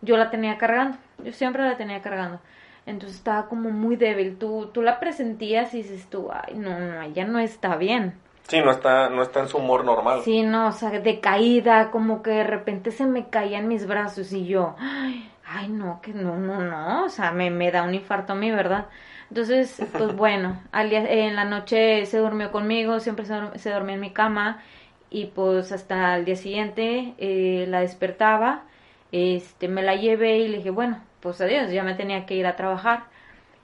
yo 0.00 0.16
la 0.16 0.30
tenía 0.30 0.58
cargando. 0.58 0.98
Yo 1.24 1.32
siempre 1.32 1.62
la 1.62 1.76
tenía 1.76 2.02
cargando. 2.02 2.40
Entonces 2.86 3.18
estaba 3.18 3.48
como 3.48 3.70
muy 3.70 3.96
débil. 3.96 4.36
Tú, 4.38 4.70
tú 4.72 4.82
la 4.82 5.00
presentías 5.00 5.72
y 5.74 5.78
dices 5.78 6.08
tú, 6.10 6.30
ay, 6.32 6.54
no, 6.56 6.78
no, 6.78 7.02
ella 7.02 7.24
no 7.24 7.38
está 7.38 7.76
bien. 7.76 8.14
Sí, 8.48 8.60
no 8.60 8.70
está, 8.70 9.10
no 9.10 9.22
está 9.22 9.40
en 9.40 9.48
su 9.48 9.58
humor 9.58 9.84
normal. 9.84 10.22
Sí, 10.24 10.42
no, 10.42 10.68
o 10.68 10.72
sea, 10.72 10.90
de 10.90 11.20
caída, 11.20 11.90
como 11.90 12.22
que 12.22 12.30
de 12.30 12.44
repente 12.44 12.90
se 12.92 13.04
me 13.06 13.28
caían 13.28 13.68
mis 13.68 13.86
brazos 13.86 14.32
y 14.32 14.46
yo, 14.46 14.76
ay, 14.78 15.30
ay, 15.44 15.68
no, 15.68 16.00
que 16.00 16.12
no, 16.14 16.36
no, 16.36 16.60
no, 16.62 17.04
o 17.04 17.08
sea, 17.08 17.32
me, 17.32 17.50
me 17.50 17.70
da 17.70 17.82
un 17.82 17.94
infarto 17.94 18.32
a 18.32 18.36
mí, 18.36 18.50
¿verdad? 18.50 18.86
Entonces, 19.28 19.84
pues 19.96 20.12
bueno, 20.16 20.62
al 20.72 20.90
día, 20.90 21.00
en 21.10 21.36
la 21.36 21.44
noche 21.44 22.06
se 22.06 22.18
durmió 22.18 22.52
conmigo, 22.52 23.00
siempre 23.00 23.26
se, 23.26 23.58
se 23.58 23.70
dormía 23.70 23.96
en 23.96 24.00
mi 24.00 24.12
cama 24.12 24.62
y 25.10 25.26
pues 25.26 25.72
hasta 25.72 26.16
el 26.16 26.24
día 26.24 26.36
siguiente 26.36 27.14
eh, 27.18 27.66
la 27.68 27.80
despertaba, 27.80 28.64
este, 29.12 29.68
me 29.68 29.82
la 29.82 29.96
llevé 29.96 30.38
y 30.38 30.48
le 30.48 30.58
dije, 30.58 30.70
bueno, 30.70 31.02
pues 31.20 31.40
adiós, 31.40 31.70
ya 31.72 31.82
me 31.84 31.94
tenía 31.94 32.24
que 32.26 32.34
ir 32.34 32.46
a 32.46 32.56
trabajar. 32.56 33.04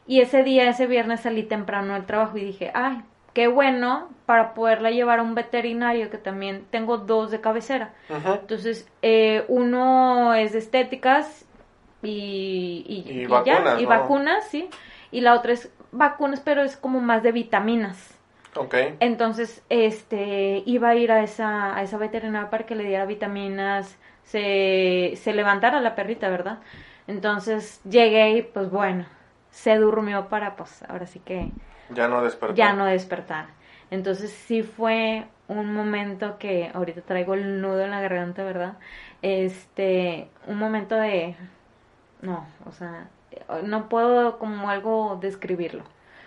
Y 0.06 0.20
ese 0.20 0.42
día, 0.44 0.68
ese 0.68 0.86
viernes 0.86 1.20
salí 1.20 1.44
temprano 1.44 1.94
del 1.94 2.06
trabajo 2.06 2.36
y 2.38 2.44
dije, 2.44 2.70
ay, 2.74 3.02
qué 3.32 3.48
bueno 3.48 4.08
para 4.26 4.54
poderla 4.54 4.90
llevar 4.90 5.18
a 5.20 5.22
un 5.22 5.34
veterinario 5.34 6.10
que 6.10 6.18
también 6.18 6.66
tengo 6.70 6.98
dos 6.98 7.30
de 7.30 7.40
cabecera. 7.40 7.94
Entonces, 8.08 8.88
eh, 9.02 9.44
uno 9.48 10.34
es 10.34 10.52
de 10.52 10.58
estéticas 10.58 11.46
y, 12.02 12.84
y, 12.86 13.10
Y 13.10 13.20
y 13.22 13.26
vacunas, 13.26 13.80
y 13.80 13.82
¿no? 13.84 13.88
vacunas, 13.88 14.44
sí. 14.48 14.68
Y 15.10 15.20
la 15.20 15.34
otra 15.34 15.52
es 15.52 15.72
vacunas, 15.92 16.40
pero 16.40 16.62
es 16.62 16.76
como 16.76 17.00
más 17.00 17.22
de 17.22 17.32
vitaminas. 17.32 18.16
Ok. 18.56 18.74
Entonces, 19.00 19.62
este, 19.68 20.62
iba 20.66 20.88
a 20.90 20.94
ir 20.96 21.12
a 21.12 21.22
esa, 21.22 21.76
a 21.76 21.82
esa 21.82 21.98
veterinaria 21.98 22.50
para 22.50 22.66
que 22.66 22.74
le 22.74 22.84
diera 22.84 23.06
vitaminas, 23.06 23.96
se, 24.24 25.14
se 25.16 25.32
levantara 25.32 25.80
la 25.80 25.94
perrita, 25.94 26.28
¿verdad? 26.28 26.58
Entonces, 27.06 27.80
llegué 27.84 28.30
y 28.38 28.42
pues 28.42 28.70
bueno, 28.70 29.06
se 29.50 29.76
durmió 29.76 30.28
para 30.28 30.56
pues 30.56 30.82
ahora 30.88 31.06
sí 31.06 31.20
que 31.20 31.50
Ya 31.94 32.08
no 32.08 32.22
despertó. 32.22 32.54
ya 32.54 32.72
no 32.72 32.84
despertar. 32.86 33.46
Entonces 33.90 34.30
sí 34.30 34.62
fue 34.62 35.26
un 35.48 35.74
momento 35.74 36.38
que 36.38 36.70
ahorita 36.72 37.02
traigo 37.02 37.34
el 37.34 37.60
nudo 37.60 37.80
en 37.82 37.90
la 37.90 38.00
garganta, 38.00 38.44
¿verdad? 38.44 38.74
Este, 39.22 40.28
un 40.46 40.58
momento 40.58 40.94
de 40.94 41.34
no, 42.22 42.46
o 42.66 42.72
sea, 42.72 43.08
no 43.64 43.88
puedo 43.88 44.38
como 44.38 44.70
algo 44.70 45.18
describirlo, 45.20 45.84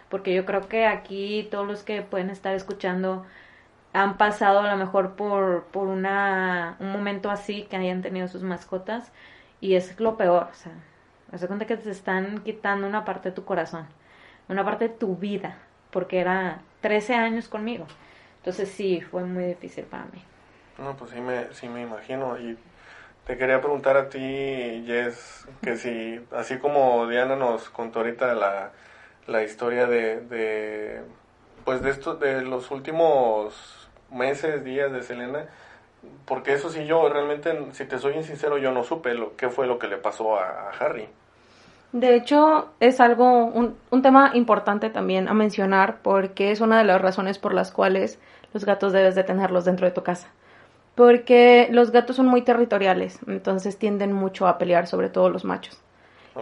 porque 0.09 0.33
yo 0.33 0.45
creo 0.45 0.67
que 0.67 0.85
aquí 0.85 1.47
todos 1.51 1.67
los 1.67 1.83
que 1.83 2.01
pueden 2.01 2.29
estar 2.29 2.53
escuchando 2.55 3.25
han 3.93 4.17
pasado 4.17 4.61
a 4.61 4.71
lo 4.71 4.77
mejor 4.77 5.15
por 5.15 5.65
por 5.65 5.87
una 5.87 6.77
un 6.79 6.91
momento 6.91 7.29
así 7.29 7.63
que 7.63 7.77
hayan 7.77 8.01
tenido 8.01 8.27
sus 8.27 8.43
mascotas 8.43 9.11
y 9.61 9.75
es 9.75 9.99
lo 9.99 10.17
peor, 10.17 10.47
o 10.51 10.55
sea, 10.55 10.73
haz 11.31 11.41
de 11.41 11.47
cuenta 11.47 11.65
que 11.67 11.77
te 11.77 11.91
están 11.91 12.39
quitando 12.43 12.87
una 12.87 13.05
parte 13.05 13.29
de 13.29 13.35
tu 13.35 13.45
corazón, 13.45 13.87
una 14.49 14.63
parte 14.63 14.87
de 14.89 14.95
tu 14.95 15.15
vida, 15.15 15.57
porque 15.91 16.19
era 16.19 16.61
13 16.81 17.15
años 17.15 17.47
conmigo. 17.47 17.85
Entonces 18.37 18.69
sí, 18.69 19.01
fue 19.01 19.23
muy 19.23 19.45
difícil 19.45 19.85
para 19.85 20.05
mí. 20.05 20.21
No, 20.77 20.95
pues 20.97 21.11
sí 21.11 21.21
me, 21.21 21.53
sí 21.53 21.69
me 21.69 21.81
imagino. 21.81 22.37
Y 22.37 22.57
te 23.25 23.37
quería 23.37 23.61
preguntar 23.61 23.95
a 23.95 24.09
ti, 24.09 24.83
Jess, 24.85 25.47
que 25.61 25.77
si, 25.77 26.19
así 26.31 26.57
como 26.57 27.07
Diana 27.07 27.35
nos 27.35 27.69
contó 27.69 27.99
ahorita 27.99 28.33
la, 28.33 28.71
la 29.27 29.43
historia 29.43 29.87
de, 29.87 30.21
de, 30.21 31.01
pues 31.63 31.81
de 31.81 31.91
estos, 31.91 32.19
de 32.19 32.41
los 32.41 32.71
últimos 32.71 33.89
meses, 34.11 34.63
días 34.63 34.91
de 34.91 35.03
Selena, 35.03 35.45
porque 36.25 36.53
eso 36.53 36.69
sí 36.69 36.85
yo 36.85 37.07
realmente, 37.07 37.57
si 37.71 37.85
te 37.85 37.97
soy 37.97 38.21
sincero, 38.23 38.57
yo 38.57 38.71
no 38.71 38.83
supe 38.83 39.13
lo, 39.13 39.37
qué 39.37 39.49
fue 39.49 39.67
lo 39.67 39.79
que 39.79 39.87
le 39.87 39.97
pasó 39.97 40.37
a 40.37 40.71
Harry. 40.71 41.07
De 41.93 42.15
hecho, 42.15 42.69
es 42.79 42.99
algo, 42.99 43.45
un, 43.45 43.75
un 43.91 44.01
tema 44.01 44.31
importante 44.33 44.89
también 44.89 45.27
a 45.27 45.33
mencionar 45.33 45.99
porque 46.01 46.51
es 46.51 46.59
una 46.59 46.79
de 46.79 46.83
las 46.83 46.99
razones 46.99 47.37
por 47.37 47.53
las 47.53 47.71
cuales 47.71 48.19
los 48.51 48.65
gatos 48.65 48.93
debes 48.93 49.13
de 49.15 49.23
tenerlos 49.23 49.63
dentro 49.63 49.85
de 49.85 49.93
tu 49.93 50.03
casa. 50.03 50.27
Porque 50.95 51.67
los 51.71 51.91
gatos 51.91 52.15
son 52.15 52.27
muy 52.27 52.41
territoriales, 52.41 53.19
entonces 53.27 53.77
tienden 53.77 54.11
mucho 54.11 54.47
a 54.47 54.57
pelear, 54.57 54.87
sobre 54.87 55.09
todo 55.09 55.29
los 55.29 55.45
machos. 55.45 55.79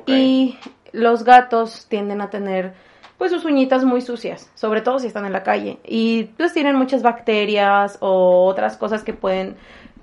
Y 0.08 0.58
los 0.94 1.24
gatos 1.24 1.86
tienden 1.90 2.22
a 2.22 2.30
tener 2.30 2.74
pues 3.18 3.32
sus 3.32 3.46
uñitas 3.46 3.84
muy 3.84 4.02
sucias, 4.02 4.50
sobre 4.56 4.82
todo 4.82 5.00
si 5.00 5.08
están 5.08 5.26
en 5.26 5.34
la 5.34 5.44
calle. 5.44 5.80
Y 5.86 6.24
pues 6.38 6.54
tienen 6.54 6.76
muchas 6.76 7.04
bacterias 7.04 7.98
o 8.00 8.46
otras 8.46 8.78
cosas 8.78 9.04
que 9.04 9.14
pueden 9.14 9.58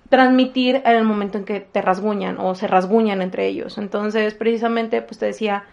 transmitir 0.08 0.82
en 0.84 0.96
el 0.96 1.04
momento 1.04 1.38
en 1.38 1.44
que 1.44 1.60
te 1.60 1.82
rasguñan 1.82 2.38
o 2.38 2.54
se 2.54 2.66
rasguñan 2.66 3.22
entre 3.22 3.46
ellos. 3.46 3.78
Entonces, 3.78 4.34
precisamente, 4.34 5.02
pues 5.02 5.18
te 5.18 5.26
decía, 5.26 5.64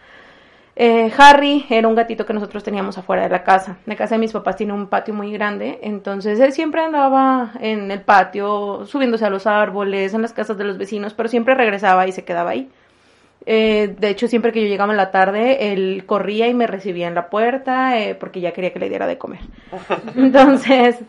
eh, 0.75 1.09
Harry 1.17 1.65
era 1.69 1.87
un 1.87 1.95
gatito 1.95 2.25
que 2.25 2.33
nosotros 2.33 2.63
teníamos 2.63 2.97
afuera 2.97 3.23
de 3.23 3.29
la 3.29 3.43
casa. 3.43 3.77
La 3.85 3.95
casa 3.95 4.15
de 4.15 4.19
mis 4.19 4.33
papás 4.33 4.57
tiene 4.57 4.73
un 4.73 4.87
patio 4.87 5.13
muy 5.13 5.31
grande, 5.31 5.79
entonces 5.81 6.39
él 6.39 6.51
siempre 6.51 6.81
andaba 6.81 7.53
en 7.61 7.89
el 7.91 8.01
patio, 8.01 8.85
subiéndose 8.85 9.25
a 9.25 9.29
los 9.29 9.47
árboles, 9.47 10.13
en 10.13 10.21
las 10.21 10.33
casas 10.33 10.57
de 10.57 10.65
los 10.65 10.77
vecinos, 10.77 11.13
pero 11.13 11.29
siempre 11.29 11.55
regresaba 11.55 12.07
y 12.07 12.11
se 12.11 12.25
quedaba 12.25 12.49
ahí. 12.51 12.69
Eh, 13.45 13.95
de 13.99 14.09
hecho, 14.09 14.27
siempre 14.27 14.51
que 14.51 14.61
yo 14.61 14.67
llegaba 14.67 14.91
en 14.91 14.97
la 14.97 15.11
tarde, 15.11 15.71
él 15.71 16.03
corría 16.05 16.47
y 16.47 16.53
me 16.53 16.67
recibía 16.67 17.07
en 17.07 17.15
la 17.15 17.29
puerta 17.29 17.97
eh, 17.99 18.15
porque 18.15 18.41
ya 18.41 18.51
quería 18.51 18.73
que 18.73 18.79
le 18.79 18.89
diera 18.89 19.07
de 19.07 19.17
comer. 19.17 19.41
Entonces, 20.15 20.99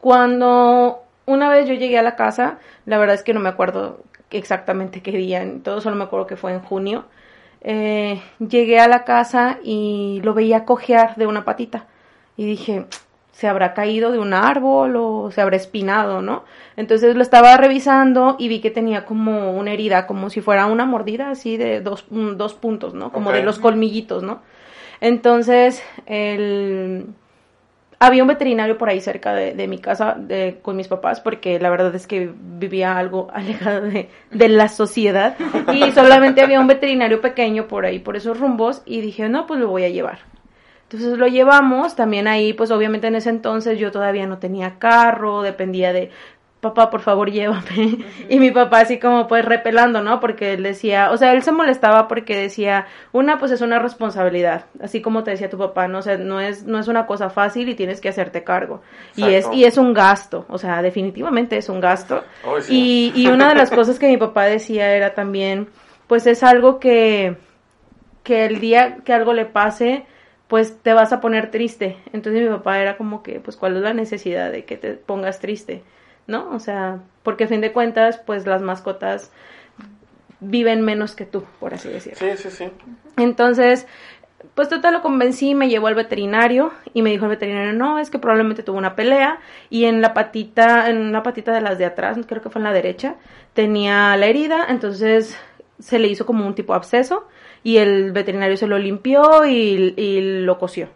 cuando 0.00 1.02
una 1.30 1.48
vez 1.48 1.68
yo 1.68 1.74
llegué 1.74 1.98
a 1.98 2.02
la 2.02 2.16
casa, 2.16 2.58
la 2.86 2.98
verdad 2.98 3.14
es 3.14 3.22
que 3.22 3.34
no 3.34 3.40
me 3.40 3.48
acuerdo 3.48 4.02
exactamente 4.30 5.02
qué 5.02 5.12
día, 5.12 5.44
todo 5.62 5.80
solo 5.80 5.96
me 5.96 6.04
acuerdo 6.04 6.26
que 6.26 6.36
fue 6.36 6.52
en 6.52 6.60
junio. 6.60 7.04
eh, 7.62 8.22
llegué 8.38 8.80
a 8.80 8.88
la 8.88 9.04
casa 9.04 9.58
y 9.62 10.20
lo 10.24 10.34
veía 10.34 10.64
cojear 10.64 11.16
de 11.16 11.26
una 11.26 11.44
patita 11.44 11.86
y 12.36 12.46
dije, 12.46 12.86
se 13.32 13.48
habrá 13.48 13.74
caído 13.74 14.12
de 14.12 14.18
un 14.18 14.34
árbol 14.34 14.96
o 14.96 15.30
se 15.30 15.40
habrá 15.40 15.56
espinado, 15.56 16.22
¿no? 16.22 16.44
Entonces 16.76 17.16
lo 17.16 17.22
estaba 17.22 17.56
revisando 17.56 18.36
y 18.38 18.48
vi 18.48 18.60
que 18.60 18.70
tenía 18.70 19.04
como 19.04 19.52
una 19.52 19.72
herida, 19.72 20.06
como 20.06 20.30
si 20.30 20.40
fuera 20.40 20.66
una 20.66 20.84
mordida 20.86 21.30
así 21.30 21.56
de 21.56 21.80
dos, 21.80 22.04
dos 22.10 22.54
puntos, 22.54 22.94
¿no? 22.94 23.12
Como 23.12 23.32
de 23.32 23.42
los 23.42 23.58
colmillitos, 23.58 24.22
¿no? 24.22 24.42
Entonces, 25.00 25.82
el... 26.06 27.06
había 28.02 28.22
un 28.22 28.28
veterinario 28.28 28.78
por 28.78 28.88
ahí 28.88 29.00
cerca 29.00 29.34
de, 29.34 29.54
de 29.54 29.68
mi 29.68 29.78
casa 29.78 30.16
de, 30.18 30.58
con 30.62 30.74
mis 30.74 30.88
papás, 30.88 31.20
porque 31.20 31.60
la 31.60 31.68
verdad 31.68 31.94
es 31.94 32.06
que 32.06 32.32
vivía 32.34 32.96
algo 32.96 33.28
alejado 33.34 33.82
de, 33.82 34.08
de 34.30 34.48
la 34.48 34.68
sociedad 34.68 35.36
y 35.72 35.92
solamente 35.92 36.40
había 36.40 36.60
un 36.60 36.66
veterinario 36.66 37.20
pequeño 37.20 37.68
por 37.68 37.84
ahí, 37.84 37.98
por 37.98 38.16
esos 38.16 38.40
rumbos, 38.40 38.82
y 38.86 39.02
dije, 39.02 39.28
no, 39.28 39.46
pues 39.46 39.60
lo 39.60 39.68
voy 39.68 39.84
a 39.84 39.90
llevar. 39.90 40.20
Entonces 40.84 41.18
lo 41.18 41.28
llevamos, 41.28 41.94
también 41.94 42.26
ahí, 42.26 42.52
pues 42.52 42.72
obviamente 42.72 43.06
en 43.06 43.14
ese 43.14 43.30
entonces 43.30 43.78
yo 43.78 43.92
todavía 43.92 44.26
no 44.26 44.38
tenía 44.38 44.78
carro, 44.80 45.42
dependía 45.42 45.92
de, 45.92 46.10
papá, 46.60 46.90
por 46.90 47.00
favor, 47.00 47.30
llévame. 47.30 47.98
Y 48.28 48.38
mi 48.38 48.50
papá 48.50 48.80
así 48.80 48.98
como 48.98 49.26
pues 49.26 49.44
repelando, 49.44 50.02
¿no? 50.02 50.20
Porque 50.20 50.52
él 50.52 50.62
decía, 50.62 51.10
o 51.10 51.16
sea, 51.16 51.32
él 51.32 51.42
se 51.42 51.52
molestaba 51.52 52.06
porque 52.06 52.36
decía, 52.36 52.86
una, 53.12 53.38
pues 53.38 53.50
es 53.52 53.60
una 53.60 53.78
responsabilidad, 53.78 54.66
así 54.82 55.00
como 55.00 55.24
te 55.24 55.32
decía 55.32 55.50
tu 55.50 55.58
papá, 55.58 55.88
no 55.88 55.98
o 55.98 56.02
sea, 56.02 56.16
no 56.16 56.40
es, 56.40 56.64
no 56.64 56.78
es 56.78 56.88
una 56.88 57.06
cosa 57.06 57.30
fácil 57.30 57.68
y 57.68 57.74
tienes 57.74 58.00
que 58.00 58.08
hacerte 58.08 58.44
cargo. 58.44 58.82
Y 59.16 59.24
es, 59.24 59.48
y 59.52 59.64
es 59.64 59.78
un 59.78 59.92
gasto, 59.94 60.46
o 60.48 60.58
sea, 60.58 60.82
definitivamente 60.82 61.56
es 61.56 61.68
un 61.68 61.80
gasto. 61.80 62.24
Sí. 62.60 63.12
Y, 63.14 63.22
y 63.22 63.28
una 63.28 63.48
de 63.48 63.54
las 63.54 63.70
cosas 63.70 63.98
que 63.98 64.08
mi 64.08 64.16
papá 64.16 64.44
decía 64.44 64.94
era 64.94 65.14
también, 65.14 65.68
pues 66.06 66.26
es 66.26 66.42
algo 66.42 66.78
que, 66.78 67.36
que 68.22 68.44
el 68.46 68.60
día 68.60 68.98
que 69.04 69.12
algo 69.12 69.32
le 69.32 69.46
pase, 69.46 70.06
pues 70.48 70.78
te 70.82 70.92
vas 70.92 71.12
a 71.12 71.20
poner 71.20 71.50
triste. 71.50 71.96
Entonces 72.12 72.42
mi 72.42 72.48
papá 72.48 72.80
era 72.80 72.96
como 72.96 73.22
que, 73.22 73.38
pues, 73.38 73.56
¿cuál 73.56 73.76
es 73.76 73.82
la 73.82 73.94
necesidad 73.94 74.50
de 74.50 74.64
que 74.64 74.76
te 74.76 74.94
pongas 74.94 75.38
triste? 75.38 75.84
¿No? 76.30 76.48
O 76.52 76.58
sea, 76.60 77.00
porque 77.24 77.44
a 77.44 77.48
fin 77.48 77.60
de 77.60 77.72
cuentas, 77.72 78.18
pues 78.24 78.46
las 78.46 78.62
mascotas 78.62 79.30
viven 80.40 80.80
menos 80.80 81.14
que 81.14 81.26
tú, 81.26 81.44
por 81.58 81.74
así 81.74 81.88
decirlo. 81.90 82.18
Sí, 82.18 82.42
sí, 82.42 82.50
sí. 82.50 82.64
Entonces, 83.18 83.86
Pues 84.54 84.70
total 84.70 84.94
lo 84.94 85.02
convencí, 85.02 85.54
me 85.54 85.68
llevó 85.68 85.88
al 85.88 85.94
veterinario 85.94 86.72
y 86.94 87.02
me 87.02 87.10
dijo 87.10 87.26
el 87.26 87.30
veterinario, 87.30 87.74
no, 87.74 87.98
es 87.98 88.08
que 88.08 88.18
probablemente 88.18 88.62
tuvo 88.62 88.78
una 88.78 88.96
pelea 88.96 89.38
y 89.68 89.84
en 89.84 90.00
la 90.00 90.14
patita, 90.14 90.88
en 90.88 90.96
una 90.96 91.22
patita 91.22 91.52
de 91.52 91.60
las 91.60 91.76
de 91.76 91.84
atrás, 91.84 92.16
creo 92.26 92.40
que 92.40 92.48
fue 92.48 92.60
en 92.60 92.64
la 92.64 92.72
derecha, 92.72 93.16
tenía 93.52 94.16
la 94.16 94.26
herida, 94.26 94.66
entonces 94.70 95.36
se 95.78 95.98
le 95.98 96.08
hizo 96.08 96.24
como 96.24 96.46
un 96.46 96.54
tipo 96.54 96.72
de 96.72 96.78
absceso 96.78 97.28
y 97.62 97.76
el 97.78 98.12
veterinario 98.12 98.56
se 98.56 98.66
lo 98.66 98.78
limpió 98.78 99.44
y, 99.44 99.92
y 99.96 100.20
lo 100.42 100.58
cosió. 100.58 100.88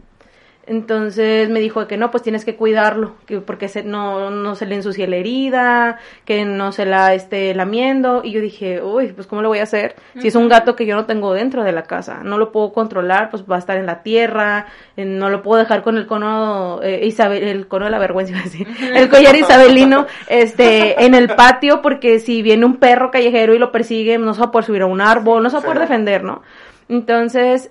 Entonces 0.66 1.50
me 1.50 1.60
dijo 1.60 1.86
que 1.86 1.98
no, 1.98 2.10
pues 2.10 2.22
tienes 2.22 2.44
que 2.44 2.56
cuidarlo, 2.56 3.16
que 3.26 3.40
porque 3.40 3.68
se, 3.68 3.82
no, 3.82 4.30
no 4.30 4.54
se 4.54 4.64
le 4.64 4.76
ensucie 4.76 5.06
la 5.06 5.16
herida, 5.16 5.98
que 6.24 6.46
no 6.46 6.72
se 6.72 6.86
la 6.86 7.12
esté 7.12 7.54
lamiendo. 7.54 8.22
Y 8.24 8.32
yo 8.32 8.40
dije, 8.40 8.82
uy, 8.82 9.12
pues 9.12 9.26
¿cómo 9.26 9.42
lo 9.42 9.48
voy 9.48 9.58
a 9.58 9.64
hacer? 9.64 9.96
Si 10.18 10.28
es 10.28 10.34
un 10.36 10.48
gato 10.48 10.74
que 10.74 10.86
yo 10.86 10.96
no 10.96 11.04
tengo 11.04 11.34
dentro 11.34 11.64
de 11.64 11.72
la 11.72 11.82
casa, 11.82 12.20
no 12.22 12.38
lo 12.38 12.50
puedo 12.50 12.72
controlar, 12.72 13.30
pues 13.30 13.44
va 13.50 13.56
a 13.56 13.58
estar 13.58 13.76
en 13.76 13.84
la 13.84 14.02
tierra, 14.02 14.66
eh, 14.96 15.04
no 15.04 15.28
lo 15.28 15.42
puedo 15.42 15.58
dejar 15.58 15.82
con 15.82 15.98
el 15.98 16.06
cono, 16.06 16.80
eh, 16.82 17.04
Isabel, 17.04 17.42
el 17.42 17.68
cono 17.68 17.84
de 17.84 17.90
la 17.90 17.98
vergüenza, 17.98 18.34
el 18.94 19.08
collar 19.10 19.36
isabelino, 19.36 20.06
este, 20.28 21.04
en 21.04 21.14
el 21.14 21.28
patio, 21.34 21.82
porque 21.82 22.20
si 22.20 22.40
viene 22.40 22.64
un 22.64 22.76
perro 22.76 23.10
callejero 23.10 23.54
y 23.54 23.58
lo 23.58 23.70
persigue, 23.70 24.16
no 24.16 24.32
se 24.32 24.40
va 24.40 24.46
a 24.46 24.50
poder 24.50 24.64
subir 24.64 24.82
a 24.82 24.86
un 24.86 25.02
árbol, 25.02 25.42
no 25.42 25.50
se 25.50 25.56
va 25.56 25.60
a 25.60 25.64
poder 25.64 25.80
defender, 25.80 26.24
¿no? 26.24 26.42
Entonces, 26.88 27.70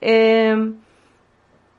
eh 0.00 0.56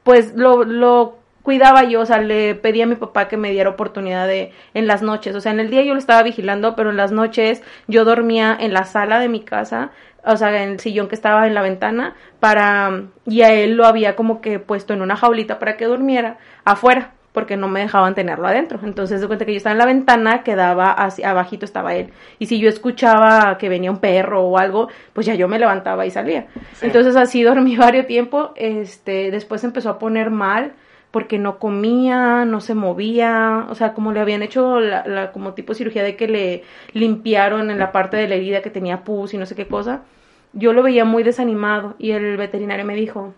pues 0.05 0.35
lo, 0.35 0.63
lo 0.63 1.17
cuidaba 1.41 1.83
yo, 1.83 2.01
o 2.01 2.05
sea, 2.05 2.19
le 2.19 2.53
pedí 2.53 2.83
a 2.83 2.85
mi 2.85 2.93
papá 2.93 3.27
que 3.27 3.37
me 3.37 3.49
diera 3.49 3.71
oportunidad 3.71 4.27
de 4.27 4.53
en 4.75 4.85
las 4.85 5.01
noches, 5.01 5.35
o 5.35 5.41
sea, 5.41 5.51
en 5.51 5.59
el 5.59 5.71
día 5.71 5.81
yo 5.81 5.93
lo 5.93 5.99
estaba 5.99 6.21
vigilando, 6.21 6.75
pero 6.75 6.91
en 6.91 6.97
las 6.97 7.11
noches 7.11 7.63
yo 7.87 8.05
dormía 8.05 8.55
en 8.59 8.71
la 8.71 8.85
sala 8.85 9.19
de 9.19 9.29
mi 9.29 9.41
casa, 9.41 9.89
o 10.23 10.37
sea, 10.37 10.61
en 10.61 10.73
el 10.73 10.79
sillón 10.79 11.07
que 11.07 11.15
estaba 11.15 11.47
en 11.47 11.55
la 11.55 11.63
ventana, 11.63 12.15
para 12.39 13.05
y 13.25 13.41
a 13.41 13.51
él 13.51 13.77
lo 13.77 13.87
había 13.87 14.15
como 14.15 14.41
que 14.41 14.59
puesto 14.59 14.93
en 14.93 15.01
una 15.01 15.15
jaulita 15.15 15.57
para 15.57 15.75
que 15.75 15.85
durmiera 15.85 16.37
afuera 16.65 17.14
porque 17.35 17.57
no 17.57 17.67
me 17.67 17.81
dejaban 17.81 18.15
tenerlo 18.15 18.47
adentro. 18.47 18.79
Entonces, 18.83 19.21
de 19.21 19.27
cuenta 19.27 19.45
que 19.45 19.51
yo 19.51 19.57
estaba 19.57 19.73
en 19.73 19.77
la 19.77 19.85
ventana, 19.85 20.41
quedaba 20.41 20.91
hacia 20.91 21.29
abajito 21.29 21.65
estaba 21.65 21.93
él. 21.93 22.09
Y 22.39 22.47
si 22.47 22.57
yo 22.57 22.67
escuchaba 22.67 23.59
que 23.59 23.69
venía 23.69 23.91
un 23.91 23.99
perro 23.99 24.41
o 24.41 24.57
algo, 24.57 24.89
pues 25.13 25.27
ya 25.27 25.35
yo 25.35 25.47
me 25.47 25.59
levantaba 25.59 26.07
y 26.07 26.11
salía. 26.11 26.47
Entonces, 26.81 27.15
así 27.15 27.43
dormí 27.43 27.77
varios 27.77 28.07
tiempo. 28.07 28.53
Este, 28.55 29.29
después 29.29 29.63
empezó 29.63 29.91
a 29.91 29.99
poner 29.99 30.31
mal 30.31 30.73
porque 31.11 31.37
no 31.37 31.59
comía, 31.59 32.43
no 32.45 32.59
se 32.59 32.73
movía, 32.75 33.67
o 33.69 33.75
sea, 33.75 33.93
como 33.93 34.11
le 34.11 34.19
habían 34.19 34.41
hecho 34.41 34.81
la, 34.81 35.05
la 35.07 35.31
como 35.31 35.53
tipo 35.53 35.71
de 35.71 35.77
cirugía 35.77 36.03
de 36.03 36.17
que 36.17 36.27
le 36.27 36.63
limpiaron 36.91 37.71
en 37.71 37.79
la 37.79 37.91
parte 37.93 38.17
de 38.17 38.27
la 38.27 38.35
herida 38.35 38.61
que 38.61 38.69
tenía 38.69 39.03
pus 39.03 39.33
y 39.33 39.37
no 39.37 39.45
sé 39.45 39.55
qué 39.55 39.67
cosa. 39.67 40.01
Yo 40.53 40.73
lo 40.73 40.83
veía 40.83 41.05
muy 41.05 41.23
desanimado 41.23 41.95
y 41.99 42.11
el 42.11 42.35
veterinario 42.37 42.85
me 42.85 42.95
dijo, 42.95 43.33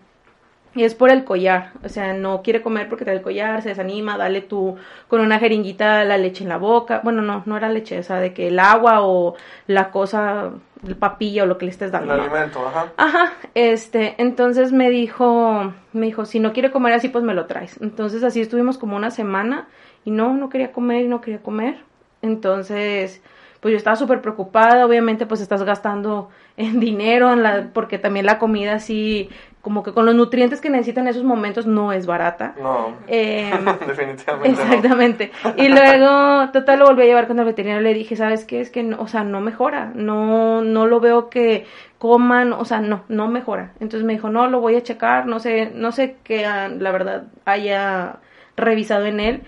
y 0.74 0.84
es 0.84 0.94
por 0.94 1.10
el 1.10 1.24
collar, 1.24 1.72
o 1.82 1.88
sea, 1.88 2.12
no 2.12 2.42
quiere 2.42 2.62
comer 2.62 2.88
porque 2.88 3.04
trae 3.04 3.16
el 3.16 3.22
collar, 3.22 3.62
se 3.62 3.70
desanima, 3.70 4.16
dale 4.16 4.42
tú 4.42 4.76
con 5.08 5.20
una 5.20 5.38
jeringuita 5.38 6.04
la 6.04 6.18
leche 6.18 6.42
en 6.44 6.50
la 6.50 6.58
boca. 6.58 7.00
Bueno, 7.02 7.22
no, 7.22 7.42
no 7.46 7.56
era 7.56 7.68
leche, 7.68 7.98
o 7.98 8.02
sea, 8.02 8.20
de 8.20 8.32
que 8.32 8.48
el 8.48 8.58
agua 8.58 9.00
o 9.02 9.34
la 9.66 9.90
cosa, 9.90 10.50
el 10.86 10.96
papilla 10.96 11.44
o 11.44 11.46
lo 11.46 11.58
que 11.58 11.64
le 11.64 11.72
estés 11.72 11.90
dando. 11.90 12.14
El 12.14 12.20
alimento, 12.20 12.66
ajá. 12.66 12.92
Ajá, 12.96 13.32
este, 13.54 14.14
entonces 14.18 14.72
me 14.72 14.90
dijo, 14.90 15.72
me 15.92 16.06
dijo, 16.06 16.26
si 16.26 16.38
no 16.38 16.52
quiere 16.52 16.70
comer 16.70 16.92
así, 16.92 17.08
pues 17.08 17.24
me 17.24 17.34
lo 17.34 17.46
traes. 17.46 17.80
Entonces 17.80 18.22
así 18.22 18.40
estuvimos 18.40 18.78
como 18.78 18.96
una 18.96 19.10
semana 19.10 19.68
y 20.04 20.10
no, 20.10 20.34
no 20.34 20.48
quería 20.48 20.72
comer 20.72 21.04
y 21.04 21.08
no 21.08 21.20
quería 21.20 21.42
comer. 21.42 21.78
Entonces, 22.20 23.22
pues 23.60 23.72
yo 23.72 23.78
estaba 23.78 23.96
súper 23.96 24.20
preocupada, 24.20 24.86
obviamente 24.86 25.26
pues 25.26 25.40
estás 25.40 25.62
gastando 25.62 26.30
en 26.56 26.80
dinero, 26.80 27.32
en 27.32 27.42
la, 27.42 27.70
porque 27.72 27.98
también 27.98 28.26
la 28.26 28.38
comida 28.38 28.74
así 28.74 29.30
como 29.60 29.82
que 29.82 29.92
con 29.92 30.06
los 30.06 30.14
nutrientes 30.14 30.60
que 30.60 30.70
necesitan 30.70 31.04
en 31.04 31.08
esos 31.08 31.24
momentos 31.24 31.66
no 31.66 31.92
es 31.92 32.06
barata. 32.06 32.54
No, 32.60 32.94
Eh, 33.08 33.50
definitivamente 33.86 34.50
Exactamente. 34.50 35.32
Y 35.56 35.68
luego, 35.68 36.50
total, 36.52 36.78
lo 36.78 36.86
volví 36.86 37.02
a 37.02 37.06
llevar 37.06 37.26
con 37.26 37.38
el 37.38 37.44
veterinario. 37.44 37.82
Le 37.82 37.94
dije, 37.94 38.14
¿sabes 38.14 38.44
qué? 38.44 38.60
Es 38.60 38.70
que, 38.70 38.82
no, 38.82 39.00
o 39.00 39.08
sea, 39.08 39.24
no 39.24 39.40
mejora. 39.40 39.90
No, 39.94 40.62
no 40.62 40.86
lo 40.86 41.00
veo 41.00 41.28
que 41.28 41.66
coman, 41.98 42.52
o 42.52 42.64
sea, 42.64 42.80
no, 42.80 43.02
no 43.08 43.28
mejora. 43.28 43.72
Entonces 43.80 44.06
me 44.06 44.12
dijo, 44.12 44.30
no, 44.30 44.46
lo 44.46 44.60
voy 44.60 44.76
a 44.76 44.82
checar. 44.82 45.26
No 45.26 45.40
sé, 45.40 45.72
no 45.74 45.90
sé 45.90 46.16
qué, 46.22 46.46
ah, 46.46 46.68
la 46.68 46.92
verdad, 46.92 47.24
haya 47.44 48.16
revisado 48.56 49.06
en 49.06 49.20
él. 49.20 49.42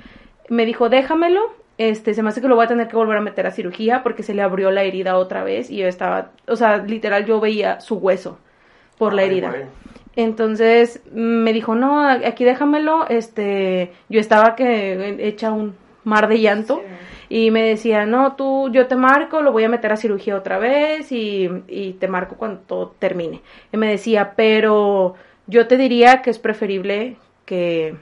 Me 0.48 0.66
dijo, 0.66 0.88
déjamelo. 0.88 1.58
Este, 1.78 2.12
se 2.12 2.22
me 2.22 2.28
hace 2.28 2.42
que 2.42 2.48
lo 2.48 2.56
voy 2.56 2.66
a 2.66 2.68
tener 2.68 2.88
que 2.88 2.96
volver 2.96 3.16
a 3.16 3.22
meter 3.22 3.46
a 3.46 3.52
cirugía 3.52 4.02
porque 4.02 4.22
se 4.22 4.34
le 4.34 4.42
abrió 4.42 4.70
la 4.70 4.82
herida 4.82 5.16
otra 5.16 5.42
vez 5.44 5.70
y 5.70 5.78
yo 5.78 5.86
estaba, 5.86 6.32
o 6.46 6.54
sea, 6.54 6.76
literal 6.76 7.24
yo 7.24 7.40
veía 7.40 7.80
su 7.80 7.94
hueso 7.94 8.38
por 8.98 9.14
la 9.14 9.22
herida. 9.22 9.50
Entonces 10.22 11.00
me 11.12 11.52
dijo, 11.52 11.74
no, 11.74 12.06
aquí 12.08 12.44
déjamelo. 12.44 13.08
Este, 13.08 13.92
yo 14.08 14.20
estaba 14.20 14.56
que 14.56 15.16
hecha 15.20 15.52
un 15.52 15.74
mar 16.04 16.28
de 16.28 16.40
llanto 16.40 16.82
y 17.28 17.50
me 17.50 17.62
decía, 17.62 18.06
no, 18.06 18.34
tú, 18.34 18.70
yo 18.72 18.86
te 18.86 18.96
marco, 18.96 19.42
lo 19.42 19.52
voy 19.52 19.64
a 19.64 19.68
meter 19.68 19.92
a 19.92 19.96
cirugía 19.96 20.36
otra 20.36 20.58
vez 20.58 21.12
y, 21.12 21.48
y 21.68 21.92
te 21.94 22.08
marco 22.08 22.36
cuando 22.36 22.60
todo 22.60 22.94
termine. 22.98 23.42
Y 23.72 23.76
me 23.76 23.88
decía, 23.88 24.34
pero 24.36 25.14
yo 25.46 25.66
te 25.66 25.76
diría 25.76 26.22
que 26.22 26.30
es 26.30 26.38
preferible 26.38 27.16
que, 27.44 27.94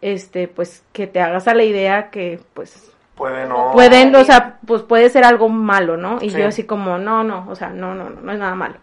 este, 0.00 0.48
pues, 0.48 0.84
que 0.92 1.06
te 1.06 1.20
hagas 1.20 1.48
a 1.48 1.54
la 1.54 1.64
idea 1.64 2.10
que, 2.10 2.40
pues, 2.54 2.93
Puede 3.14 3.46
no. 3.46 3.70
pueden, 3.72 4.14
o 4.16 4.24
sea, 4.24 4.58
pues 4.66 4.82
puede 4.82 5.08
ser 5.08 5.24
algo 5.24 5.48
malo, 5.48 5.96
¿no? 5.96 6.18
Y 6.20 6.30
Sí. 6.30 6.38
yo 6.38 6.48
así 6.48 6.64
como, 6.64 6.98
no, 6.98 7.22
no, 7.22 7.46
o 7.48 7.54
sea, 7.54 7.70
no, 7.70 7.94
no, 7.94 8.10
no, 8.10 8.20
no 8.20 8.32
es 8.32 8.38
nada 8.38 8.54
malo. 8.56 8.76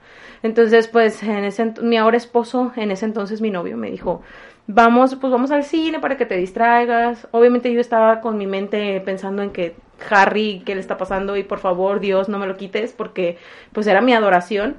Entonces, 0.44 0.88
pues, 0.88 1.22
en 1.24 1.44
ese, 1.44 1.74
mi 1.82 1.98
ahora 1.98 2.18
esposo, 2.18 2.72
en 2.76 2.92
ese 2.92 3.06
entonces 3.06 3.42
mi 3.42 3.52
novio, 3.52 3.76
me 3.78 3.92
dijo, 3.92 4.22
vamos, 4.68 5.16
pues 5.16 5.32
vamos 5.32 5.52
al 5.52 5.64
cine 5.64 6.00
para 6.00 6.18
que 6.18 6.26
te 6.26 6.38
distraigas. 6.38 7.28
Obviamente 7.32 7.72
yo 7.74 7.82
estaba 7.82 8.22
con 8.22 8.38
mi 8.38 8.48
mente 8.48 9.02
pensando 9.02 9.44
en 9.44 9.52
que 9.52 9.76
Harry, 10.10 10.64
¿qué 10.66 10.76
le 10.76 10.82
está 10.82 10.98
pasando? 10.98 11.36
Y 11.38 11.44
por 11.44 11.60
favor, 11.60 12.00
Dios, 12.00 12.30
no 12.30 12.40
me 12.40 12.48
lo 12.48 12.56
quites, 12.58 12.94
porque, 12.94 13.38
pues, 13.74 13.86
era 13.86 14.02
mi 14.02 14.14
adoración. 14.14 14.78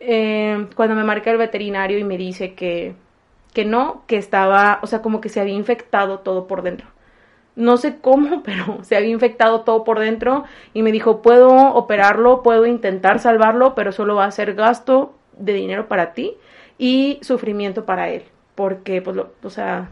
Eh, 0.00 0.66
cuando 0.74 0.94
me 0.96 1.04
marca 1.04 1.30
el 1.30 1.38
veterinario 1.38 1.98
y 1.98 2.04
me 2.04 2.18
dice 2.18 2.54
que, 2.54 2.94
que 3.54 3.64
no, 3.64 4.02
que 4.06 4.16
estaba, 4.16 4.80
o 4.82 4.86
sea, 4.86 5.00
como 5.00 5.20
que 5.20 5.28
se 5.28 5.40
había 5.40 5.54
infectado 5.54 6.18
todo 6.18 6.46
por 6.46 6.62
dentro 6.62 6.88
no 7.56 7.76
sé 7.76 7.98
cómo, 8.00 8.42
pero 8.44 8.82
se 8.82 8.96
había 8.96 9.10
infectado 9.10 9.62
todo 9.62 9.84
por 9.84 9.98
dentro 9.98 10.44
y 10.72 10.82
me 10.82 10.92
dijo, 10.92 11.22
puedo 11.22 11.74
operarlo, 11.74 12.42
puedo 12.42 12.66
intentar 12.66 13.20
salvarlo, 13.20 13.74
pero 13.74 13.92
solo 13.92 14.16
va 14.16 14.26
a 14.26 14.30
ser 14.30 14.54
gasto 14.54 15.14
de 15.38 15.52
dinero 15.52 15.88
para 15.88 16.12
ti 16.12 16.36
y 16.78 17.18
sufrimiento 17.22 17.84
para 17.84 18.08
él, 18.10 18.24
porque 18.54 19.02
pues 19.02 19.16
lo, 19.16 19.32
o 19.42 19.50
sea, 19.50 19.88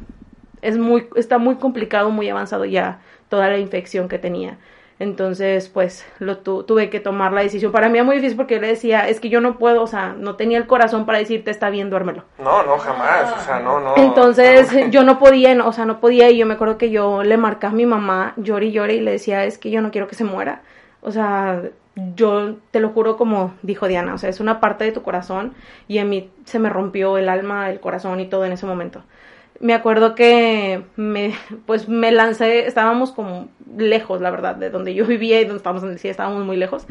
es 0.62 0.78
muy 0.78 1.08
está 1.16 1.38
muy 1.38 1.56
complicado, 1.56 2.10
muy 2.10 2.28
avanzado 2.28 2.64
ya 2.64 3.00
toda 3.28 3.48
la 3.48 3.58
infección 3.58 4.08
que 4.08 4.18
tenía. 4.18 4.58
Entonces, 5.02 5.68
pues 5.68 6.06
lo 6.20 6.38
tu- 6.38 6.62
tuve 6.62 6.88
que 6.88 7.00
tomar 7.00 7.32
la 7.32 7.40
decisión. 7.42 7.72
Para 7.72 7.88
mí 7.88 7.98
era 7.98 8.04
muy 8.04 8.16
difícil 8.16 8.36
porque 8.36 8.54
yo 8.54 8.60
le 8.60 8.68
decía, 8.68 9.08
es 9.08 9.18
que 9.18 9.28
yo 9.28 9.40
no 9.40 9.58
puedo, 9.58 9.82
o 9.82 9.86
sea, 9.88 10.14
no 10.16 10.36
tenía 10.36 10.58
el 10.58 10.68
corazón 10.68 11.06
para 11.06 11.18
decirte 11.18 11.50
está 11.50 11.70
bien, 11.70 11.90
duérmelo. 11.90 12.22
No, 12.38 12.62
no, 12.62 12.78
jamás. 12.78 13.32
O 13.36 13.40
sea, 13.44 13.58
no, 13.58 13.80
no. 13.80 13.96
Entonces 13.96 14.72
no. 14.74 14.88
yo 14.90 15.02
no 15.02 15.18
podía, 15.18 15.54
no, 15.56 15.66
o 15.66 15.72
sea, 15.72 15.86
no 15.86 15.98
podía 15.98 16.30
y 16.30 16.38
yo 16.38 16.46
me 16.46 16.54
acuerdo 16.54 16.78
que 16.78 16.90
yo 16.90 17.24
le 17.24 17.36
marcaba 17.36 17.72
a 17.72 17.76
mi 17.76 17.84
mamá, 17.84 18.34
lloré 18.36 18.66
y 18.66 18.72
lloré 18.72 18.94
y 18.94 19.00
le 19.00 19.10
decía, 19.10 19.44
es 19.44 19.58
que 19.58 19.70
yo 19.70 19.80
no 19.82 19.90
quiero 19.90 20.06
que 20.06 20.14
se 20.14 20.22
muera. 20.24 20.62
O 21.00 21.10
sea, 21.10 21.62
yo 22.14 22.54
te 22.70 22.78
lo 22.78 22.90
juro 22.90 23.16
como 23.16 23.54
dijo 23.62 23.88
Diana, 23.88 24.14
o 24.14 24.18
sea, 24.18 24.30
es 24.30 24.38
una 24.38 24.60
parte 24.60 24.84
de 24.84 24.92
tu 24.92 25.02
corazón 25.02 25.54
y 25.88 25.98
a 25.98 26.04
mí 26.04 26.30
se 26.44 26.60
me 26.60 26.68
rompió 26.70 27.18
el 27.18 27.28
alma, 27.28 27.70
el 27.70 27.80
corazón 27.80 28.20
y 28.20 28.26
todo 28.26 28.44
en 28.44 28.52
ese 28.52 28.66
momento. 28.66 29.02
Me 29.60 29.74
acuerdo 29.74 30.14
que 30.14 30.82
me, 30.96 31.34
pues 31.66 31.88
me 31.88 32.10
lancé, 32.10 32.66
estábamos 32.66 33.12
como 33.12 33.48
lejos, 33.76 34.20
la 34.20 34.30
verdad, 34.30 34.56
de 34.56 34.70
donde 34.70 34.94
yo 34.94 35.06
vivía 35.06 35.40
y 35.40 35.44
donde 35.44 35.58
estábamos 35.58 35.84
en 35.84 35.90
el 35.90 35.98
CIE, 35.98 36.10
estábamos 36.10 36.44
muy 36.44 36.56
lejos. 36.56 36.86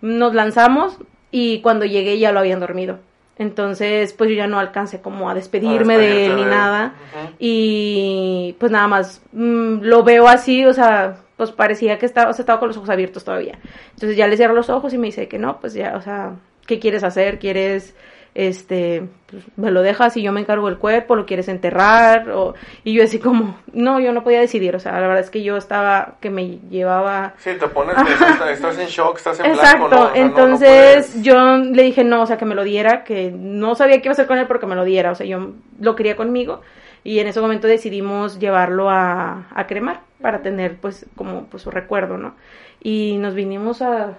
Nos 0.00 0.34
lanzamos 0.34 0.98
y 1.30 1.60
cuando 1.60 1.84
llegué 1.84 2.18
ya 2.18 2.32
lo 2.32 2.40
habían 2.40 2.60
dormido. 2.60 2.98
Entonces, 3.36 4.12
pues 4.12 4.28
yo 4.28 4.36
ya 4.36 4.46
no 4.46 4.58
alcancé 4.58 5.00
como 5.00 5.30
a 5.30 5.34
despedirme 5.34 5.96
de 5.96 6.26
él 6.26 6.36
ni 6.36 6.44
de 6.44 6.50
nada. 6.50 6.92
Y 7.38 8.54
pues 8.58 8.70
nada 8.70 8.86
más 8.86 9.22
mm, 9.32 9.80
lo 9.80 10.02
veo 10.04 10.28
así, 10.28 10.66
o 10.66 10.74
sea, 10.74 11.16
pues 11.38 11.50
parecía 11.50 11.98
que 11.98 12.04
estaba, 12.04 12.28
o 12.28 12.34
sea, 12.34 12.42
estaba 12.42 12.58
con 12.58 12.68
los 12.68 12.76
ojos 12.76 12.90
abiertos 12.90 13.24
todavía. 13.24 13.58
Entonces 13.94 14.14
ya 14.18 14.26
le 14.26 14.36
cierro 14.36 14.52
los 14.52 14.68
ojos 14.68 14.92
y 14.92 14.98
me 14.98 15.06
dice 15.06 15.26
que 15.26 15.38
no, 15.38 15.58
pues 15.58 15.72
ya, 15.72 15.96
o 15.96 16.02
sea, 16.02 16.34
¿qué 16.66 16.78
quieres 16.78 17.02
hacer? 17.02 17.38
¿Quieres, 17.38 17.94
este, 18.34 19.02
pues, 19.30 19.42
me 19.56 19.70
lo 19.70 19.82
dejas 19.82 20.16
y 20.16 20.22
yo 20.22 20.32
me 20.32 20.40
encargo 20.40 20.68
del 20.68 20.78
cuerpo? 20.78 21.16
¿Lo 21.16 21.26
quieres 21.26 21.48
enterrar? 21.48 22.30
O, 22.30 22.54
y 22.84 22.92
yo 22.92 23.02
así 23.04 23.18
como, 23.18 23.56
no, 23.72 24.00
yo 24.00 24.12
no 24.12 24.22
podía 24.24 24.40
decidir, 24.40 24.74
o 24.76 24.80
sea, 24.80 24.92
la 24.92 25.00
verdad 25.08 25.20
es 25.20 25.30
que 25.30 25.42
yo 25.42 25.56
estaba, 25.56 26.14
que 26.20 26.30
me 26.30 26.58
llevaba 26.70 27.34
Sí, 27.38 27.50
te 27.58 27.66
pones, 27.68 27.96
estás, 27.96 28.50
estás 28.50 28.78
en 28.78 28.86
shock, 28.88 29.16
estás 29.18 29.40
en 29.40 29.46
Exacto, 29.46 29.88
blanco, 29.88 29.88
¿no? 29.88 30.02
O 30.02 30.14
sea, 30.14 30.14
no- 30.14 30.14
no 30.14 30.26
entonces 30.26 31.22
yo 31.22 31.56
le 31.58 31.82
dije 31.82 32.04
no, 32.04 32.22
o 32.22 32.26
sea, 32.26 32.36
que 32.38 32.44
me 32.44 32.54
lo 32.54 32.64
diera, 32.64 33.04
que 33.04 33.32
no 33.34 33.74
sabía 33.74 33.96
qué 34.00 34.08
iba 34.08 34.12
a 34.12 34.14
hacer 34.14 34.26
con 34.26 34.38
él, 34.38 34.46
pero 34.46 34.60
que 34.60 34.66
me 34.66 34.76
lo 34.76 34.84
diera, 34.84 35.10
o 35.10 35.14
sea, 35.14 35.26
yo 35.26 35.50
lo 35.80 35.96
quería 35.96 36.16
conmigo 36.16 36.60
y 37.02 37.18
en 37.18 37.26
ese 37.28 37.40
momento 37.40 37.66
decidimos 37.66 38.38
llevarlo 38.38 38.90
a, 38.90 39.48
a 39.54 39.66
cremar 39.66 40.00
para 40.20 40.42
tener 40.42 40.76
pues 40.76 41.06
como 41.16 41.44
pues 41.46 41.62
su 41.62 41.70
recuerdo, 41.70 42.18
¿no? 42.18 42.34
Y 42.82 43.16
nos 43.18 43.34
vinimos 43.34 43.80
a 43.82 44.14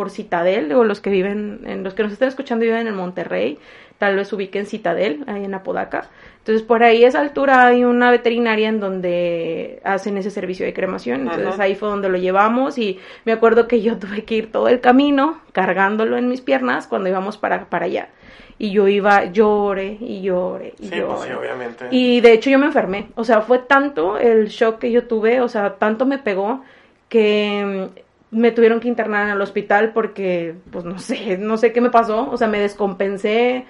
por 0.00 0.08
Citadel, 0.08 0.72
o 0.72 0.82
los 0.82 1.02
que 1.02 1.10
viven, 1.10 1.60
en 1.66 1.84
los 1.84 1.92
que 1.92 2.02
nos 2.02 2.10
están 2.10 2.28
escuchando 2.28 2.64
viven 2.64 2.86
en 2.86 2.94
Monterrey, 2.94 3.58
tal 3.98 4.16
vez 4.16 4.32
ubiquen 4.32 4.64
Citadel, 4.64 5.24
ahí 5.26 5.44
en 5.44 5.52
Apodaca. 5.52 6.08
Entonces, 6.38 6.62
por 6.62 6.82
ahí 6.82 7.04
a 7.04 7.08
esa 7.08 7.20
altura 7.20 7.66
hay 7.66 7.84
una 7.84 8.10
veterinaria 8.10 8.70
en 8.70 8.80
donde 8.80 9.78
hacen 9.84 10.16
ese 10.16 10.30
servicio 10.30 10.64
de 10.64 10.72
cremación. 10.72 11.28
Entonces, 11.28 11.60
ahí 11.60 11.74
fue 11.74 11.90
donde 11.90 12.08
lo 12.08 12.16
llevamos 12.16 12.78
y 12.78 12.98
me 13.26 13.32
acuerdo 13.32 13.68
que 13.68 13.82
yo 13.82 13.98
tuve 13.98 14.24
que 14.24 14.36
ir 14.36 14.50
todo 14.50 14.68
el 14.68 14.80
camino 14.80 15.42
cargándolo 15.52 16.16
en 16.16 16.30
mis 16.30 16.40
piernas 16.40 16.86
cuando 16.86 17.10
íbamos 17.10 17.36
para, 17.36 17.66
para 17.66 17.84
allá. 17.84 18.08
Y 18.56 18.70
yo 18.70 18.88
iba, 18.88 19.26
llore 19.26 19.98
y 20.00 20.22
llore 20.22 20.72
y 20.78 20.88
Sí, 20.88 21.02
pues 21.06 21.20
sí, 21.20 21.32
obviamente. 21.32 21.88
Y 21.90 22.22
de 22.22 22.32
hecho 22.32 22.48
yo 22.48 22.58
me 22.58 22.64
enfermé. 22.64 23.08
O 23.16 23.24
sea, 23.24 23.42
fue 23.42 23.58
tanto 23.58 24.16
el 24.16 24.48
shock 24.48 24.78
que 24.78 24.90
yo 24.90 25.04
tuve, 25.04 25.42
o 25.42 25.48
sea, 25.48 25.74
tanto 25.74 26.06
me 26.06 26.16
pegó 26.16 26.62
que 27.10 27.90
me 28.30 28.52
tuvieron 28.52 28.80
que 28.80 28.88
internar 28.88 29.24
en 29.26 29.30
el 29.34 29.40
hospital 29.40 29.92
porque, 29.92 30.54
pues 30.72 30.84
no 30.84 30.98
sé, 30.98 31.36
no 31.38 31.56
sé 31.56 31.72
qué 31.72 31.80
me 31.80 31.90
pasó. 31.90 32.30
O 32.30 32.36
sea, 32.36 32.48
me 32.48 32.60
descompensé. 32.60 33.66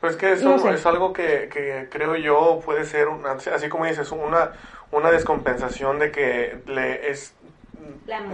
Pues 0.00 0.16
que 0.16 0.32
eso 0.32 0.48
No 0.48 0.58
sé. 0.58 0.70
es 0.70 0.86
algo 0.86 1.12
que, 1.12 1.48
que 1.52 1.88
creo 1.90 2.16
yo 2.16 2.60
puede 2.64 2.84
ser, 2.84 3.08
una- 3.08 3.32
así 3.32 3.68
como 3.68 3.84
dices, 3.84 4.10
una, 4.12 4.52
una 4.92 5.10
descompensación 5.10 5.98
de 5.98 6.10
que 6.10 6.58
le 6.66 7.10
es 7.10 7.34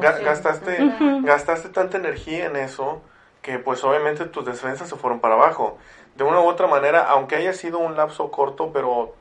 ga- 0.00 0.22
gastaste, 0.22 0.78
gastaste 1.22 1.68
tanta 1.70 1.96
energía 1.98 2.46
en 2.46 2.56
eso 2.56 3.02
que 3.42 3.58
pues 3.58 3.82
obviamente 3.84 4.24
tus 4.26 4.44
defensas 4.44 4.88
se 4.88 4.96
fueron 4.96 5.20
para 5.20 5.34
abajo. 5.34 5.78
De 6.16 6.24
una 6.24 6.40
u 6.40 6.44
otra 6.46 6.66
manera, 6.66 7.04
aunque 7.08 7.36
haya 7.36 7.52
sido 7.52 7.78
un 7.78 7.96
lapso 7.96 8.30
corto, 8.30 8.70
pero, 8.72 9.14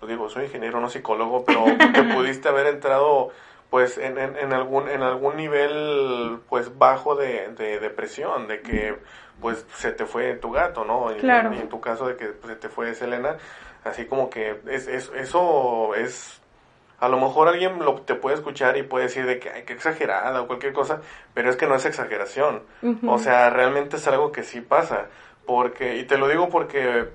pues 0.00 0.10
digo, 0.10 0.28
soy 0.28 0.44
ingeniero, 0.46 0.80
no 0.80 0.88
psicólogo, 0.90 1.44
pero 1.44 1.64
que 1.94 2.02
pudiste 2.14 2.48
haber 2.48 2.66
entrado 2.66 3.30
pues 3.72 3.96
en, 3.96 4.18
en, 4.18 4.36
en 4.36 4.52
algún 4.52 4.86
en 4.90 5.02
algún 5.02 5.34
nivel 5.34 6.40
pues 6.50 6.76
bajo 6.78 7.16
de, 7.16 7.48
de 7.56 7.80
depresión, 7.80 8.46
de 8.46 8.60
que 8.60 8.98
pues 9.40 9.64
se 9.76 9.92
te 9.92 10.04
fue 10.04 10.34
tu 10.34 10.50
gato, 10.52 10.84
¿no? 10.84 11.10
Y- 11.10 11.20
Claro. 11.20 11.54
Y, 11.54 11.58
en 11.62 11.68
tu 11.70 11.80
caso 11.80 12.06
de 12.06 12.16
que 12.16 12.34
se 12.46 12.56
te 12.56 12.68
fue 12.68 12.94
Selena, 12.94 13.38
así 13.82 14.04
como 14.04 14.28
que 14.28 14.60
es, 14.66 14.86
es- 14.88 15.10
eso 15.16 15.94
es 15.94 16.42
a 17.00 17.08
lo 17.08 17.18
mejor 17.18 17.48
alguien 17.48 17.78
lo, 17.82 17.94
te 18.02 18.14
puede 18.14 18.36
escuchar 18.36 18.76
y 18.76 18.82
puede 18.82 19.04
decir 19.06 19.24
de 19.24 19.38
que, 19.40 19.48
ay, 19.48 19.62
qué 19.64 19.72
exagerada 19.72 20.42
o 20.42 20.46
cualquier 20.46 20.74
cosa, 20.74 21.00
pero 21.32 21.48
es 21.48 21.56
que 21.56 21.66
no 21.66 21.74
es 21.74 21.86
exageración. 21.86 22.62
O 23.08 23.18
sea, 23.18 23.48
realmente 23.50 23.96
es 23.96 24.06
algo 24.06 24.30
que 24.32 24.42
sí 24.42 24.60
pasa. 24.60 25.06
Porque, 25.46 25.96
y 25.96 26.04
te 26.04 26.18
lo 26.18 26.28
digo 26.28 26.48
porque, 26.50 27.08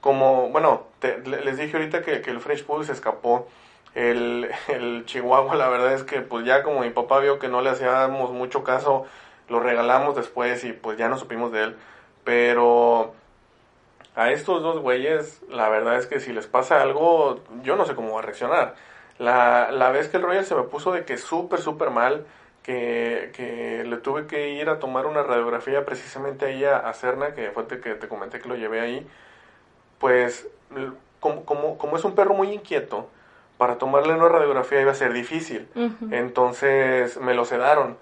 como, 0.00 0.50
bueno, 0.50 0.86
te- 0.98 1.18
le- 1.26 1.40
les 1.44 1.56
dije 1.56 1.76
ahorita 1.78 2.02
que, 2.02 2.20
que 2.20 2.30
el 2.30 2.40
French 2.40 2.64
Poodle 2.64 2.84
se 2.84 2.92
escapó. 2.92 3.48
El, 3.94 4.50
el 4.68 5.04
Chihuahua, 5.06 5.54
la 5.56 5.68
verdad 5.68 5.92
es 5.92 6.02
que, 6.04 6.20
pues 6.20 6.44
ya 6.44 6.62
como 6.62 6.80
mi 6.80 6.90
papá 6.90 7.20
vio 7.20 7.38
que 7.38 7.48
no 7.48 7.60
le 7.60 7.70
hacíamos 7.70 8.32
mucho 8.32 8.64
caso, 8.64 9.06
lo 9.48 9.60
regalamos 9.60 10.16
después 10.16 10.64
y 10.64 10.72
pues 10.72 10.98
ya 10.98 11.08
no 11.08 11.16
supimos 11.18 11.52
de 11.52 11.64
él. 11.64 11.76
Pero 12.24 13.14
a 14.16 14.30
estos 14.30 14.62
dos 14.62 14.78
güeyes, 14.80 15.42
la 15.48 15.68
verdad 15.68 15.96
es 15.96 16.06
que 16.06 16.20
si 16.20 16.32
les 16.32 16.46
pasa 16.46 16.82
algo, 16.82 17.40
yo 17.62 17.76
no 17.76 17.84
sé 17.84 17.94
cómo 17.94 18.14
va 18.14 18.20
a 18.20 18.22
reaccionar. 18.22 18.74
La, 19.18 19.70
la 19.70 19.90
vez 19.90 20.08
que 20.08 20.16
el 20.16 20.22
Royal 20.24 20.44
se 20.44 20.54
me 20.54 20.64
puso 20.64 20.92
de 20.92 21.04
que 21.04 21.18
súper, 21.18 21.60
súper 21.60 21.90
mal, 21.90 22.26
que, 22.62 23.30
que 23.34 23.84
le 23.84 23.96
tuve 23.98 24.26
que 24.26 24.50
ir 24.50 24.68
a 24.70 24.78
tomar 24.78 25.06
una 25.06 25.22
radiografía 25.22 25.84
precisamente 25.84 26.46
ahí 26.46 26.64
a, 26.64 26.78
a 26.78 26.92
Cerna, 26.94 27.34
que 27.34 27.50
fue 27.50 27.66
que 27.66 27.94
te 27.94 28.08
comenté 28.08 28.40
que 28.40 28.48
lo 28.48 28.56
llevé 28.56 28.80
ahí, 28.80 29.06
pues 29.98 30.48
como, 31.20 31.44
como, 31.44 31.78
como 31.78 31.96
es 31.96 32.04
un 32.04 32.14
perro 32.14 32.34
muy 32.34 32.52
inquieto, 32.52 33.08
para 33.58 33.78
tomarle 33.78 34.14
una 34.14 34.28
radiografía 34.28 34.80
iba 34.80 34.92
a 34.92 34.96
ser 34.96 35.12
difícil. 35.12 35.68
Entonces 36.10 37.20
me 37.20 37.34
lo 37.34 37.44
sedaron. 37.44 37.96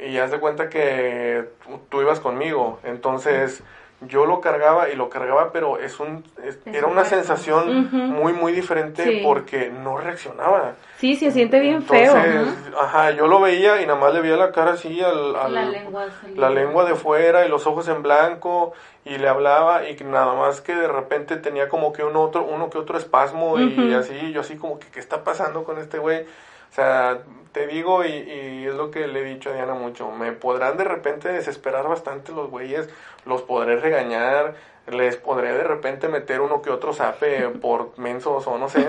Y 0.00 0.18
haz 0.18 0.30
de 0.30 0.38
cuenta 0.38 0.68
que 0.68 1.48
tú 1.88 2.02
ibas 2.02 2.20
conmigo. 2.20 2.78
Entonces 2.84 3.62
yo 4.02 4.26
lo 4.26 4.40
cargaba 4.40 4.88
y 4.90 4.94
lo 4.96 5.08
cargaba, 5.10 5.50
pero 5.52 5.78
es 5.78 5.98
un 5.98 6.22
es- 6.44 6.58
era 6.66 6.86
una 6.86 7.04
sensación 7.04 7.88
muy, 7.92 8.32
muy 8.32 8.52
diferente 8.52 9.02
Sí. 9.02 9.20
porque 9.24 9.70
no 9.70 9.96
reaccionaba. 9.98 10.74
Sí, 10.98 11.16
se 11.16 11.30
siente 11.32 11.58
bien 11.60 11.82
feo. 11.82 12.16
Entonces, 12.16 12.54
ajá, 12.80 13.10
yo 13.12 13.26
lo 13.26 13.40
veía 13.40 13.80
y 13.82 13.86
nada 13.86 13.98
más 13.98 14.14
le 14.14 14.20
veía 14.20 14.36
la 14.36 14.52
cara 14.52 14.72
así 14.72 15.00
al, 15.02 15.34
al- 15.36 15.52
La 15.54 15.64
lengua 15.64 16.06
salía. 16.20 16.40
la 16.40 16.50
lengua 16.50 16.84
de 16.84 16.94
fuera 16.94 17.44
y 17.44 17.48
los 17.48 17.66
ojos 17.66 17.88
en 17.88 18.02
blanco 18.02 18.72
y 19.04 19.18
le 19.18 19.28
hablaba 19.28 19.88
y 19.88 19.96
que 19.96 20.04
nada 20.04 20.34
más 20.34 20.60
que 20.60 20.74
de 20.76 20.86
repente 20.88 21.36
tenía 21.36 21.68
como 21.68 21.92
que 21.92 22.04
un 22.04 22.14
otro, 22.16 22.44
uno 22.44 22.70
que 22.70 22.78
otro 22.78 22.98
espasmo 22.98 23.58
y 23.58 23.94
así, 23.94 24.32
yo 24.32 24.42
así 24.42 24.56
como 24.56 24.78
que, 24.78 24.86
¿qué 24.88 25.00
está 25.00 25.24
pasando 25.24 25.64
con 25.64 25.78
este 25.78 25.98
güey? 25.98 26.22
O 26.70 26.74
sea, 26.74 27.18
te 27.52 27.66
digo 27.66 28.04
y, 28.04 28.10
y 28.10 28.66
es 28.66 28.74
lo 28.74 28.90
que 28.90 29.06
le 29.06 29.20
he 29.20 29.24
dicho 29.24 29.50
a 29.50 29.54
Diana 29.54 29.74
mucho, 29.74 30.10
me 30.10 30.32
podrán 30.32 30.76
de 30.76 30.84
repente 30.84 31.28
desesperar 31.28 31.88
bastante 31.88 32.32
los 32.32 32.50
güeyes, 32.50 32.88
los 33.24 33.42
podré 33.42 33.76
regañar, 33.76 34.54
les 34.90 35.16
podré 35.16 35.52
de 35.52 35.64
repente 35.64 36.08
meter 36.08 36.40
uno 36.40 36.62
que 36.62 36.70
otro 36.70 36.92
zape 36.92 37.48
por 37.60 37.98
mensos 37.98 38.46
o 38.46 38.58
no 38.58 38.68
sé, 38.68 38.88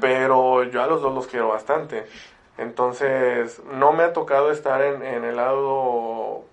pero 0.00 0.64
yo 0.64 0.82
a 0.82 0.86
los 0.86 1.02
dos 1.02 1.14
los 1.14 1.26
quiero 1.26 1.48
bastante. 1.48 2.06
Entonces, 2.58 3.62
no 3.72 3.92
me 3.92 4.02
ha 4.02 4.12
tocado 4.12 4.50
estar 4.50 4.82
en, 4.82 5.02
en 5.02 5.24
el 5.24 5.36
lado 5.36 6.44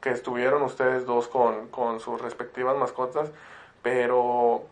que 0.00 0.10
estuvieron 0.10 0.62
ustedes 0.62 1.06
dos 1.06 1.28
con, 1.28 1.68
con 1.68 2.00
sus 2.00 2.20
respectivas 2.20 2.76
mascotas, 2.76 3.30
pero 3.82 4.64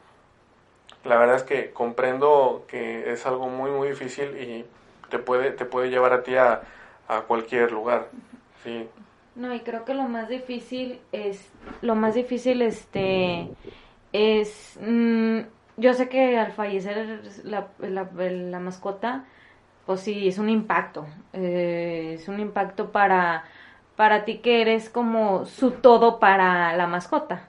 la 1.05 1.16
verdad 1.16 1.37
es 1.37 1.45
que 1.45 1.71
comprendo 1.71 2.64
que 2.66 3.12
es 3.12 3.25
algo 3.25 3.49
muy, 3.49 3.71
muy 3.71 3.89
difícil 3.89 4.37
y 4.37 4.66
te 5.11 5.19
puede, 5.19 5.51
te 5.51 5.67
puede 5.67 5.91
llevar 5.91 6.15
a 6.15 6.23
ti 6.23 6.37
a, 6.37 6.63
a 7.09 7.23
cualquier 7.23 7.73
lugar. 7.73 8.09
Sí, 8.63 8.89
No, 9.35 9.55
y 9.55 9.61
creo 9.61 9.85
que 9.85 9.95
lo 9.95 10.05
más 10.05 10.29
difícil 10.29 11.01
es, 11.13 11.51
lo 11.83 11.95
más 11.95 12.15
difícil 12.15 12.63
este, 12.63 13.49
es, 14.13 14.79
mm, 14.81 15.41
yo 15.77 15.95
sé 15.95 16.09
que 16.09 16.39
al 16.39 16.53
fallecer 16.53 17.23
la, 17.45 17.69
la, 17.81 18.61
mascota, 18.61 19.25
pues 19.87 20.01
sí, 20.01 20.29
es 20.29 20.39
un 20.39 20.49
impacto, 20.49 21.07
eh, 21.33 22.13
es 22.15 22.29
un 22.29 22.39
impacto 22.39 22.93
para, 22.93 23.45
para 23.97 24.25
ti 24.25 24.39
que 24.39 24.61
eres 24.61 24.91
como 24.91 25.47
su 25.47 25.73
todo 25.73 26.21
para 26.21 26.77
la 26.77 26.87
mascota, 26.87 27.49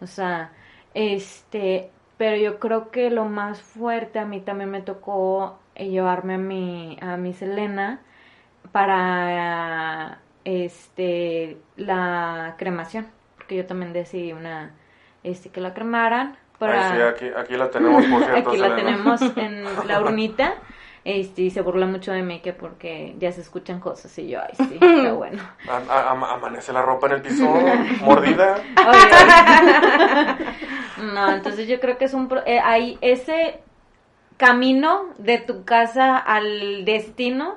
o 0.00 0.06
sea, 0.06 0.52
este, 0.94 1.90
pero 2.16 2.36
yo 2.36 2.58
creo 2.60 2.90
que 2.90 3.10
lo 3.10 3.24
más 3.24 3.60
fuerte 3.60 4.18
a 4.18 4.24
mí 4.24 4.40
también 4.40 4.70
me 4.70 4.82
tocó 4.82 5.58
eh, 5.74 5.88
llevarme 5.88 6.34
a 6.34 6.38
mi, 6.38 6.98
a 7.00 7.16
mi 7.16 7.32
Selena, 7.34 8.00
para 8.72 10.18
este 10.44 11.56
la 11.76 12.54
cremación 12.58 13.06
porque 13.36 13.56
yo 13.56 13.66
también 13.66 13.92
decidí 13.92 14.32
una 14.32 14.72
este 15.22 15.48
que 15.50 15.60
la 15.60 15.72
cremaran 15.74 16.36
para 16.58 16.90
Ay, 16.90 16.96
sí, 16.96 17.02
aquí, 17.02 17.26
aquí 17.36 17.56
la 17.56 17.70
tenemos, 17.70 18.04
por 18.06 18.22
cierto. 18.24 18.50
aquí 18.50 18.58
la 18.58 18.76
tenemos 18.76 19.20
en 19.36 19.64
la 19.86 20.00
urnita 20.00 20.54
este 21.04 21.42
y 21.42 21.50
se 21.50 21.60
burla 21.62 21.86
mucho 21.86 22.12
de 22.12 22.22
mí 22.22 22.40
que 22.40 22.52
porque 22.52 23.14
ya 23.18 23.30
se 23.32 23.40
escuchan 23.42 23.80
cosas 23.80 24.16
y 24.18 24.28
yo 24.28 24.40
ay 24.42 24.54
sí 24.56 24.78
está 24.80 25.12
bueno 25.12 25.42
A- 25.68 25.92
a- 25.92 26.10
ama- 26.10 26.32
amanece 26.32 26.72
la 26.72 26.82
ropa 26.82 27.06
en 27.06 27.12
el 27.14 27.22
piso, 27.22 27.46
mordida. 28.02 28.56
Oye, 28.88 29.08
no 31.14 31.30
entonces 31.32 31.68
yo 31.68 31.80
creo 31.80 31.96
que 31.98 32.04
es 32.06 32.14
un 32.14 32.28
pro- 32.28 32.44
eh, 32.46 32.60
hay 32.60 32.98
ese 33.00 33.60
camino 34.36 35.04
de 35.18 35.38
tu 35.38 35.64
casa 35.64 36.16
al 36.16 36.84
destino 36.84 37.56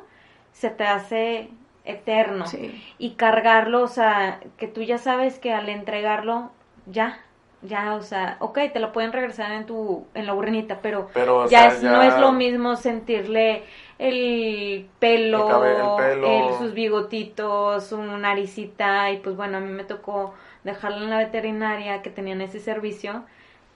se 0.52 0.70
te 0.70 0.84
hace 0.86 1.50
eterno 1.86 2.46
Sí. 2.48 2.84
y 2.98 3.12
cargarlo, 3.12 3.84
o 3.84 3.88
sea, 3.88 4.40
que 4.58 4.68
tú 4.68 4.82
ya 4.82 4.98
sabes 4.98 5.40
que 5.40 5.54
al 5.54 5.70
entregarlo, 5.70 6.52
ya, 6.86 7.20
ya, 7.62 7.96
o 7.96 8.02
sea, 8.02 8.38
ok, 8.40 8.60
te 8.74 8.80
lo 8.80 8.92
pueden 8.92 9.14
regresar 9.14 9.52
en 9.52 9.66
tu, 9.66 10.06
en 10.14 10.26
la 10.26 10.34
urnita, 10.34 10.80
pero, 10.82 11.10
ya, 11.48 11.48
sea, 11.48 11.68
es- 11.70 11.82
ya- 11.82 11.92
no 11.92 12.02
es 12.04 12.18
lo 12.20 12.32
mismo 12.32 12.76
sentirle 12.76 13.64
el 14.00 14.88
pelo, 15.00 15.46
El 15.46 15.52
cabe- 15.52 15.72
el 15.72 16.16
pelo. 16.16 16.28
el- 16.50 16.58
sus 16.58 16.74
bigotitos, 16.74 17.88
su 17.88 18.02
naricita, 18.02 19.12
y 19.12 19.18
pues 19.18 19.36
bueno, 19.36 19.58
a 19.58 19.62
mí 19.62 19.72
me 19.72 19.84
tocó 19.84 20.34
dejarla 20.64 20.98
en 20.98 21.10
la 21.10 21.18
veterinaria 21.20 22.02
que 22.02 22.10
tenían 22.10 22.42
ese 22.42 22.60
servicio. 22.60 23.24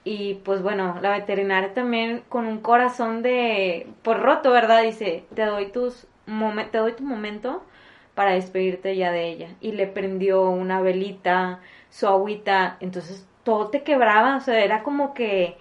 Y 0.04 0.34
pues 0.44 0.62
bueno, 0.62 0.96
la 1.00 1.10
veterinaria 1.10 1.74
también 1.74 2.24
con 2.28 2.46
un 2.46 2.60
corazón 2.60 3.22
de 3.22 3.86
por 4.02 4.20
roto, 4.20 4.50
¿verdad? 4.50 4.82
Dice, 4.82 5.24
te 5.34 5.44
doy 5.46 5.66
tus 5.70 6.06
momen- 6.26 6.70
te 6.70 6.78
doy 6.78 6.92
tu 6.92 7.04
momento 7.04 7.62
para 8.14 8.32
despedirte 8.32 8.96
ya 8.96 9.12
de 9.12 9.28
ella. 9.28 9.48
Y 9.60 9.72
le 9.72 9.86
prendió 9.86 10.50
una 10.50 10.80
velita, 10.80 11.60
su 11.90 12.08
agüita, 12.08 12.76
entonces 12.80 13.26
todo 13.44 13.68
te 13.70 13.82
quebraba, 13.84 14.36
o 14.36 14.40
sea, 14.40 14.60
era 14.64 14.82
como 14.82 15.14
que 15.14 15.56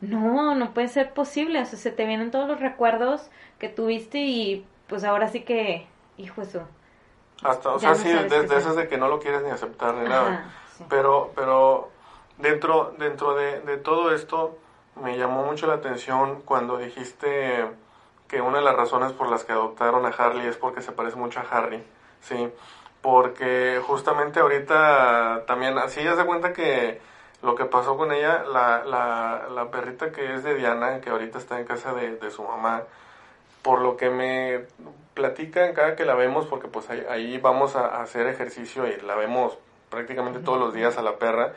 no, 0.00 0.54
no 0.54 0.74
puede 0.74 0.88
ser 0.88 1.12
posible, 1.14 1.60
o 1.60 1.64
sea, 1.66 1.78
se 1.78 1.90
te 1.90 2.06
vienen 2.06 2.30
todos 2.30 2.48
los 2.48 2.60
recuerdos 2.60 3.30
que 3.58 3.68
tuviste 3.68 4.18
y 4.20 4.64
pues 4.88 5.04
ahora 5.04 5.28
sí 5.28 5.40
que, 5.42 5.86
hijo 6.18 6.42
eso. 6.42 6.66
Hasta, 7.42 7.70
o 7.74 7.78
sea, 7.78 7.94
no 7.94 7.96
sí, 7.96 8.08
sabes 8.08 8.30
de, 8.48 8.56
esas 8.56 8.76
de 8.76 8.88
que 8.88 8.96
no 8.98 9.08
lo 9.08 9.18
quieres 9.18 9.42
ni 9.42 9.50
aceptar 9.50 9.94
ni 9.94 10.08
nada. 10.08 10.40
Sí. 10.78 10.84
Pero, 10.88 11.32
pero 11.34 11.90
dentro, 12.38 12.94
dentro 12.98 13.34
de, 13.34 13.60
de 13.60 13.76
todo 13.76 14.14
esto 14.14 14.58
me 15.02 15.18
llamó 15.18 15.44
mucho 15.44 15.66
la 15.66 15.74
atención 15.74 16.42
cuando 16.44 16.78
dijiste 16.78 17.66
que 18.28 18.40
una 18.40 18.58
de 18.58 18.64
las 18.64 18.76
razones 18.76 19.12
por 19.12 19.28
las 19.28 19.44
que 19.44 19.52
adoptaron 19.52 20.04
a 20.06 20.08
Harley 20.08 20.46
es 20.46 20.56
porque 20.56 20.82
se 20.82 20.92
parece 20.92 21.16
mucho 21.16 21.40
a 21.40 21.44
Harry, 21.50 21.82
sí, 22.20 22.48
porque 23.02 23.80
justamente 23.86 24.40
ahorita 24.40 25.44
también, 25.46 25.78
así 25.78 26.02
ya 26.02 26.16
se 26.16 26.24
cuenta 26.24 26.52
que 26.52 27.00
lo 27.42 27.54
que 27.54 27.66
pasó 27.66 27.96
con 27.96 28.12
ella, 28.12 28.42
la, 28.44 28.84
la, 28.84 29.48
la 29.54 29.70
perrita 29.70 30.10
que 30.10 30.34
es 30.34 30.42
de 30.42 30.54
Diana, 30.54 31.00
que 31.00 31.10
ahorita 31.10 31.38
está 31.38 31.60
en 31.60 31.66
casa 31.66 31.92
de, 31.92 32.16
de 32.16 32.30
su 32.30 32.42
mamá, 32.42 32.82
por 33.62 33.80
lo 33.80 33.96
que 33.96 34.10
me 34.10 34.64
platican 35.14 35.74
cada 35.74 35.94
que 35.94 36.04
la 36.04 36.14
vemos, 36.14 36.46
porque 36.46 36.68
pues 36.68 36.88
ahí, 36.90 37.04
ahí 37.08 37.38
vamos 37.38 37.76
a, 37.76 37.86
a 37.86 38.02
hacer 38.02 38.26
ejercicio 38.26 38.86
y 38.88 39.00
la 39.02 39.14
vemos 39.14 39.56
prácticamente 39.90 40.40
todos 40.40 40.58
los 40.58 40.74
días 40.74 40.98
a 40.98 41.02
la 41.02 41.16
perra, 41.16 41.52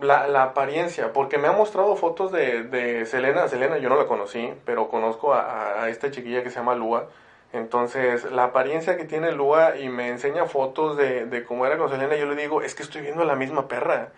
la, 0.00 0.26
la 0.28 0.42
apariencia, 0.44 1.12
porque 1.12 1.38
me 1.38 1.48
ha 1.48 1.52
mostrado 1.52 1.96
fotos 1.96 2.32
de, 2.32 2.64
de 2.64 3.06
Selena, 3.06 3.48
Selena 3.48 3.78
yo 3.78 3.88
no 3.88 3.96
la 3.96 4.06
conocí, 4.06 4.52
pero 4.64 4.88
conozco 4.88 5.34
a, 5.34 5.82
a 5.82 5.88
esta 5.88 6.10
chiquilla 6.10 6.42
que 6.42 6.50
se 6.50 6.56
llama 6.56 6.74
Lua, 6.74 7.08
entonces 7.52 8.30
la 8.30 8.44
apariencia 8.44 8.96
que 8.96 9.04
tiene 9.04 9.32
Lua 9.32 9.76
y 9.76 9.88
me 9.88 10.08
enseña 10.08 10.46
fotos 10.46 10.96
de, 10.96 11.26
de 11.26 11.44
cómo 11.44 11.66
era 11.66 11.76
con 11.78 11.90
Selena, 11.90 12.16
yo 12.16 12.26
le 12.26 12.40
digo, 12.40 12.62
es 12.62 12.74
que 12.74 12.82
estoy 12.82 13.02
viendo 13.02 13.22
a 13.22 13.26
la 13.26 13.36
misma 13.36 13.68
perra, 13.68 14.08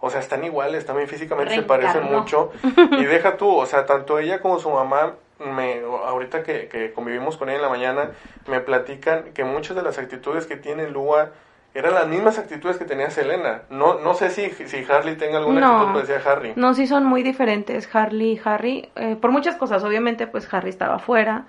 o 0.00 0.10
sea, 0.10 0.20
están 0.20 0.44
iguales, 0.44 0.86
también 0.86 1.08
físicamente 1.08 1.54
se 1.54 1.62
parecen 1.62 2.04
mucho, 2.04 2.52
y 2.92 3.04
deja 3.04 3.36
tú, 3.36 3.56
o 3.56 3.66
sea, 3.66 3.84
tanto 3.86 4.18
ella 4.18 4.40
como 4.40 4.58
su 4.58 4.70
mamá, 4.70 5.14
me, 5.38 5.80
ahorita 6.06 6.42
que, 6.42 6.68
que 6.68 6.92
convivimos 6.92 7.36
con 7.36 7.48
ella 7.48 7.56
en 7.56 7.62
la 7.62 7.68
mañana, 7.68 8.10
me 8.46 8.60
platican 8.60 9.32
que 9.34 9.44
muchas 9.44 9.76
de 9.76 9.82
las 9.82 9.98
actitudes 9.98 10.46
que 10.46 10.56
tiene 10.56 10.88
Lua 10.88 11.30
eran 11.74 11.94
las 11.94 12.08
mismas 12.08 12.38
actitudes 12.38 12.76
que 12.78 12.84
tenía 12.84 13.10
Selena. 13.10 13.62
No, 13.70 14.00
no 14.00 14.14
sé 14.14 14.30
si, 14.30 14.50
si 14.50 14.84
Harley 14.90 15.16
tenga 15.16 15.38
alguna 15.38 15.60
No. 15.60 15.72
actitud 15.78 15.92
parecida 15.94 16.18
a 16.28 16.32
Harry. 16.32 16.52
No, 16.56 16.74
sí 16.74 16.86
son 16.86 17.04
muy 17.04 17.22
diferentes 17.22 17.88
Harley 17.94 18.32
y 18.32 18.40
Harry, 18.44 18.88
eh, 18.96 19.16
por 19.20 19.30
muchas 19.30 19.56
cosas, 19.56 19.84
obviamente 19.84 20.26
pues 20.26 20.52
Harry 20.52 20.70
estaba 20.70 20.96
afuera, 20.96 21.44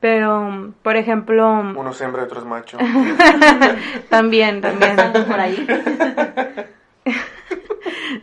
pero 0.00 0.72
por 0.82 0.96
ejemplo, 0.96 1.48
Uno 1.76 1.90
es 1.90 2.00
hembra 2.00 2.24
otro 2.24 2.40
es 2.40 2.44
macho. 2.46 2.78
también, 4.10 4.60
también. 4.60 4.96
Por 5.28 5.40
ahí. 5.40 5.66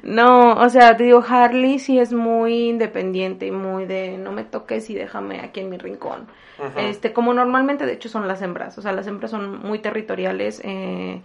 No, 0.08 0.54
o 0.54 0.70
sea, 0.70 0.96
te 0.96 1.04
digo, 1.04 1.22
Harley 1.28 1.80
sí 1.80 2.00
es 2.00 2.14
muy 2.14 2.70
independiente 2.70 3.46
y 3.46 3.52
muy 3.52 3.86
de 3.86 4.18
no 4.18 4.32
me 4.32 4.46
toques 4.46 4.90
y 4.90 4.96
déjame 4.96 5.42
aquí 5.42 5.60
en 5.60 5.70
mi 5.70 5.78
rincón. 5.78 6.28
Este, 6.78 7.12
como 7.12 7.34
normalmente 7.34 7.86
de 7.86 7.92
hecho 7.92 8.08
son 8.08 8.26
las 8.26 8.42
hembras, 8.42 8.78
o 8.78 8.82
sea, 8.82 8.94
las 8.94 9.06
hembras 9.06 9.32
son 9.32 9.60
muy 9.60 9.80
territoriales 9.80 10.62
eh, 10.64 11.22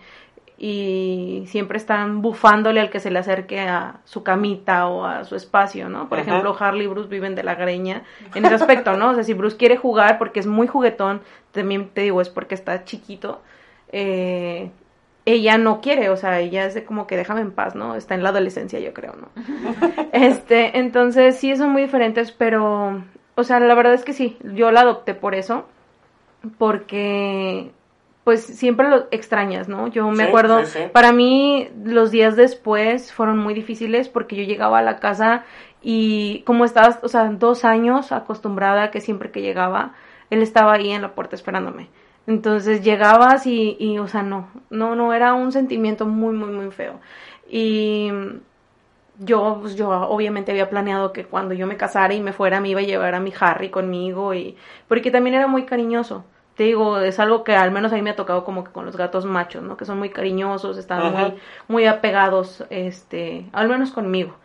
y 0.59 1.45
siempre 1.47 1.79
están 1.79 2.23
bufándole 2.23 2.81
al 2.81 2.91
que 2.91 2.99
se 2.99 3.13
le 3.13 3.21
acerque 3.21 3.61
a 3.61 4.01
su 4.05 4.25
camita 4.25 4.89
o 4.89 5.07
a 5.07 5.25
su 5.25 5.37
espacio, 5.37 5.89
¿no? 5.89 6.09
Por 6.09 6.19
ejemplo, 6.19 6.55
Harley 6.59 6.87
y 6.87 6.89
Bruce 6.89 7.09
viven 7.09 7.37
de 7.37 7.45
la 7.45 7.55
greña 7.55 8.03
en 8.35 8.45
ese 8.45 8.57
aspecto, 8.57 8.97
¿no? 8.97 9.11
O 9.11 9.15
sea, 9.15 9.23
si 9.23 9.33
Bruce 9.33 9.57
quiere 9.57 9.77
jugar 9.77 10.19
porque 10.19 10.41
es 10.41 10.49
muy 10.49 10.67
juguetón, 10.67 11.23
también 11.53 11.89
te 11.89 12.01
digo, 12.01 12.21
es 12.21 12.31
porque 12.31 12.57
está 12.57 12.85
chiquito, 12.85 13.43
eh, 13.93 14.71
ella 15.25 15.59
no 15.59 15.81
quiere, 15.81 16.11
o 16.11 16.17
sea, 16.17 16.41
ella 16.41 16.67
es 16.67 16.75
de 16.75 16.85
como 16.85 17.07
que 17.07 17.17
déjame 17.17 17.41
en 17.43 17.53
paz, 17.53 17.75
¿no? 17.75 17.95
Está 17.97 18.15
en 18.15 18.23
la 18.23 18.31
adolescencia, 18.31 18.81
yo 18.81 18.93
creo, 18.95 19.15
¿no? 19.17 19.29
Este, 20.13 20.79
entonces 20.79 21.37
sí 21.39 21.57
son 21.57 21.71
muy 21.73 21.83
diferentes, 21.83 22.33
pero, 22.33 23.05
o 23.37 23.45
sea, 23.45 23.61
la 23.61 23.75
verdad 23.75 23.95
es 23.95 24.05
que 24.05 24.13
sí, 24.13 24.39
yo 24.55 24.71
la 24.73 24.81
adopté 24.83 25.15
por 25.15 25.35
eso, 25.35 25.67
porque, 26.59 27.73
pues 28.25 28.45
siempre 28.45 28.89
lo 28.89 29.09
extrañas, 29.11 29.69
¿no? 29.69 29.89
Yo 29.89 30.09
me 30.11 30.25
Sí, 30.25 30.29
acuerdo, 30.29 30.65
sí, 30.67 30.67
sí. 30.67 30.81
para 30.93 31.13
mí 31.13 31.69
los 31.85 32.11
días 32.11 32.37
después 32.37 33.13
fueron 33.13 33.39
muy 33.39 33.55
difíciles 33.55 34.09
porque 34.09 34.37
yo 34.37 34.43
llegaba 34.45 34.79
a 34.79 34.83
la 34.83 34.99
casa 35.01 35.45
y 35.83 36.43
como 36.47 36.65
estabas, 36.65 36.99
o 37.03 37.09
sea, 37.09 37.25
dos 37.31 37.65
años 37.65 38.13
acostumbrada 38.13 38.85
a 38.85 38.91
que 38.91 39.01
siempre 39.01 39.31
que 39.31 39.43
llegaba, 39.43 39.95
él 40.31 40.43
estaba 40.43 40.75
ahí 40.75 40.91
en 40.91 41.03
la 41.03 41.15
puerta 41.15 41.37
esperándome. 41.37 41.89
Entonces 42.27 42.83
llegabas 42.83 43.47
y, 43.47 43.77
y, 43.81 43.99
o 43.99 44.07
sea, 44.07 44.23
no, 44.23 44.49
no, 44.71 44.95
no, 44.95 45.13
era 45.13 45.35
un 45.35 45.53
sentimiento 45.53 46.07
muy, 46.07 46.35
muy, 46.35 46.51
muy 46.51 46.71
feo. 46.71 47.01
Y 47.49 48.11
yo, 49.19 49.59
pues, 49.61 49.75
yo 49.75 49.91
obviamente 49.91 50.53
había 50.53 50.71
planeado 50.71 51.13
que 51.13 51.25
cuando 51.25 51.55
yo 51.55 51.67
me 51.67 51.77
casara 51.77 52.15
y 52.15 52.21
me 52.21 52.33
fuera 52.33 52.61
me 52.61 52.69
iba 52.71 52.81
a 52.81 52.85
llevar 52.85 53.15
a 53.15 53.21
mi 53.21 53.33
Harry 53.39 53.71
conmigo 53.71 54.35
y 54.35 54.57
porque 54.89 55.11
también 55.11 55.35
era 55.35 55.47
muy 55.47 55.65
cariñoso. 55.65 56.25
Te 56.57 56.65
digo, 56.65 56.99
es 56.99 57.19
algo 57.19 57.45
que 57.45 57.57
al 57.57 57.71
menos 57.71 57.93
a 57.93 57.97
mí 57.97 58.03
me 58.03 58.11
ha 58.11 58.17
tocado 58.17 58.45
como 58.45 58.63
que 58.63 58.73
con 58.73 58.85
los 58.85 58.97
gatos 58.97 59.25
machos, 59.25 59.63
¿no? 59.63 59.77
Que 59.77 59.87
son 59.87 59.99
muy 59.99 60.11
cariñosos, 60.11 60.77
están 60.77 61.01
Ajá. 61.01 61.11
muy, 61.11 61.35
muy 61.69 61.87
apegados, 61.87 62.65
este, 62.69 63.47
al 63.53 63.69
menos 63.69 63.91
conmigo. 63.91 64.37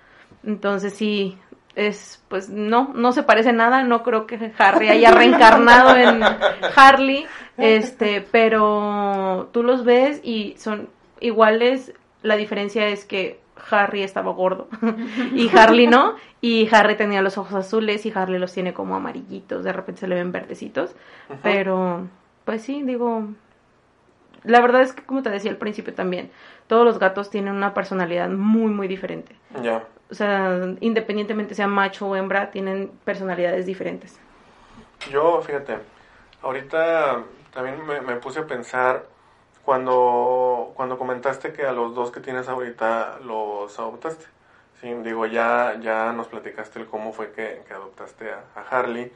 Entonces 0.43 0.93
sí, 0.93 1.37
es, 1.75 2.23
pues 2.27 2.49
no, 2.49 2.91
no 2.95 3.11
se 3.11 3.23
parece 3.23 3.53
nada, 3.53 3.83
no 3.83 4.03
creo 4.03 4.25
que 4.25 4.51
Harry 4.57 4.89
haya 4.89 5.11
reencarnado 5.15 5.95
en 5.95 6.23
Harley, 6.75 7.27
este, 7.57 8.21
pero 8.31 9.49
tú 9.51 9.63
los 9.63 9.83
ves 9.83 10.21
y 10.23 10.55
son 10.57 10.89
iguales, 11.19 11.93
la 12.21 12.35
diferencia 12.35 12.87
es 12.87 13.05
que 13.05 13.39
Harry 13.69 14.03
estaba 14.03 14.31
gordo 14.31 14.67
y 15.33 15.49
Harley 15.55 15.87
no, 15.87 16.15
y 16.41 16.69
Harry 16.71 16.95
tenía 16.95 17.21
los 17.21 17.37
ojos 17.37 17.53
azules 17.53 18.05
y 18.05 18.13
Harley 18.13 18.39
los 18.39 18.53
tiene 18.53 18.73
como 18.73 18.95
amarillitos, 18.95 19.63
de 19.63 19.73
repente 19.73 20.01
se 20.01 20.07
le 20.07 20.15
ven 20.15 20.31
verdecitos, 20.31 20.95
pero 21.41 22.07
pues 22.45 22.61
sí, 22.61 22.83
digo, 22.83 23.27
la 24.43 24.61
verdad 24.61 24.81
es 24.81 24.93
que 24.93 25.03
como 25.03 25.23
te 25.23 25.29
decía 25.29 25.51
al 25.51 25.57
principio 25.57 25.93
también, 25.93 26.31
todos 26.67 26.85
los 26.85 26.99
gatos 26.99 27.29
tienen 27.29 27.53
una 27.53 27.73
personalidad 27.73 28.29
muy 28.29 28.71
muy 28.71 28.87
diferente. 28.87 29.35
Ya. 29.61 29.83
O 30.09 30.15
sea, 30.15 30.75
independientemente 30.79 31.55
sea 31.55 31.67
macho 31.67 32.07
o 32.07 32.15
hembra, 32.15 32.51
tienen 32.51 32.91
personalidades 33.03 33.65
diferentes. 33.65 34.17
Yo, 35.11 35.41
fíjate, 35.41 35.77
ahorita 36.41 37.23
también 37.53 37.85
me, 37.85 38.01
me 38.01 38.15
puse 38.17 38.39
a 38.39 38.47
pensar 38.47 39.05
cuando, 39.65 40.73
cuando 40.75 40.97
comentaste 40.97 41.53
que 41.53 41.65
a 41.65 41.71
los 41.73 41.95
dos 41.95 42.11
que 42.11 42.19
tienes 42.19 42.47
ahorita 42.47 43.19
los 43.23 43.77
adoptaste. 43.79 44.25
Sí, 44.81 44.93
digo, 45.03 45.25
ya, 45.25 45.77
ya 45.81 46.13
nos 46.13 46.27
platicaste 46.27 46.79
el 46.79 46.87
cómo 46.87 47.11
fue 47.13 47.31
que, 47.31 47.63
que 47.67 47.73
adoptaste 47.73 48.31
a, 48.31 48.43
a 48.55 48.61
Harley 48.61 49.11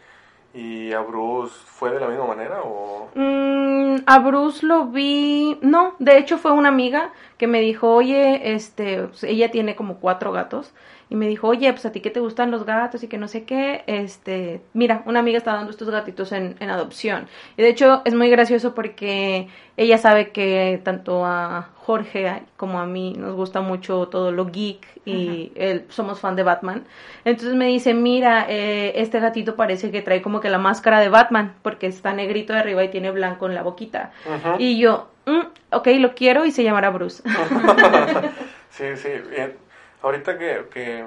y 0.53 0.91
a 0.91 0.99
Bruce. 1.01 1.55
¿Fue 1.65 1.91
de 1.91 1.99
la 1.99 2.07
misma 2.07 2.27
manera 2.27 2.61
o...? 2.63 3.09
Mm, 3.15 4.03
a 4.05 4.19
Bruce 4.19 4.65
lo 4.65 4.85
vi, 4.87 5.57
no, 5.61 5.95
de 5.99 6.17
hecho 6.17 6.37
fue 6.37 6.51
una 6.51 6.69
amiga 6.69 7.11
que 7.37 7.47
me 7.47 7.59
dijo, 7.61 7.93
oye, 7.93 8.53
este, 8.53 9.03
pues, 9.03 9.23
ella 9.23 9.51
tiene 9.51 9.75
como 9.75 9.97
cuatro 9.97 10.31
gatos 10.31 10.73
y 11.09 11.15
me 11.15 11.27
dijo, 11.27 11.47
oye, 11.47 11.71
pues 11.73 11.85
a 11.85 11.91
ti 11.91 11.99
que 11.99 12.09
te 12.09 12.19
gustan 12.19 12.51
los 12.51 12.65
gatos 12.65 13.03
y 13.03 13.07
que 13.07 13.17
no 13.17 13.27
sé 13.27 13.43
qué, 13.43 13.83
este, 13.87 14.61
mira, 14.73 15.03
una 15.05 15.19
amiga 15.19 15.37
está 15.37 15.53
dando 15.53 15.71
estos 15.71 15.89
gatitos 15.89 16.31
en, 16.31 16.55
en 16.59 16.69
adopción. 16.69 17.27
Y 17.57 17.63
de 17.63 17.69
hecho 17.69 18.01
es 18.05 18.13
muy 18.13 18.29
gracioso 18.29 18.73
porque 18.73 19.47
ella 19.75 19.97
sabe 19.97 20.31
que 20.31 20.79
tanto 20.83 21.25
a 21.25 21.69
Jorge 21.91 22.43
como 22.55 22.79
a 22.79 22.85
mí 22.85 23.13
nos 23.17 23.35
gusta 23.35 23.59
mucho 23.59 24.07
todo 24.07 24.31
lo 24.31 24.45
geek 24.45 24.87
y 25.05 25.51
él, 25.55 25.85
somos 25.89 26.21
fan 26.21 26.37
de 26.37 26.43
Batman. 26.43 26.85
Entonces 27.25 27.53
me 27.55 27.65
dice, 27.65 27.93
mira, 27.93 28.45
eh, 28.47 28.93
este 28.95 29.19
gatito 29.19 29.55
parece 29.57 29.91
que 29.91 30.01
trae 30.01 30.21
como 30.21 30.39
que 30.39 30.49
la 30.49 30.57
máscara 30.57 31.01
de 31.01 31.09
Batman 31.09 31.53
porque 31.61 31.87
está 31.87 32.13
negrito 32.13 32.53
de 32.53 32.59
arriba 32.59 32.81
y 32.83 32.87
tiene 32.89 33.11
blanco 33.11 33.45
en 33.47 33.55
la 33.55 33.61
boquita. 33.63 34.11
Y 34.57 34.79
yo, 34.79 35.07
"Mm, 35.25 35.41
ok, 35.71 35.87
lo 35.99 36.15
quiero 36.15 36.45
y 36.45 36.51
se 36.51 36.63
llamará 36.63 36.91
Bruce. 36.91 37.21
sí, 38.69 38.95
sí. 38.95 39.09
bien. 39.29 39.57
Ahorita 40.01 40.37
que, 40.37 40.67
que 40.73 41.03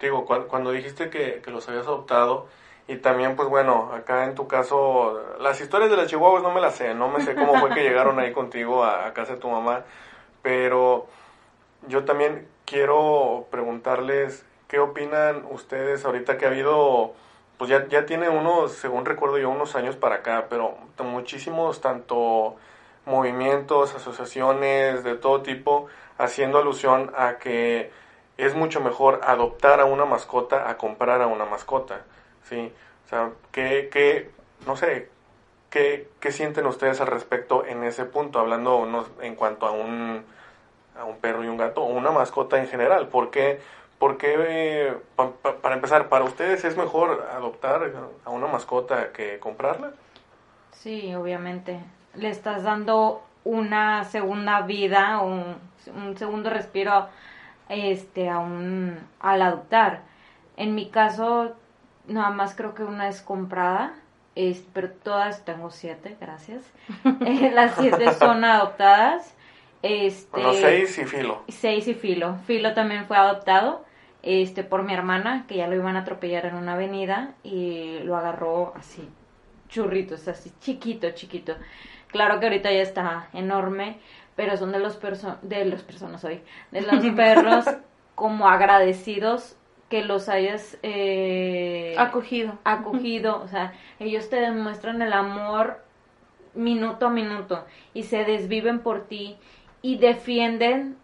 digo, 0.00 0.26
cuando, 0.26 0.48
cuando 0.48 0.70
dijiste 0.70 1.08
que, 1.08 1.40
que 1.42 1.50
los 1.50 1.66
habías 1.68 1.86
adoptado, 1.86 2.46
y 2.88 2.96
también, 2.98 3.34
pues 3.34 3.48
bueno, 3.48 3.90
acá 3.92 4.24
en 4.26 4.36
tu 4.36 4.46
caso, 4.46 5.20
las 5.40 5.60
historias 5.60 5.90
de 5.90 5.96
las 5.96 6.06
chihuahuas 6.06 6.42
no 6.44 6.52
me 6.52 6.60
las 6.60 6.76
sé, 6.76 6.94
no 6.94 7.08
me 7.08 7.20
sé 7.20 7.34
cómo 7.34 7.54
fue 7.58 7.70
que 7.70 7.82
llegaron 7.82 8.20
ahí 8.20 8.32
contigo 8.32 8.84
a, 8.84 9.06
a 9.08 9.12
casa 9.12 9.32
de 9.34 9.40
tu 9.40 9.48
mamá, 9.48 9.80
pero 10.46 11.08
yo 11.88 12.04
también 12.04 12.46
quiero 12.66 13.48
preguntarles 13.50 14.46
qué 14.68 14.78
opinan 14.78 15.44
ustedes 15.50 16.04
ahorita 16.04 16.38
que 16.38 16.44
ha 16.44 16.50
habido, 16.50 17.14
pues 17.58 17.68
ya, 17.68 17.88
ya 17.88 18.06
tiene 18.06 18.28
unos, 18.28 18.70
según 18.70 19.06
recuerdo 19.06 19.38
yo, 19.38 19.50
unos 19.50 19.74
años 19.74 19.96
para 19.96 20.16
acá, 20.16 20.46
pero 20.48 20.76
muchísimos 21.00 21.80
tanto 21.80 22.54
movimientos, 23.06 23.92
asociaciones 23.96 25.02
de 25.02 25.16
todo 25.16 25.42
tipo, 25.42 25.88
haciendo 26.16 26.58
alusión 26.58 27.10
a 27.16 27.38
que 27.38 27.90
es 28.36 28.54
mucho 28.54 28.80
mejor 28.80 29.22
adoptar 29.24 29.80
a 29.80 29.84
una 29.84 30.04
mascota 30.04 30.70
a 30.70 30.76
comprar 30.76 31.22
a 31.22 31.26
una 31.26 31.44
mascota, 31.44 32.02
¿sí? 32.44 32.72
O 33.06 33.08
sea, 33.08 33.32
¿qué, 33.50 33.88
qué 33.90 34.30
no 34.64 34.76
sé, 34.76 35.08
qué, 35.70 36.08
qué 36.20 36.32
sienten 36.32 36.66
ustedes 36.66 37.00
al 37.00 37.08
respecto 37.08 37.64
en 37.66 37.84
ese 37.84 38.04
punto, 38.04 38.38
hablando 38.38 39.06
en 39.20 39.34
cuanto 39.34 39.66
a 39.66 39.72
un, 39.72 40.24
a 40.98 41.04
un 41.04 41.16
perro 41.18 41.44
y 41.44 41.48
un 41.48 41.56
gato, 41.56 41.82
o 41.82 41.86
una 41.86 42.10
mascota 42.10 42.58
en 42.58 42.68
general? 42.68 43.08
¿Por 43.08 43.30
qué, 43.30 43.60
por 43.98 44.18
qué, 44.18 44.34
eh, 44.38 44.96
pa- 45.16 45.32
pa- 45.42 45.56
para 45.56 45.74
empezar, 45.76 46.08
para 46.08 46.24
ustedes 46.24 46.64
es 46.64 46.76
mejor 46.76 47.26
adoptar 47.34 47.92
a 48.24 48.30
una 48.30 48.46
mascota 48.46 49.12
que 49.12 49.38
comprarla? 49.38 49.92
Sí, 50.72 51.14
obviamente. 51.14 51.80
Le 52.14 52.30
estás 52.30 52.62
dando 52.64 53.22
una 53.44 54.04
segunda 54.04 54.62
vida, 54.62 55.20
un, 55.20 55.56
un 55.94 56.16
segundo 56.16 56.50
respiro 56.50 57.08
este, 57.68 58.28
a 58.28 58.38
un, 58.38 58.98
al 59.20 59.42
adoptar. 59.42 60.02
En 60.56 60.74
mi 60.74 60.88
caso, 60.90 61.54
nada 62.06 62.30
más 62.30 62.54
creo 62.54 62.74
que 62.74 62.84
una 62.84 63.08
es 63.08 63.22
comprada 63.22 63.94
pero 64.74 64.90
todas, 64.90 65.44
tengo 65.44 65.70
siete, 65.70 66.16
gracias. 66.20 66.62
Eh, 67.24 67.50
las 67.52 67.74
siete 67.76 68.12
son 68.12 68.44
adoptadas. 68.44 69.34
Este, 69.88 70.28
Bueno, 70.32 70.52
seis 70.52 70.98
y 70.98 71.04
filo. 71.04 71.42
Seis 71.48 71.86
y 71.86 71.94
Filo. 71.94 72.36
Filo 72.46 72.74
también 72.74 73.06
fue 73.06 73.16
adoptado 73.16 73.84
este, 74.22 74.64
por 74.64 74.82
mi 74.82 74.92
hermana, 74.92 75.44
que 75.46 75.56
ya 75.56 75.68
lo 75.68 75.76
iban 75.76 75.96
a 75.96 76.00
atropellar 76.00 76.46
en 76.46 76.56
una 76.56 76.72
avenida 76.74 77.34
y 77.44 78.00
lo 78.00 78.16
agarró 78.16 78.72
así, 78.74 79.08
churritos, 79.68 80.26
así, 80.26 80.50
chiquito, 80.60 81.10
chiquito. 81.12 81.54
Claro 82.08 82.40
que 82.40 82.46
ahorita 82.46 82.72
ya 82.72 82.82
está 82.82 83.28
enorme, 83.32 83.98
pero 84.34 84.56
son 84.56 84.72
de 84.72 84.80
los, 84.80 84.96
perso 84.96 85.36
de 85.42 85.64
los 85.66 85.82
personas 85.82 86.24
hoy, 86.24 86.40
de 86.72 86.80
los 86.80 87.04
perros 87.16 87.64
como 88.16 88.48
agradecidos 88.48 89.56
que 89.88 90.02
los 90.02 90.28
hayas 90.28 90.78
eh, 90.82 91.94
Acogido. 91.96 92.58
acogido, 92.64 93.40
o 93.40 93.46
sea, 93.46 93.72
ellos 94.00 94.28
te 94.28 94.36
demuestran 94.36 95.00
el 95.00 95.12
amor 95.12 95.78
minuto 96.54 97.06
a 97.06 97.10
minuto 97.10 97.64
y 97.94 98.04
se 98.04 98.24
desviven 98.24 98.80
por 98.80 99.06
ti 99.06 99.36
y 99.82 99.98
defienden 99.98 100.96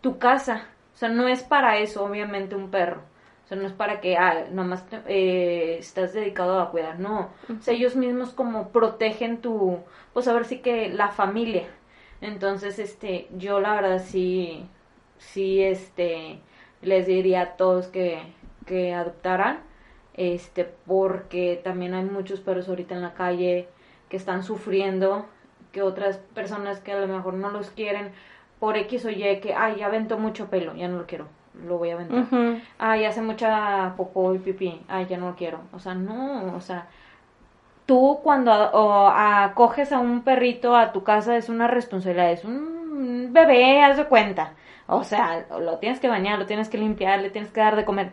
tu 0.00 0.18
casa. 0.18 0.68
O 0.94 0.96
sea, 0.96 1.08
no 1.08 1.28
es 1.28 1.42
para 1.42 1.78
eso, 1.78 2.04
obviamente, 2.04 2.54
un 2.54 2.70
perro. 2.70 3.02
O 3.44 3.48
sea, 3.48 3.58
no 3.58 3.66
es 3.66 3.72
para 3.72 4.00
que, 4.00 4.16
ah, 4.16 4.46
nomás 4.50 4.84
eh, 5.06 5.76
estás 5.78 6.14
dedicado 6.14 6.60
a 6.60 6.70
cuidar, 6.70 6.98
no. 6.98 7.30
O 7.50 7.60
sea, 7.60 7.74
ellos 7.74 7.94
mismos 7.94 8.30
como 8.32 8.68
protegen 8.68 9.42
tu, 9.42 9.78
pues 10.14 10.28
a 10.28 10.32
ver 10.32 10.46
sí 10.46 10.58
que 10.60 10.88
la 10.88 11.08
familia. 11.08 11.66
Entonces, 12.20 12.78
este, 12.78 13.28
yo 13.36 13.60
la 13.60 13.74
verdad 13.74 14.02
sí, 14.02 14.66
sí, 15.18 15.62
este, 15.62 16.40
les 16.80 17.06
diría 17.06 17.42
a 17.42 17.56
todos 17.56 17.88
que, 17.88 18.22
que 18.66 18.94
adoptaran, 18.94 19.60
este, 20.14 20.64
porque 20.64 21.60
también 21.62 21.92
hay 21.94 22.04
muchos 22.04 22.40
perros 22.40 22.68
ahorita 22.68 22.94
en 22.94 23.02
la 23.02 23.14
calle 23.14 23.68
que 24.08 24.16
están 24.16 24.42
sufriendo, 24.42 25.26
que 25.74 25.82
otras 25.82 26.16
personas 26.34 26.78
que 26.78 26.92
a 26.92 27.00
lo 27.00 27.08
mejor 27.08 27.34
no 27.34 27.50
los 27.50 27.68
quieren 27.70 28.12
por 28.60 28.78
X 28.78 29.04
o 29.04 29.10
Y, 29.10 29.40
que, 29.40 29.52
ay, 29.54 29.76
ya 29.80 29.86
aventó 29.86 30.16
mucho 30.16 30.48
pelo, 30.48 30.74
ya 30.74 30.88
no 30.88 30.98
lo 30.98 31.06
quiero, 31.06 31.26
lo 31.66 31.76
voy 31.76 31.90
a 31.90 31.94
aventar. 31.94 32.20
Ujú. 32.20 32.60
Ay, 32.78 33.04
hace 33.04 33.20
mucha 33.20 33.92
popó 33.96 34.34
y 34.34 34.38
pipí, 34.38 34.80
ay, 34.88 35.06
ya 35.06 35.18
no 35.18 35.30
lo 35.30 35.34
quiero. 35.34 35.58
O 35.72 35.80
sea, 35.80 35.94
no, 35.94 36.54
o 36.54 36.60
sea, 36.60 36.86
tú 37.84 38.20
cuando 38.22 38.52
o 38.52 39.08
acoges 39.08 39.92
a 39.92 39.98
un 39.98 40.22
perrito 40.22 40.76
a 40.76 40.92
tu 40.92 41.02
casa 41.02 41.36
es 41.36 41.48
una 41.48 41.66
responsabilidad, 41.66 42.30
es 42.30 42.44
un 42.44 43.32
bebé, 43.32 43.82
haz 43.82 43.96
de 43.96 44.06
cuenta. 44.06 44.52
O 44.86 45.02
sea, 45.02 45.46
lo 45.58 45.78
tienes 45.78 45.98
que 45.98 46.08
bañar, 46.08 46.38
lo 46.38 46.46
tienes 46.46 46.68
que 46.68 46.78
limpiar, 46.78 47.20
le 47.20 47.30
tienes 47.30 47.50
que 47.50 47.60
dar 47.60 47.74
de 47.74 47.84
comer, 47.84 48.12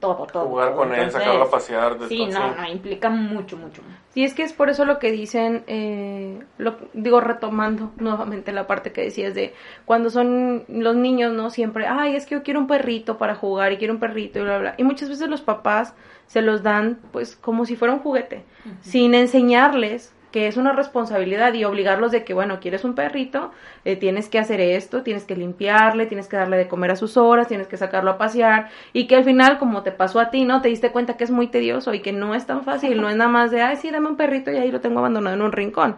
todo, 0.00 0.26
todo. 0.26 0.46
Jugar 0.46 0.74
con 0.74 0.94
él, 0.94 1.10
sacarlo 1.10 1.44
a 1.44 1.50
pasear. 1.50 1.96
Sí, 2.08 2.26
no, 2.26 2.54
no, 2.54 2.68
implica 2.68 3.10
mucho, 3.10 3.56
mucho. 3.56 3.82
Sí, 4.08 4.24
es 4.24 4.34
que 4.34 4.42
es 4.42 4.52
por 4.52 4.70
eso 4.70 4.84
lo 4.84 4.98
que 4.98 5.12
dicen, 5.12 5.62
eh, 5.66 6.42
lo, 6.58 6.76
digo 6.94 7.20
retomando 7.20 7.92
nuevamente 7.98 8.52
la 8.52 8.66
parte 8.66 8.92
que 8.92 9.02
decías 9.02 9.34
de 9.34 9.54
cuando 9.84 10.10
son 10.10 10.64
los 10.68 10.96
niños, 10.96 11.32
¿no? 11.32 11.50
Siempre, 11.50 11.86
ay, 11.86 12.16
es 12.16 12.26
que 12.26 12.34
yo 12.34 12.42
quiero 12.42 12.60
un 12.60 12.66
perrito 12.66 13.18
para 13.18 13.34
jugar 13.34 13.72
y 13.72 13.76
quiero 13.76 13.94
un 13.94 14.00
perrito 14.00 14.38
y 14.38 14.42
bla, 14.42 14.58
bla. 14.58 14.74
Y 14.78 14.84
muchas 14.84 15.08
veces 15.08 15.28
los 15.28 15.42
papás 15.42 15.94
se 16.26 16.42
los 16.42 16.62
dan 16.62 16.98
pues 17.12 17.36
como 17.36 17.64
si 17.64 17.76
fuera 17.76 17.92
un 17.92 18.00
juguete, 18.00 18.44
sin 18.80 19.14
enseñarles 19.14 20.14
que 20.30 20.46
es 20.46 20.56
una 20.56 20.72
responsabilidad 20.72 21.54
y 21.54 21.64
obligarlos 21.64 22.12
de 22.12 22.24
que, 22.24 22.34
bueno, 22.34 22.60
quieres 22.60 22.84
un 22.84 22.94
perrito, 22.94 23.52
eh, 23.84 23.96
tienes 23.96 24.28
que 24.28 24.38
hacer 24.38 24.60
esto, 24.60 25.02
tienes 25.02 25.24
que 25.24 25.36
limpiarle, 25.36 26.06
tienes 26.06 26.28
que 26.28 26.36
darle 26.36 26.56
de 26.56 26.68
comer 26.68 26.92
a 26.92 26.96
sus 26.96 27.16
horas, 27.16 27.48
tienes 27.48 27.66
que 27.66 27.76
sacarlo 27.76 28.12
a 28.12 28.18
pasear 28.18 28.68
y 28.92 29.06
que 29.06 29.16
al 29.16 29.24
final, 29.24 29.58
como 29.58 29.82
te 29.82 29.92
pasó 29.92 30.20
a 30.20 30.30
ti, 30.30 30.44
¿no? 30.44 30.62
Te 30.62 30.68
diste 30.68 30.90
cuenta 30.92 31.16
que 31.16 31.24
es 31.24 31.30
muy 31.30 31.48
tedioso 31.48 31.94
y 31.94 32.00
que 32.00 32.12
no 32.12 32.34
es 32.34 32.46
tan 32.46 32.64
fácil, 32.64 33.00
no 33.00 33.08
es 33.08 33.16
nada 33.16 33.30
más 33.30 33.50
de, 33.50 33.62
ay, 33.62 33.76
sí, 33.76 33.90
dame 33.90 34.08
un 34.08 34.16
perrito 34.16 34.50
y 34.50 34.56
ahí 34.56 34.70
lo 34.70 34.80
tengo 34.80 34.98
abandonado 34.98 35.36
en 35.36 35.42
un 35.42 35.52
rincón. 35.52 35.96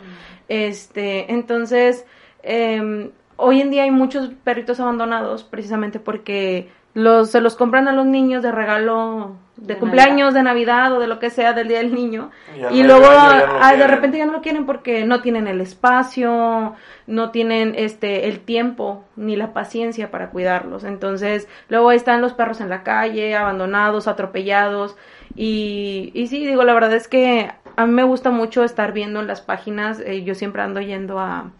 Este, 0.48 1.32
entonces, 1.32 2.06
eh, 2.42 3.10
hoy 3.36 3.60
en 3.60 3.70
día 3.70 3.82
hay 3.84 3.90
muchos 3.90 4.30
perritos 4.44 4.80
abandonados 4.80 5.44
precisamente 5.44 5.98
porque 5.98 6.68
los, 6.94 7.30
se 7.30 7.40
los 7.40 7.56
compran 7.56 7.88
a 7.88 7.92
los 7.92 8.06
niños 8.06 8.42
de 8.42 8.52
regalo 8.52 9.36
de, 9.56 9.74
De 9.74 9.80
cumpleaños, 9.80 10.34
de 10.34 10.42
Navidad 10.42 10.92
o 10.92 11.00
de 11.00 11.06
lo 11.06 11.18
que 11.18 11.30
sea 11.30 11.52
del 11.52 11.68
Día 11.68 11.78
del 11.78 11.94
Niño. 11.94 12.30
Y 12.70 12.82
luego 12.82 13.06
de 13.06 13.86
repente 13.86 14.18
ya 14.18 14.26
no 14.26 14.32
lo 14.32 14.42
quieren 14.42 14.66
porque 14.66 15.04
no 15.04 15.22
tienen 15.22 15.46
el 15.46 15.60
espacio, 15.60 16.74
no 17.06 17.30
tienen 17.30 17.74
este 17.76 18.28
el 18.28 18.40
tiempo 18.40 19.04
ni 19.16 19.36
la 19.36 19.52
paciencia 19.52 20.10
para 20.10 20.30
cuidarlos. 20.30 20.84
Entonces, 20.84 21.48
luego 21.68 21.90
ahí 21.90 21.96
están 21.96 22.20
los 22.20 22.34
perros 22.34 22.60
en 22.60 22.68
la 22.68 22.82
calle, 22.82 23.34
abandonados, 23.36 24.08
atropellados. 24.08 24.96
Y, 25.34 26.10
y 26.14 26.26
sí, 26.26 26.46
digo, 26.46 26.64
la 26.64 26.74
verdad 26.74 26.92
es 26.92 27.08
que 27.08 27.50
a 27.76 27.86
mí 27.86 27.92
me 27.92 28.04
gusta 28.04 28.30
mucho 28.30 28.64
estar 28.64 28.92
viendo 28.92 29.20
en 29.20 29.26
las 29.26 29.40
páginas, 29.40 30.00
eh, 30.00 30.24
yo 30.24 30.34
siempre 30.34 30.62
ando 30.62 30.80
yendo 30.80 31.18
a 31.18 31.50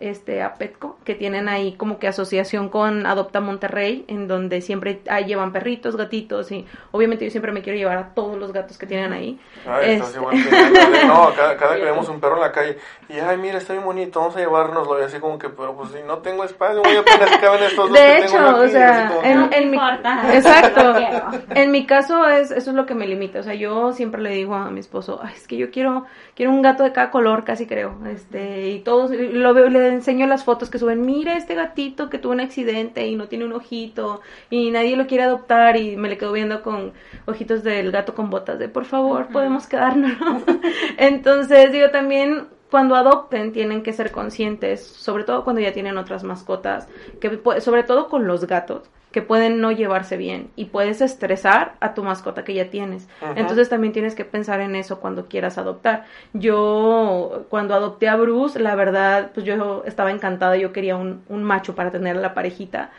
este 0.00 0.42
a 0.42 0.54
Petco, 0.54 0.96
que 1.04 1.14
tienen 1.14 1.48
ahí 1.48 1.72
como 1.74 1.98
que 1.98 2.08
asociación 2.08 2.68
con 2.68 3.04
Adopta 3.06 3.40
Monterrey, 3.40 4.04
en 4.08 4.28
donde 4.28 4.60
siempre 4.60 5.00
ahí 5.08 5.24
llevan 5.24 5.52
perritos, 5.52 5.96
gatitos 5.96 6.50
y 6.52 6.66
obviamente 6.92 7.24
yo 7.24 7.30
siempre 7.30 7.52
me 7.52 7.62
quiero 7.62 7.78
llevar 7.78 7.98
a 7.98 8.08
todos 8.14 8.38
los 8.38 8.52
gatos 8.52 8.78
que 8.78 8.86
tienen 8.86 9.12
ahí. 9.12 9.40
Ay, 9.66 9.92
estás 9.92 10.08
Este- 10.08 10.20
igual 10.20 10.36
que 10.36 11.06
No, 11.06 11.30
cada, 11.36 11.56
cada 11.56 11.76
que 11.76 11.84
vemos 11.84 12.08
un 12.08 12.20
perro 12.20 12.36
en 12.36 12.42
la 12.42 12.52
calle, 12.52 12.78
y 13.08 13.18
ay, 13.18 13.36
mira, 13.38 13.58
está 13.58 13.72
bien 13.72 13.84
bonito, 13.84 14.20
vamos 14.20 14.36
a 14.36 14.40
llevárnoslo. 14.40 15.00
Y 15.00 15.04
así 15.04 15.18
como 15.18 15.38
que, 15.38 15.48
pero 15.48 15.74
pues 15.76 15.90
si 15.90 15.98
no 16.06 16.18
tengo 16.18 16.44
espacio, 16.44 16.82
voy 16.82 16.96
a 16.96 17.00
apenas 17.00 17.36
caben 17.38 17.62
estos 17.64 17.88
dos 17.90 17.92
De 17.92 17.98
que 17.98 18.18
hecho, 18.18 18.36
tengo 18.36 18.48
aquí. 18.50 18.60
o 18.60 18.68
sea, 18.68 19.08
como 19.08 19.22
en- 19.24 19.48
que- 19.50 19.56
en 19.58 19.70
mi-. 19.70 19.78
Exacto. 20.34 20.94
En 21.54 21.70
mi 21.70 21.86
caso 21.86 22.26
es 22.28 22.50
eso 22.50 22.70
es 22.70 22.76
lo 22.76 22.86
que 22.86 22.94
me 22.94 23.06
limita, 23.06 23.40
o 23.40 23.42
sea, 23.42 23.54
yo 23.54 23.92
siempre 23.92 24.20
le 24.22 24.30
digo 24.30 24.54
a 24.54 24.70
mi 24.70 24.80
esposo, 24.80 25.20
"Ay, 25.22 25.32
es 25.36 25.46
que 25.48 25.56
yo 25.56 25.70
quiero 25.70 26.04
quiero 26.34 26.52
un 26.52 26.62
gato 26.62 26.84
de 26.84 26.92
cada 26.92 27.10
color, 27.10 27.44
casi 27.44 27.66
creo, 27.66 27.96
este, 28.06 28.68
y 28.68 28.78
todos 28.80 29.10
lo 29.10 29.54
veo, 29.54 29.68
le 29.68 29.80
enseño 29.88 30.26
las 30.26 30.44
fotos 30.44 30.70
que 30.70 30.78
suben, 30.78 31.04
mira 31.04 31.36
este 31.36 31.54
gatito 31.54 32.08
que 32.10 32.18
tuvo 32.18 32.32
un 32.32 32.40
accidente 32.40 33.06
y 33.06 33.16
no 33.16 33.28
tiene 33.28 33.44
un 33.44 33.52
ojito 33.52 34.20
y 34.50 34.70
nadie 34.70 34.96
lo 34.96 35.06
quiere 35.06 35.24
adoptar 35.24 35.76
y 35.76 35.96
me 35.96 36.08
le 36.08 36.18
quedo 36.18 36.32
viendo 36.32 36.62
con 36.62 36.92
ojitos 37.26 37.62
del 37.64 37.90
gato 37.92 38.14
con 38.14 38.30
botas 38.30 38.58
de, 38.58 38.68
por 38.68 38.84
favor, 38.84 39.28
podemos 39.28 39.66
quedarnos. 39.66 40.12
Entonces, 40.96 41.72
digo 41.72 41.90
también 41.90 42.48
cuando 42.70 42.96
adopten 42.96 43.52
tienen 43.52 43.82
que 43.82 43.92
ser 43.92 44.10
conscientes, 44.12 44.84
sobre 44.86 45.24
todo 45.24 45.44
cuando 45.44 45.60
ya 45.62 45.72
tienen 45.72 45.96
otras 45.96 46.22
mascotas, 46.24 46.86
que 47.20 47.42
pu- 47.42 47.60
sobre 47.60 47.82
todo 47.82 48.08
con 48.08 48.26
los 48.26 48.46
gatos, 48.46 48.82
que 49.12 49.22
pueden 49.22 49.60
no 49.60 49.72
llevarse 49.72 50.16
bien 50.16 50.50
y 50.54 50.66
puedes 50.66 51.00
estresar 51.00 51.76
a 51.80 51.94
tu 51.94 52.02
mascota 52.04 52.44
que 52.44 52.54
ya 52.54 52.70
tienes. 52.70 53.08
Entonces 53.36 53.68
también 53.68 53.92
tienes 53.92 54.14
que 54.14 54.24
pensar 54.24 54.60
en 54.60 54.76
eso 54.76 55.00
cuando 55.00 55.28
quieras 55.28 55.58
adoptar. 55.58 56.04
Yo 56.34 57.46
cuando 57.48 57.74
adopté 57.74 58.08
a 58.08 58.16
Bruce, 58.16 58.60
la 58.60 58.74
verdad, 58.74 59.30
pues 59.32 59.46
yo 59.46 59.82
estaba 59.86 60.10
encantada, 60.10 60.56
yo 60.56 60.72
quería 60.72 60.96
un, 60.96 61.22
un 61.28 61.42
macho 61.42 61.74
para 61.74 61.90
tener 61.90 62.16
a 62.16 62.20
la 62.20 62.34
parejita. 62.34 62.90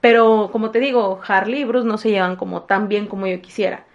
Pero 0.00 0.50
como 0.52 0.70
te 0.70 0.80
digo, 0.80 1.20
Harley 1.26 1.62
y 1.62 1.64
Bruce 1.64 1.86
no 1.86 1.98
se 1.98 2.10
llevan 2.10 2.36
como 2.36 2.62
tan 2.62 2.88
bien 2.88 3.06
como 3.06 3.26
yo 3.26 3.40
quisiera. 3.40 3.86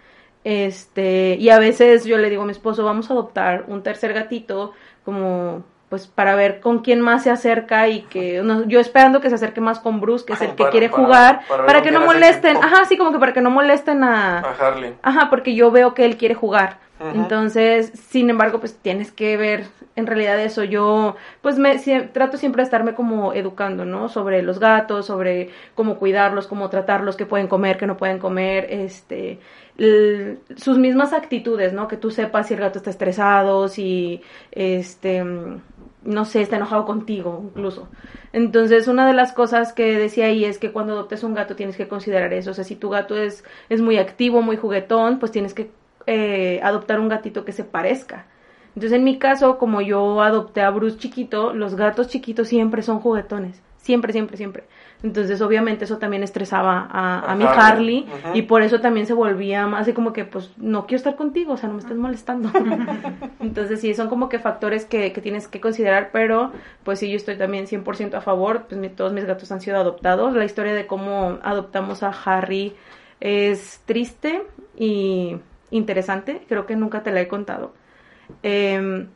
Este, 0.44 1.36
y 1.38 1.50
a 1.50 1.58
veces 1.58 2.04
yo 2.04 2.16
le 2.18 2.30
digo 2.30 2.42
a 2.42 2.46
mi 2.46 2.52
esposo, 2.52 2.84
vamos 2.84 3.10
a 3.10 3.12
adoptar 3.12 3.64
un 3.68 3.82
tercer 3.82 4.12
gatito, 4.14 4.72
como 5.04 5.64
pues 5.90 6.06
para 6.06 6.34
ver 6.36 6.60
con 6.60 6.78
quién 6.78 7.00
más 7.00 7.24
se 7.24 7.30
acerca 7.30 7.88
y 7.88 8.02
que 8.02 8.42
no- 8.42 8.64
yo 8.66 8.78
esperando 8.80 9.20
que 9.20 9.28
se 9.28 9.34
acerque 9.34 9.60
más 9.60 9.80
con 9.80 10.00
Bruce, 10.00 10.24
que 10.24 10.32
es 10.34 10.40
el 10.40 10.50
que 10.50 10.54
Para- 10.54 10.70
quiere 10.70 10.88
para- 10.88 11.02
jugar, 11.04 11.40
para 11.66 11.82
que 11.82 11.90
no 11.90 12.00
molesten, 12.06 12.56
ajá, 12.56 12.84
sí, 12.86 12.96
como 12.96 13.10
que 13.12 13.18
para 13.18 13.32
que 13.32 13.40
no 13.42 13.50
molesten 13.50 14.04
a, 14.04 14.38
A 14.38 14.52
Harley. 14.58 14.94
Ajá, 15.02 15.28
porque 15.28 15.54
yo 15.54 15.70
veo 15.72 15.92
que 15.92 16.04
él 16.06 16.16
quiere 16.16 16.34
jugar. 16.34 16.78
Entonces, 17.14 17.92
sin 18.10 18.28
embargo, 18.28 18.60
pues 18.60 18.76
tienes 18.76 19.10
que 19.10 19.38
ver 19.38 19.64
en 19.96 20.06
realidad 20.06 20.38
eso. 20.38 20.64
Yo, 20.64 21.16
pues 21.40 21.58
me 21.58 21.74
trato 22.12 22.36
siempre 22.36 22.60
de 22.60 22.64
estarme 22.64 22.94
como 22.94 23.32
educando, 23.32 23.86
¿no? 23.86 24.10
Sobre 24.10 24.42
los 24.42 24.58
gatos, 24.60 25.06
sobre 25.06 25.48
cómo 25.74 25.96
cuidarlos, 25.96 26.46
cómo 26.46 26.68
tratarlos, 26.68 27.16
qué 27.16 27.24
pueden 27.24 27.48
comer, 27.48 27.78
qué 27.78 27.86
no 27.86 27.96
pueden 27.96 28.18
comer, 28.18 28.66
este, 28.68 29.40
sus 30.56 30.76
mismas 30.76 31.14
actitudes, 31.14 31.72
¿no? 31.72 31.88
Que 31.88 31.96
tú 31.96 32.10
sepas 32.10 32.48
si 32.48 32.54
el 32.54 32.60
gato 32.60 32.76
está 32.78 32.90
estresado, 32.90 33.68
si, 33.68 34.20
este, 34.52 35.24
no 36.02 36.24
sé, 36.24 36.40
está 36.40 36.56
enojado 36.56 36.84
contigo, 36.84 37.42
incluso. 37.44 37.88
Entonces, 38.32 38.88
una 38.88 39.06
de 39.06 39.14
las 39.14 39.32
cosas 39.32 39.72
que 39.72 39.96
decía 39.96 40.26
ahí 40.26 40.44
es 40.44 40.58
que 40.58 40.72
cuando 40.72 40.92
adoptes 40.94 41.24
un 41.24 41.34
gato 41.34 41.56
tienes 41.56 41.76
que 41.76 41.88
considerar 41.88 42.32
eso. 42.32 42.52
O 42.52 42.54
sea, 42.54 42.64
si 42.64 42.76
tu 42.76 42.88
gato 42.90 43.16
es, 43.16 43.44
es 43.68 43.80
muy 43.80 43.98
activo, 43.98 44.42
muy 44.42 44.56
juguetón, 44.56 45.18
pues 45.18 45.32
tienes 45.32 45.54
que 45.54 45.70
eh, 46.06 46.60
adoptar 46.62 47.00
un 47.00 47.08
gatito 47.08 47.44
que 47.44 47.52
se 47.52 47.64
parezca. 47.64 48.26
Entonces, 48.74 48.92
en 48.92 49.04
mi 49.04 49.18
caso, 49.18 49.58
como 49.58 49.80
yo 49.80 50.22
adopté 50.22 50.62
a 50.62 50.70
Bruce 50.70 50.98
chiquito, 50.98 51.52
los 51.52 51.74
gatos 51.74 52.08
chiquitos 52.08 52.48
siempre 52.48 52.82
son 52.82 53.00
juguetones. 53.00 53.60
Siempre, 53.78 54.12
siempre, 54.12 54.36
siempre. 54.36 54.64
Entonces, 55.02 55.40
obviamente, 55.40 55.84
eso 55.84 55.96
también 55.98 56.22
estresaba 56.22 56.86
a, 56.90 57.20
a 57.20 57.32
A 57.32 57.34
mi 57.34 57.44
Harley. 57.58 58.06
Y 58.34 58.42
por 58.42 58.60
eso 58.62 58.80
también 58.80 59.06
se 59.06 59.14
volvía 59.14 59.66
más 59.66 59.82
así 59.82 59.92
como 59.94 60.12
que, 60.12 60.24
pues, 60.26 60.52
no 60.58 60.86
quiero 60.86 60.98
estar 60.98 61.16
contigo, 61.16 61.54
o 61.54 61.56
sea, 61.56 61.68
no 61.68 61.74
me 61.76 61.80
estés 61.80 61.96
molestando. 61.96 62.50
Entonces, 63.40 63.80
sí, 63.80 63.94
son 63.94 64.08
como 64.08 64.28
que 64.28 64.38
factores 64.38 64.84
que, 64.84 65.12
que 65.12 65.20
tienes 65.22 65.48
que 65.48 65.60
considerar, 65.60 66.10
pero 66.12 66.52
pues 66.84 66.98
sí, 66.98 67.08
yo 67.10 67.16
estoy 67.16 67.36
también 67.38 67.66
100% 67.66 68.14
a 68.14 68.20
favor. 68.20 68.64
Pues 68.68 68.78
mi- 68.80 68.90
todos 68.90 69.12
mis 69.12 69.24
gatos 69.24 69.50
han 69.52 69.60
sido 69.62 69.78
adoptados. 69.78 70.34
La 70.34 70.44
historia 70.44 70.74
de 70.74 70.86
cómo 70.86 71.38
adoptamos 71.42 72.02
a 72.02 72.10
Harry 72.24 72.74
es 73.20 73.82
triste 73.86 74.42
y 74.76 75.36
interesante. 75.70 76.42
Creo 76.48 76.66
que 76.66 76.76
nunca 76.76 77.02
te 77.02 77.10
la 77.10 77.20
he 77.22 77.28
contado. 77.28 77.72
em, 78.42 79.06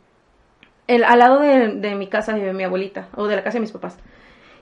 el, 0.87 1.05
al 1.05 1.19
lado 1.19 1.41
de, 1.41 1.69
de 1.77 1.95
mi 1.95 2.09
casa 2.09 2.35
vive 2.35 2.53
mi 2.53 2.65
abuelita, 2.65 3.09
o 3.17 3.27
de 3.27 3.37
la 3.37 3.43
casa 3.43 3.55
de 3.55 3.61
mis 3.61 3.73
papás. 3.73 3.99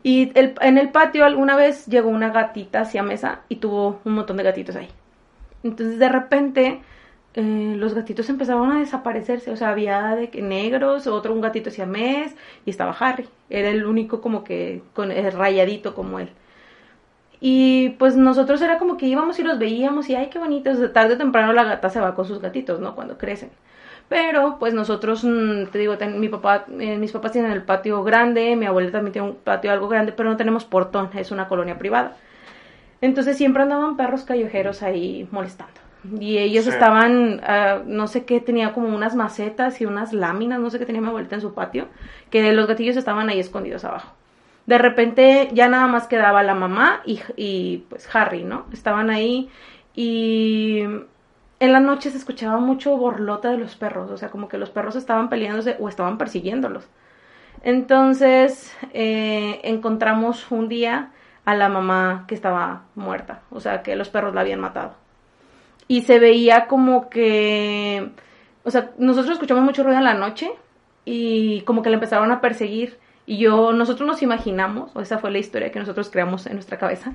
Y 0.03 0.33
el- 0.39 0.55
en 0.61 0.79
el 0.79 0.91
patio 0.91 1.25
alguna 1.25 1.57
vez 1.57 1.87
llegó 1.87 2.09
una 2.11 2.31
gatita 2.31 2.81
hacia 2.83 3.03
mesa 3.03 3.41
y 3.49 3.57
tuvo 3.57 4.01
un 4.05 4.15
montón 4.15 4.37
de 4.37 4.43
gatitos 4.45 4.77
ahí. 4.77 4.89
Entonces 5.65 5.99
de 5.99 6.09
repente 6.09 6.83
eh, 7.35 7.75
los 7.79 7.95
gatitos 7.95 8.29
empezaron 8.31 8.73
a 8.73 8.81
desaparecerse. 8.81 9.51
O 9.53 9.57
sea, 9.57 9.71
había 9.71 10.15
de 10.17 10.31
que 10.31 10.43
negros, 10.43 11.07
otro 11.07 11.33
un 11.35 11.41
gatito 11.43 11.71
siamés 11.71 12.37
y 12.67 12.71
estaba 12.71 12.93
Harry. 13.01 13.29
Era 13.51 13.71
el 13.71 13.87
único 13.87 14.21
como 14.23 14.45
que 14.45 14.83
con 14.95 15.11
el 15.13 15.33
rayadito 15.33 15.95
como 15.95 16.19
él. 16.21 16.31
Y 17.41 17.91
pues 17.99 18.17
nosotros 18.17 18.63
era 18.63 18.79
como 18.79 18.97
que 18.97 19.07
íbamos 19.07 19.39
y 19.39 19.43
los 19.43 19.59
veíamos 19.59 20.09
y 20.09 20.15
ay, 20.15 20.29
qué 20.31 20.39
bonitos. 20.39 20.79
De 20.79 20.89
tarde 20.89 21.15
o 21.15 21.19
temprano 21.19 21.53
la 21.53 21.65
gata 21.65 21.91
se 21.91 22.01
va 22.01 22.15
con 22.15 22.25
sus 22.27 22.41
gatitos, 22.41 22.81
¿no? 22.81 22.95
Cuando 22.95 23.19
crecen. 23.19 23.51
Pero 24.13 24.59
pues 24.59 24.75
nosotros, 24.75 25.25
mm, 25.25 25.69
te 25.73 25.79
digo, 25.79 25.97
ten- 25.97 26.21
mi 26.21 26.29
papá, 26.29 26.67
eh, 26.79 26.99
mis 26.99 27.13
papás 27.13 27.33
tienen 27.33 27.51
el 27.51 27.63
patio 27.63 28.05
grande, 28.05 28.55
mi 28.57 28.67
abuela 28.67 28.91
también 28.93 29.13
tiene 29.15 29.29
un 29.29 29.37
patio 29.37 29.73
algo 29.73 29.89
grande, 29.89 30.13
pero 30.13 30.29
no 30.29 30.37
tenemos 30.37 30.67
portón, 30.67 31.09
es 31.15 31.31
una 31.31 31.49
colonia 31.49 31.79
privada. 31.79 32.17
Entonces 33.01 33.39
siempre 33.39 33.63
andaban 33.63 33.97
perros 33.97 34.25
callejeros 34.25 34.83
ahí 34.83 35.27
molestando. 35.31 35.73
Y 36.21 36.37
ellos 36.37 36.65
Sí. 36.65 36.71
estaban, 36.73 37.41
ah, 37.43 37.79
no 37.87 38.07
sé 38.07 38.27
qué, 38.27 38.41
tenía 38.41 38.75
como 38.75 38.95
unas 38.95 39.15
macetas 39.17 39.81
y 39.81 39.87
unas 39.87 40.13
láminas, 40.13 40.61
no 40.61 40.69
sé 40.69 40.79
qué 40.79 40.85
tenía 40.85 41.01
mi 41.01 41.09
abuelita 41.09 41.37
en 41.37 41.41
su 41.41 41.55
patio, 41.55 41.87
que 42.29 42.53
los 42.53 42.67
gatillos 42.67 42.99
estaban 42.99 43.31
ahí 43.31 43.41
escondidos 43.41 43.83
abajo. 43.87 44.13
De 44.67 44.77
repente 44.77 45.49
ya 45.55 45.69
nada 45.69 45.87
más 45.87 46.07
quedaba 46.07 46.43
la 46.43 46.55
mamá 46.55 47.01
y, 47.07 47.21
y 47.37 47.87
pues 47.89 48.15
Harry, 48.15 48.45
¿no? 48.45 48.67
Estaban 48.75 49.09
ahí 49.09 49.49
y 49.95 50.83
en 51.63 51.73
la 51.73 51.79
noche 51.79 52.11
se 52.11 52.19
escuchaba 52.19 52.59
mucho 52.59 52.97
borlota 52.97 53.51
de 53.51 53.57
los 53.57 53.77
perros, 53.77 54.11
o 54.11 54.17
sea, 54.17 54.31
como 54.31 54.49
que 54.49 54.59
los 54.59 54.71
perros 54.71 54.97
estaban 54.97 55.29
peleándose 55.29 55.77
o 55.79 55.89
estaban 55.89 56.19
persiguiéndolos. 56.19 56.89
Entonces 57.63 58.77
eh, 58.93 59.61
encontramos 59.63 60.51
un 60.51 60.69
día 60.69 61.13
a 61.45 61.55
la 61.55 61.69
mamá 61.69 62.25
que 62.27 62.35
estaba 62.35 62.87
muerta, 62.97 63.43
o 63.51 63.61
sea, 63.61 63.85
que 63.85 63.95
los 63.95 64.09
perros 64.09 64.35
la 64.35 64.41
habían 64.41 64.59
matado. 64.59 64.97
Y 65.87 66.03
se 66.03 66.19
veía 66.19 66.67
como 66.67 67.09
que, 67.09 68.11
o 68.65 68.71
sea, 68.73 68.91
nosotros 68.99 69.35
escuchamos 69.35 69.63
mucho 69.63 69.85
ruido 69.85 69.99
en 69.99 70.05
la 70.05 70.15
noche 70.15 70.51
y 71.05 71.61
como 71.61 71.83
que 71.83 71.91
la 71.91 71.95
empezaron 71.95 72.33
a 72.33 72.41
perseguir. 72.41 72.99
Y 73.25 73.39
yo, 73.39 73.73
nosotros 73.73 74.07
nos 74.07 74.21
imaginamos, 74.23 74.91
o 74.95 75.01
esa 75.01 75.19
fue 75.19 75.31
la 75.31 75.39
historia 75.39 75.71
que 75.71 75.79
nosotros 75.79 76.11
creamos 76.11 76.47
en 76.47 76.55
nuestra 76.55 76.79
cabeza, 76.79 77.13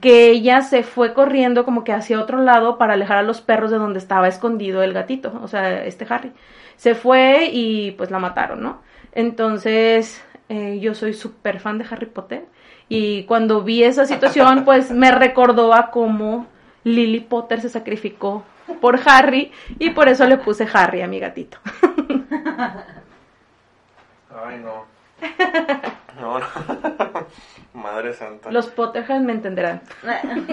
que 0.00 0.30
ella 0.30 0.62
se 0.62 0.82
fue 0.82 1.12
corriendo 1.12 1.66
como 1.66 1.84
que 1.84 1.92
hacia 1.92 2.20
otro 2.20 2.40
lado 2.40 2.78
para 2.78 2.94
alejar 2.94 3.18
a 3.18 3.22
los 3.22 3.42
perros 3.42 3.70
de 3.70 3.76
donde 3.76 3.98
estaba 3.98 4.28
escondido 4.28 4.82
el 4.82 4.94
gatito, 4.94 5.38
o 5.42 5.48
sea, 5.48 5.84
este 5.84 6.06
Harry. 6.08 6.32
Se 6.76 6.94
fue 6.94 7.50
y 7.52 7.90
pues 7.92 8.10
la 8.10 8.18
mataron, 8.18 8.62
¿no? 8.62 8.80
Entonces, 9.12 10.24
eh, 10.48 10.78
yo 10.80 10.94
soy 10.94 11.12
súper 11.12 11.60
fan 11.60 11.76
de 11.76 11.84
Harry 11.90 12.06
Potter 12.06 12.46
y 12.88 13.24
cuando 13.24 13.62
vi 13.62 13.84
esa 13.84 14.06
situación, 14.06 14.64
pues 14.66 14.90
me 14.90 15.12
recordó 15.12 15.74
a 15.74 15.90
cómo 15.90 16.46
Lily 16.84 17.20
Potter 17.20 17.60
se 17.60 17.68
sacrificó 17.68 18.44
por 18.80 18.98
Harry 19.06 19.52
y 19.78 19.90
por 19.90 20.08
eso 20.08 20.26
le 20.26 20.38
puse 20.38 20.66
Harry 20.72 21.02
a 21.02 21.06
mi 21.06 21.20
gatito. 21.20 21.58
Ay, 24.34 24.58
no. 24.58 24.91
No, 26.20 26.38
no. 26.38 26.46
Madre 27.74 28.12
santa. 28.14 28.50
Los 28.50 28.66
Potterheads 28.68 29.22
me 29.22 29.32
entenderán. 29.32 29.80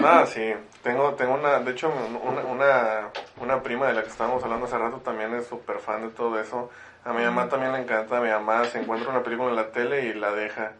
Ah, 0.02 0.24
sí. 0.26 0.52
Tengo, 0.82 1.14
tengo 1.14 1.34
una, 1.34 1.58
de 1.60 1.70
hecho, 1.72 1.92
una, 2.24 2.42
una, 2.42 3.08
una 3.40 3.62
prima 3.62 3.86
de 3.88 3.94
la 3.94 4.02
que 4.02 4.08
estábamos 4.08 4.42
hablando 4.42 4.66
hace 4.66 4.78
rato 4.78 4.96
también 4.98 5.34
es 5.34 5.46
súper 5.46 5.78
fan 5.78 6.02
de 6.02 6.08
todo 6.08 6.40
eso. 6.40 6.70
A 7.04 7.12
mi 7.12 7.22
mamá 7.22 7.48
también 7.48 7.72
le 7.72 7.78
encanta. 7.80 8.20
Mi 8.20 8.30
mamá 8.30 8.64
se 8.64 8.80
encuentra 8.80 9.10
una 9.10 9.22
película 9.22 9.50
en 9.50 9.56
la 9.56 9.70
tele 9.70 10.06
y 10.06 10.14
la 10.14 10.32
deja. 10.32 10.72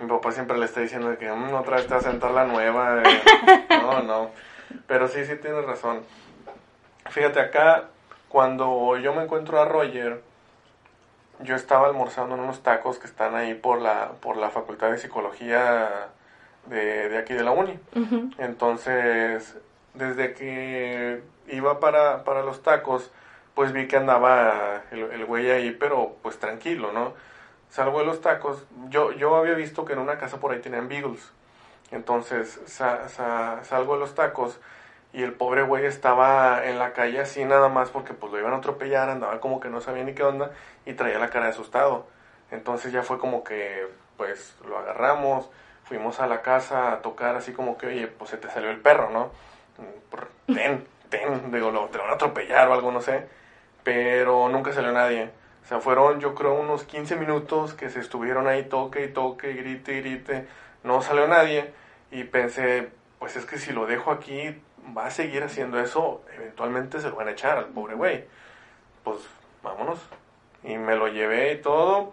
Mi 0.00 0.08
papá 0.08 0.32
siempre 0.32 0.58
le 0.58 0.64
está 0.64 0.80
diciendo 0.80 1.16
que 1.18 1.30
"Mm, 1.30 1.54
otra 1.54 1.76
vez 1.76 1.86
te 1.86 1.94
vas 1.94 2.04
a 2.06 2.10
sentar 2.10 2.30
la 2.32 2.44
nueva. 2.44 3.02
eh". 3.02 3.22
No, 3.70 4.02
no. 4.02 4.30
Pero 4.86 5.06
sí, 5.08 5.24
sí 5.24 5.36
tienes 5.36 5.64
razón. 5.64 6.02
Fíjate, 7.10 7.40
acá, 7.40 7.84
cuando 8.28 8.96
yo 8.98 9.14
me 9.14 9.22
encuentro 9.22 9.60
a 9.60 9.64
Roger, 9.66 10.22
yo 11.40 11.56
estaba 11.56 11.86
almorzando 11.88 12.34
en 12.34 12.40
unos 12.42 12.62
tacos 12.62 12.98
que 12.98 13.06
están 13.06 13.34
ahí 13.34 13.54
por 13.54 13.80
la, 13.80 14.12
por 14.20 14.36
la 14.36 14.50
Facultad 14.50 14.90
de 14.90 14.98
Psicología 14.98 16.08
de, 16.66 17.08
de 17.08 17.18
aquí 17.18 17.34
de 17.34 17.42
la 17.44 17.50
uni. 17.50 17.78
Entonces, 18.38 19.56
desde 19.94 20.32
que 20.34 21.22
iba 21.48 21.80
para, 21.80 22.24
para 22.24 22.42
los 22.42 22.62
tacos, 22.62 23.10
pues 23.54 23.72
vi 23.72 23.86
que 23.86 23.96
andaba 23.96 24.82
el, 24.90 25.02
el 25.12 25.24
güey 25.26 25.50
ahí, 25.50 25.70
pero 25.72 26.16
pues 26.22 26.38
tranquilo, 26.38 26.92
¿no? 26.92 27.12
Salgo 27.68 27.98
de 28.00 28.06
los 28.06 28.20
tacos, 28.20 28.64
yo, 28.88 29.12
yo 29.12 29.36
había 29.36 29.54
visto 29.54 29.84
que 29.84 29.92
en 29.94 29.98
una 29.98 30.18
casa 30.18 30.38
por 30.38 30.52
ahí 30.52 30.60
tenían 30.60 30.88
beagles. 30.88 31.32
Entonces 31.90 32.60
sa- 32.66 33.08
sa- 33.08 33.62
salgo 33.64 33.94
de 33.94 34.00
los 34.00 34.14
tacos 34.14 34.58
y 35.12 35.22
el 35.22 35.32
pobre 35.32 35.62
güey 35.62 35.84
estaba 35.86 36.64
en 36.66 36.78
la 36.78 36.92
calle 36.92 37.20
así 37.20 37.44
nada 37.44 37.68
más 37.68 37.90
porque 37.90 38.14
pues 38.14 38.32
lo 38.32 38.38
iban 38.38 38.52
a 38.52 38.56
atropellar, 38.56 39.08
andaba 39.10 39.40
como 39.40 39.60
que 39.60 39.68
no 39.68 39.80
sabía 39.80 40.02
ni 40.02 40.14
qué 40.14 40.24
onda 40.24 40.50
y 40.86 40.94
traía 40.94 41.18
la 41.18 41.30
cara 41.30 41.46
de 41.46 41.52
asustado. 41.52 42.06
Entonces 42.50 42.92
ya 42.92 43.02
fue 43.02 43.18
como 43.18 43.44
que 43.44 43.86
pues 44.16 44.56
lo 44.66 44.78
agarramos, 44.78 45.50
fuimos 45.84 46.20
a 46.20 46.26
la 46.26 46.42
casa 46.42 46.92
a 46.92 47.02
tocar 47.02 47.36
así 47.36 47.52
como 47.52 47.76
que, 47.76 47.86
oye, 47.88 48.06
pues 48.06 48.30
se 48.30 48.36
te 48.36 48.48
salió 48.48 48.70
el 48.70 48.80
perro, 48.80 49.10
¿no? 49.10 49.30
Ten, 50.46 50.86
ten, 51.08 51.50
digo, 51.50 51.70
lo, 51.70 51.86
te 51.86 51.98
lo 51.98 52.04
van 52.04 52.12
a 52.12 52.14
atropellar 52.14 52.68
o 52.68 52.74
algo, 52.74 52.92
no 52.92 53.00
sé. 53.00 53.26
Pero 53.82 54.48
nunca 54.48 54.72
salió 54.72 54.92
nadie. 54.92 55.30
O 55.64 55.66
sea, 55.66 55.80
fueron 55.80 56.20
yo 56.20 56.34
creo 56.34 56.54
unos 56.54 56.84
15 56.84 57.16
minutos 57.16 57.74
que 57.74 57.90
se 57.90 58.00
estuvieron 58.00 58.46
ahí 58.46 58.64
toque 58.64 59.04
y 59.04 59.08
toque, 59.08 59.52
grite 59.54 59.94
y 59.94 60.00
grite. 60.00 60.46
No 60.82 61.02
salió 61.02 61.26
nadie 61.26 61.72
y 62.10 62.24
pensé, 62.24 62.90
pues 63.18 63.36
es 63.36 63.46
que 63.46 63.58
si 63.58 63.72
lo 63.72 63.86
dejo 63.86 64.10
aquí 64.10 64.62
va 64.96 65.06
a 65.06 65.10
seguir 65.10 65.42
haciendo 65.42 65.80
eso, 65.80 66.22
eventualmente 66.36 67.00
se 67.00 67.08
lo 67.08 67.16
van 67.16 67.28
a 67.28 67.32
echar 67.32 67.58
al 67.58 67.66
pobre 67.66 67.94
güey. 67.94 68.24
Pues 69.02 69.18
vámonos. 69.62 69.98
Y 70.64 70.76
me 70.76 70.96
lo 70.96 71.08
llevé 71.08 71.52
y 71.52 71.62
todo. 71.62 72.12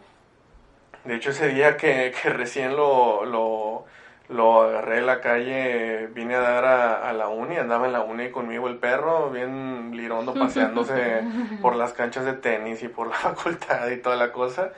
De 1.06 1.16
hecho, 1.16 1.32
ese 1.32 1.48
día 1.48 1.78
que, 1.78 2.14
que 2.22 2.30
recién 2.30 2.76
lo, 2.76 3.26
lo, 3.26 3.86
lo 4.30 4.62
agarré 4.64 5.00
en 5.00 5.06
la 5.06 5.20
calle, 5.22 6.08
vine 6.08 6.36
a 6.36 6.42
dar 6.42 6.66
a, 6.66 7.10
a 7.10 7.14
la 7.14 7.28
uni, 7.28 7.58
andaba 7.58 7.88
en 7.88 7.94
la 7.94 8.02
uni 8.02 8.30
conmigo 8.30 8.68
el 8.68 8.78
perro, 8.78 9.30
bien 9.30 9.92
lirondo, 9.96 10.34
paseándose 10.34 11.24
por 11.62 11.76
las 11.76 11.94
canchas 11.94 12.26
de 12.26 12.34
tenis 12.34 12.84
y 12.84 12.88
por 12.88 13.08
la 13.08 13.16
facultad 13.16 13.90
y 13.90 13.98
toda 13.98 14.16
la 14.16 14.32
cosa. 14.32 14.72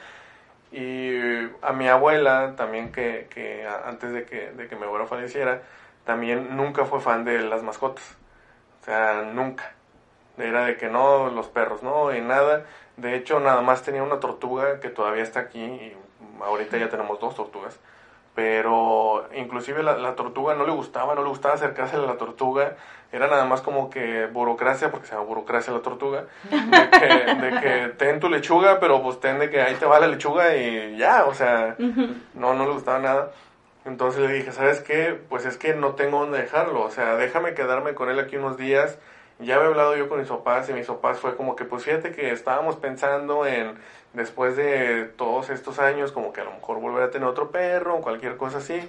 Y 0.72 1.20
a 1.62 1.72
mi 1.74 1.88
abuela, 1.88 2.56
también 2.58 2.92
que, 2.92 3.28
que 3.30 3.68
antes 3.86 4.12
de 4.12 4.26
que, 4.26 4.52
de 4.52 4.68
que 4.68 4.76
mi 4.76 4.86
abuelo 4.86 5.06
falleciera, 5.06 5.62
también 6.04 6.58
nunca 6.58 6.86
fue 6.86 7.00
fan 7.00 7.26
de 7.26 7.40
las 7.42 7.62
mascotas. 7.62 8.18
O 8.82 8.86
sea, 8.86 9.22
nunca. 9.34 9.72
Era 10.38 10.66
de 10.66 10.78
que 10.78 10.90
no, 10.90 11.30
los 11.30 11.48
perros 11.48 11.84
no, 11.84 12.14
y 12.14 12.22
nada. 12.22 12.66
De 12.98 13.16
hecho, 13.16 13.40
nada 13.40 13.62
más 13.62 13.84
tenía 13.84 14.04
una 14.04 14.20
tortuga 14.20 14.80
que 14.80 14.90
todavía 14.90 15.24
está 15.24 15.42
aquí 15.42 15.62
y 15.62 15.96
ahorita 16.44 16.78
ya 16.78 16.90
tenemos 16.90 17.20
dos 17.20 17.36
tortugas. 17.36 17.80
Pero 18.36 19.28
inclusive 19.36 19.84
la, 19.84 19.96
la 19.98 20.16
tortuga 20.16 20.56
no 20.56 20.66
le 20.66 20.72
gustaba, 20.72 21.14
no 21.14 21.22
le 21.22 21.30
gustaba 21.30 21.54
acercarse 21.54 21.98
a 21.98 22.00
la 22.00 22.18
tortuga. 22.18 22.76
Era 23.12 23.28
nada 23.28 23.46
más 23.46 23.62
como 23.62 23.92
que 23.92 24.26
burocracia, 24.26 24.90
porque 24.90 25.06
se 25.06 25.14
llama 25.14 25.28
burocracia 25.28 25.72
la 25.72 25.82
tortuga, 25.84 26.26
de 26.50 26.90
que, 26.90 27.36
de 27.36 27.62
que 27.62 27.94
ten 27.96 28.20
tu 28.20 28.28
lechuga, 28.28 28.80
pero 28.80 29.04
pues 29.04 29.20
ten 29.20 29.38
de 29.38 29.52
que 29.52 29.62
ahí 29.62 29.76
te 29.76 29.86
va 29.86 30.00
la 30.00 30.08
lechuga 30.08 30.56
y 30.58 30.98
ya, 30.98 31.26
o 31.26 31.36
sea, 31.36 31.76
no, 32.34 32.56
no 32.56 32.66
le 32.66 32.72
gustaba 32.72 32.98
nada. 32.98 33.32
Entonces 33.86 34.20
le 34.20 34.34
dije, 34.34 34.52
¿sabes 34.52 34.80
qué? 34.80 35.16
Pues 35.30 35.46
es 35.46 35.58
que 35.58 35.76
no 35.76 35.94
tengo 35.94 36.22
dónde 36.22 36.42
dejarlo, 36.42 36.82
o 36.82 36.90
sea, 36.90 37.16
déjame 37.16 37.54
quedarme 37.54 37.94
con 37.94 38.10
él 38.10 38.20
aquí 38.20 38.38
unos 38.38 38.58
días. 38.58 38.98
Ya 39.40 39.56
había 39.56 39.68
hablado 39.68 39.96
yo 39.96 40.08
con 40.10 40.20
mis 40.20 40.30
papás 40.30 40.70
y 40.70 40.74
mis 40.74 40.88
papás 40.88 41.20
fue 41.20 41.36
como 41.36 41.56
que, 41.56 41.66
pues 41.66 41.84
fíjate 41.84 42.12
que 42.12 42.32
estábamos 42.32 42.76
pensando 42.78 43.46
en, 43.46 43.74
después 44.14 44.56
de 44.56 45.06
todos 45.18 45.50
estos 45.50 45.80
años, 45.80 46.12
como 46.12 46.32
que 46.34 46.42
a 46.42 46.44
lo 46.46 46.52
mejor 46.52 46.80
volver 46.80 47.04
a 47.04 47.12
tener 47.12 47.28
otro 47.28 47.50
perro 47.52 47.96
o 47.98 48.02
cualquier 48.02 48.38
cosa 48.38 48.60
así. 48.60 48.80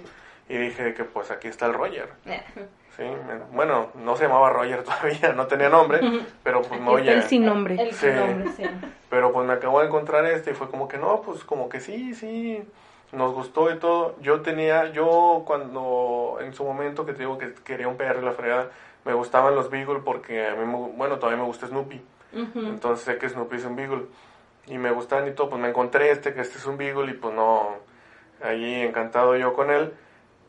Y 0.47 0.57
dije 0.57 0.93
que 0.93 1.03
pues 1.03 1.31
aquí 1.31 1.47
está 1.47 1.65
el 1.65 1.73
Roger. 1.73 2.09
Sí, 2.95 3.03
me- 3.03 3.39
bueno, 3.53 3.89
no 3.95 4.15
se 4.15 4.23
llamaba 4.23 4.51
Roger 4.51 4.81
todavía, 4.85 5.33
no 5.33 5.47
tenía 5.47 5.67
nombre, 5.67 5.99
pero 6.43 6.61
pues 6.61 6.79
no, 6.79 6.97
ya. 6.97 7.11
el 7.11 7.23
sin 7.23 7.43
nombre. 7.45 7.75
El 7.77 7.93
Sí. 7.93 8.07
nombre, 8.07 8.49
sí. 8.55 8.63
Pero 9.09 9.33
pues 9.33 9.45
me 9.45 9.51
acabo 9.51 9.81
de 9.81 9.87
encontrar 9.87 10.25
este 10.27 10.51
y 10.51 10.53
fue 10.53 10.69
como 10.69 10.87
que 10.87 10.97
no, 10.97 11.21
pues 11.21 11.43
como 11.43 11.67
que 11.67 11.81
sí, 11.81 12.13
sí, 12.15 12.63
nos 13.11 13.33
gustó 13.33 13.69
y 13.69 13.79
todo. 13.79 14.15
Yo 14.21 14.39
tenía, 14.43 14.93
yo 14.93 15.43
cuando 15.45 16.37
en 16.39 16.53
su 16.53 16.63
momento 16.63 17.05
que 17.05 17.11
te 17.11 17.19
digo 17.19 17.37
que 17.37 17.53
quería 17.65 17.89
un 17.89 17.97
perro 17.97 18.21
y 18.21 18.23
la 18.25 18.31
fregada, 18.31 18.69
me 19.05 19.13
gustaban 19.13 19.55
los 19.55 19.69
Beagle 19.69 19.99
porque 19.99 20.47
a 20.47 20.55
mí, 20.55 20.65
me- 20.65 20.89
bueno, 20.97 21.17
todavía 21.19 21.37
me 21.41 21.47
gusta 21.47 21.67
Snoopy. 21.67 22.01
Entonces 22.67 23.05
sé 23.05 23.17
que 23.17 23.29
Snoopy 23.29 23.55
es 23.57 23.65
un 23.65 23.75
Beagle. 23.75 24.05
Y 24.67 24.77
me 24.77 24.91
gustan 24.91 25.27
y 25.27 25.31
todo, 25.31 25.49
pues 25.49 25.61
me 25.61 25.69
encontré 25.69 26.09
este, 26.11 26.33
que 26.33 26.41
este 26.41 26.57
es 26.57 26.65
un 26.65 26.75
Beagle 26.77 27.11
y 27.11 27.13
pues 27.13 27.33
no, 27.33 27.69
allí 28.43 28.81
encantado 28.81 29.35
yo 29.37 29.53
con 29.53 29.69
él. 29.71 29.93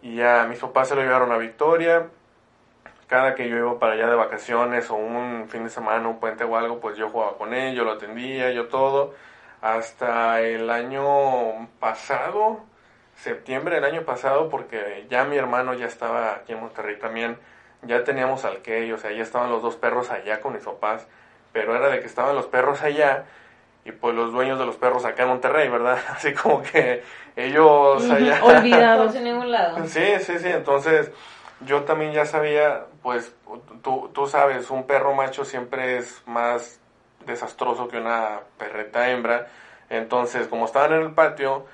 Y 0.03 0.17
ya 0.17 0.47
mis 0.49 0.59
papás 0.59 0.89
se 0.89 0.95
lo 0.97 1.03
llevaron 1.03 1.31
a 1.33 1.37
Victoria. 1.39 2.07
cada 3.07 3.35
que 3.37 3.49
yo 3.49 3.57
iba 3.57 3.79
para 3.79 3.93
allá 3.93 4.09
de 4.09 4.17
vacaciones 4.17 4.91
o 4.91 4.97
un 4.97 5.47
fin 5.49 5.63
de 5.65 5.71
semana, 5.71 6.09
un 6.09 6.19
puente 6.19 6.43
o 6.43 6.57
algo, 6.57 6.81
pues 6.81 6.97
yo 6.97 7.09
jugaba 7.09 7.37
con 7.39 7.55
él, 7.55 7.75
yo 7.77 7.85
lo 7.85 7.93
atendía, 7.93 8.51
yo 8.51 8.67
todo. 8.67 9.15
Hasta 9.63 10.41
el 10.41 10.69
año 10.71 11.69
pasado, 11.79 12.61
septiembre 13.15 13.77
del 13.77 13.85
año 13.85 14.03
pasado, 14.03 14.49
porque 14.49 15.07
ya 15.09 15.25
mi 15.25 15.37
hermano 15.37 15.75
ya 15.75 15.87
estaba 15.87 16.35
aquí 16.35 16.53
en 16.53 16.61
Monterrey 16.61 16.99
también, 16.99 17.39
ya 17.83 18.05
teníamos 18.05 18.45
al 18.45 18.59
que, 18.59 18.93
o 18.93 18.99
sea, 18.99 19.12
ya 19.12 19.22
estaban 19.22 19.51
los 19.51 19.62
dos 19.62 19.77
perros 19.77 20.11
allá 20.11 20.41
con 20.41 20.55
mis 20.55 20.64
papás, 20.64 21.07
pero 21.53 21.77
era 21.77 21.89
de 21.89 22.01
que 22.01 22.07
estaban 22.07 22.35
los 22.35 22.47
perros 22.47 22.83
allá 22.83 23.24
y 23.85 23.93
pues 23.93 24.14
los 24.14 24.33
dueños 24.33 24.59
de 24.59 24.66
los 24.66 24.77
perros 24.77 25.05
acá 25.05 25.22
en 25.22 25.31
Monterrey, 25.31 25.68
¿verdad? 25.68 25.99
Así 26.11 26.35
como 26.35 26.62
que 26.62 27.03
ellos 27.37 28.11
allá... 28.11 28.43
Olvidados. 28.43 29.14
en 29.14 29.24
ningún 29.24 29.53
lado. 29.53 29.77
Sí, 29.87 30.05
sí, 30.20 30.39
sí, 30.39 30.49
entonces 30.49 31.11
yo 31.61 31.85
también 31.85 32.12
ya 32.12 32.27
sabía, 32.27 32.87
pues 33.03 33.35
tú, 33.83 34.11
tú 34.12 34.27
sabes, 34.27 34.70
un 34.70 34.87
perro 34.87 35.14
macho 35.14 35.45
siempre 35.45 35.99
es 35.99 36.22
más 36.27 36.81
desastroso 37.24 37.89
que 37.89 37.99
una 37.99 38.41
perreta 38.59 39.11
hembra, 39.11 39.49
entonces 39.89 40.49
como 40.49 40.66
estaban 40.66 40.93
en 40.93 41.03
el 41.03 41.12
patio, 41.12 41.66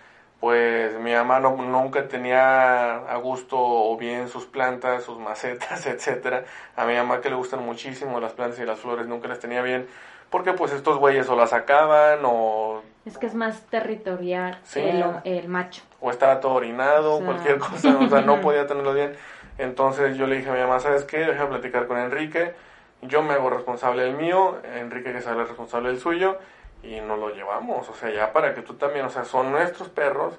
pues 0.42 0.98
mi 0.98 1.12
mamá 1.14 1.38
no, 1.38 1.54
nunca 1.54 2.08
tenía 2.08 2.96
a 2.96 3.16
gusto 3.18 3.56
o 3.56 3.96
bien 3.96 4.28
sus 4.28 4.44
plantas, 4.44 5.04
sus 5.04 5.16
macetas, 5.20 5.86
etcétera. 5.86 6.42
A 6.74 6.84
mi 6.84 6.96
mamá 6.96 7.20
que 7.20 7.30
le 7.30 7.36
gustan 7.36 7.64
muchísimo 7.64 8.18
las 8.18 8.32
plantas 8.32 8.58
y 8.58 8.64
las 8.64 8.80
flores 8.80 9.06
nunca 9.06 9.28
las 9.28 9.38
tenía 9.38 9.62
bien, 9.62 9.86
porque 10.30 10.52
pues 10.52 10.72
estos 10.72 10.98
güeyes 10.98 11.28
o 11.28 11.36
las 11.36 11.50
sacaban 11.50 12.18
o 12.24 12.82
Es 13.06 13.18
que 13.18 13.26
es 13.26 13.36
más 13.36 13.60
territorial 13.70 14.58
Sí. 14.64 14.80
el, 14.80 15.04
el 15.22 15.48
macho. 15.48 15.82
o 16.00 16.10
estaba 16.10 16.40
todo 16.40 16.54
orinado, 16.54 17.14
O 17.14 17.16
sea. 17.18 17.26
cualquier 17.26 17.58
cosa, 17.60 17.96
o 18.00 18.08
sea, 18.08 18.22
no 18.22 18.40
podía 18.40 18.66
tenerlo 18.66 18.94
bien. 18.94 19.14
Entonces 19.58 20.16
yo 20.16 20.26
le 20.26 20.38
dije 20.38 20.50
a 20.50 20.54
mi 20.54 20.60
mamá, 20.60 20.80
¿sabes 20.80 21.04
qué? 21.04 21.18
Deja 21.18 21.48
platicar 21.48 21.86
con 21.86 21.98
Enrique, 21.98 22.52
yo 23.02 23.22
me 23.22 23.34
hago 23.34 23.48
responsable 23.48 24.02
del 24.02 24.16
mío, 24.16 24.58
Enrique 24.74 25.12
que 25.12 25.20
se 25.20 25.28
haga 25.28 25.44
responsable 25.44 25.90
del 25.90 26.00
suyo, 26.00 26.36
y 26.82 27.00
nos 27.00 27.18
lo 27.18 27.30
llevamos, 27.30 27.88
o 27.88 27.94
sea, 27.94 28.10
ya 28.10 28.32
para 28.32 28.54
que 28.54 28.62
tú 28.62 28.74
también, 28.74 29.04
o 29.06 29.10
sea, 29.10 29.24
son 29.24 29.52
nuestros 29.52 29.88
perros, 29.88 30.38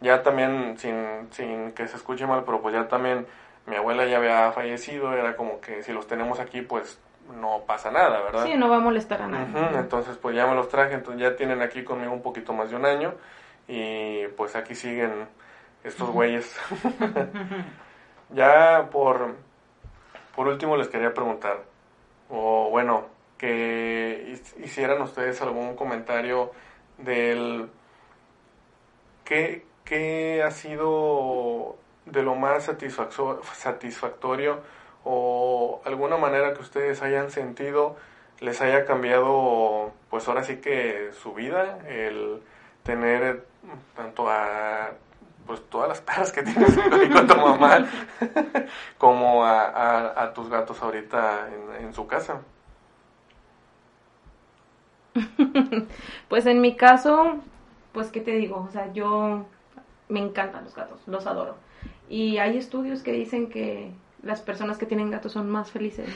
ya 0.00 0.22
también, 0.22 0.76
sin, 0.78 1.28
sin 1.30 1.72
que 1.72 1.86
se 1.86 1.96
escuche 1.96 2.26
mal, 2.26 2.42
pero 2.44 2.60
pues 2.60 2.74
ya 2.74 2.88
también 2.88 3.26
mi 3.66 3.76
abuela 3.76 4.04
ya 4.06 4.18
había 4.18 4.52
fallecido, 4.52 5.12
era 5.12 5.36
como 5.36 5.60
que 5.60 5.82
si 5.82 5.92
los 5.92 6.06
tenemos 6.06 6.40
aquí, 6.40 6.62
pues 6.62 7.00
no 7.40 7.62
pasa 7.66 7.90
nada, 7.90 8.20
¿verdad? 8.20 8.44
Sí, 8.44 8.54
no 8.56 8.68
va 8.68 8.76
a 8.76 8.80
molestar 8.80 9.22
a 9.22 9.26
nadie. 9.26 9.78
Entonces 9.78 10.16
pues 10.18 10.36
ya 10.36 10.46
me 10.46 10.54
los 10.54 10.68
traje, 10.68 10.94
entonces 10.94 11.22
ya 11.22 11.36
tienen 11.36 11.62
aquí 11.62 11.82
conmigo 11.84 12.12
un 12.12 12.22
poquito 12.22 12.52
más 12.52 12.70
de 12.70 12.76
un 12.76 12.84
año 12.84 13.14
y 13.66 14.26
pues 14.36 14.56
aquí 14.56 14.74
siguen 14.74 15.26
estos 15.84 16.10
güeyes. 16.10 16.54
ya 18.30 18.88
por, 18.90 19.36
por 20.34 20.48
último 20.48 20.76
les 20.76 20.88
quería 20.88 21.14
preguntar, 21.14 21.62
o 22.28 22.68
bueno, 22.70 23.06
que 23.38 24.38
hicieran 24.62 25.00
ustedes 25.02 25.40
algún 25.42 25.76
comentario 25.76 26.52
del 26.98 27.68
qué, 29.24 29.64
qué 29.84 30.42
ha 30.42 30.50
sido 30.50 31.76
de 32.06 32.22
lo 32.22 32.34
más 32.34 32.68
satisfacto- 32.68 33.42
satisfactorio 33.54 34.60
o 35.04 35.80
alguna 35.84 36.16
manera 36.16 36.54
que 36.54 36.62
ustedes 36.62 37.02
hayan 37.02 37.30
sentido 37.30 37.96
les 38.40 38.60
haya 38.60 38.84
cambiado 38.84 39.92
pues 40.10 40.26
ahora 40.28 40.44
sí 40.44 40.56
que 40.56 41.10
su 41.22 41.34
vida 41.34 41.78
el 41.88 42.42
tener 42.82 43.46
tanto 43.96 44.28
a 44.28 44.90
pues 45.46 45.60
todas 45.70 45.88
las 45.88 46.00
perras 46.00 46.32
que 46.32 46.42
tienes 46.44 46.76
con 47.12 47.26
tu 47.26 47.36
mamá 47.36 47.86
como 48.98 49.44
a, 49.44 49.64
a- 49.66 50.22
a 50.24 50.32
tus 50.34 50.48
gatos 50.48 50.80
ahorita 50.82 51.48
en, 51.78 51.86
en 51.86 51.94
su 51.94 52.06
casa 52.06 52.40
Pues 56.28 56.46
en 56.46 56.60
mi 56.60 56.74
caso, 56.76 57.36
pues 57.92 58.08
qué 58.08 58.20
te 58.20 58.32
digo, 58.32 58.66
o 58.68 58.72
sea, 58.72 58.92
yo 58.92 59.46
me 60.08 60.20
encantan 60.20 60.64
los 60.64 60.74
gatos, 60.74 61.00
los 61.06 61.26
adoro. 61.26 61.56
Y 62.08 62.38
hay 62.38 62.58
estudios 62.58 63.02
que 63.02 63.12
dicen 63.12 63.48
que 63.48 63.92
las 64.22 64.40
personas 64.40 64.78
que 64.78 64.86
tienen 64.86 65.10
gatos 65.10 65.32
son 65.32 65.50
más 65.50 65.70
felices, 65.70 66.08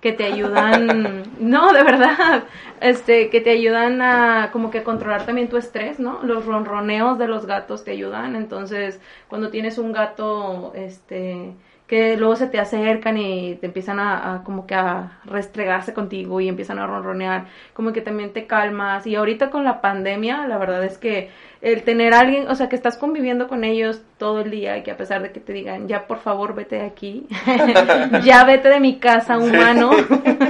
que 0.00 0.12
te 0.12 0.24
ayudan, 0.24 1.24
no, 1.40 1.72
de 1.72 1.82
verdad, 1.82 2.44
este, 2.80 3.28
que 3.28 3.40
te 3.40 3.50
ayudan 3.50 4.00
a 4.00 4.50
como 4.52 4.70
que 4.70 4.82
controlar 4.84 5.26
también 5.26 5.48
tu 5.48 5.56
estrés, 5.56 5.98
¿no? 5.98 6.22
Los 6.22 6.46
ronroneos 6.46 7.18
de 7.18 7.26
los 7.26 7.46
gatos 7.46 7.84
te 7.84 7.90
ayudan, 7.90 8.36
entonces 8.36 9.00
cuando 9.28 9.50
tienes 9.50 9.78
un 9.78 9.92
gato, 9.92 10.72
este, 10.74 11.54
que 11.86 12.16
luego 12.16 12.34
se 12.34 12.48
te 12.48 12.58
acercan 12.58 13.16
y 13.16 13.54
te 13.56 13.66
empiezan 13.66 14.00
a, 14.00 14.34
a 14.34 14.42
como 14.42 14.66
que 14.66 14.74
a 14.74 15.20
restregarse 15.24 15.94
contigo 15.94 16.40
y 16.40 16.48
empiezan 16.48 16.78
a 16.78 16.86
ronronear, 16.86 17.46
como 17.74 17.92
que 17.92 18.00
también 18.00 18.32
te 18.32 18.46
calmas. 18.46 19.06
Y 19.06 19.14
ahorita 19.14 19.50
con 19.50 19.64
la 19.64 19.80
pandemia, 19.80 20.46
la 20.48 20.58
verdad 20.58 20.84
es 20.84 20.98
que 20.98 21.30
el 21.62 21.82
tener 21.82 22.14
a 22.14 22.20
alguien, 22.20 22.48
o 22.48 22.54
sea, 22.54 22.68
que 22.68 22.76
estás 22.76 22.96
conviviendo 22.96 23.48
con 23.48 23.64
ellos 23.64 24.02
todo 24.18 24.40
el 24.40 24.50
día 24.50 24.76
y 24.78 24.82
que 24.82 24.90
a 24.90 24.96
pesar 24.96 25.22
de 25.22 25.32
que 25.32 25.40
te 25.40 25.52
digan, 25.52 25.88
ya 25.88 26.06
por 26.06 26.18
favor 26.18 26.54
vete 26.54 26.76
de 26.76 26.86
aquí, 26.86 27.26
ya 28.24 28.44
vete 28.44 28.68
de 28.68 28.80
mi 28.80 28.98
casa, 28.98 29.38
humano, 29.38 29.90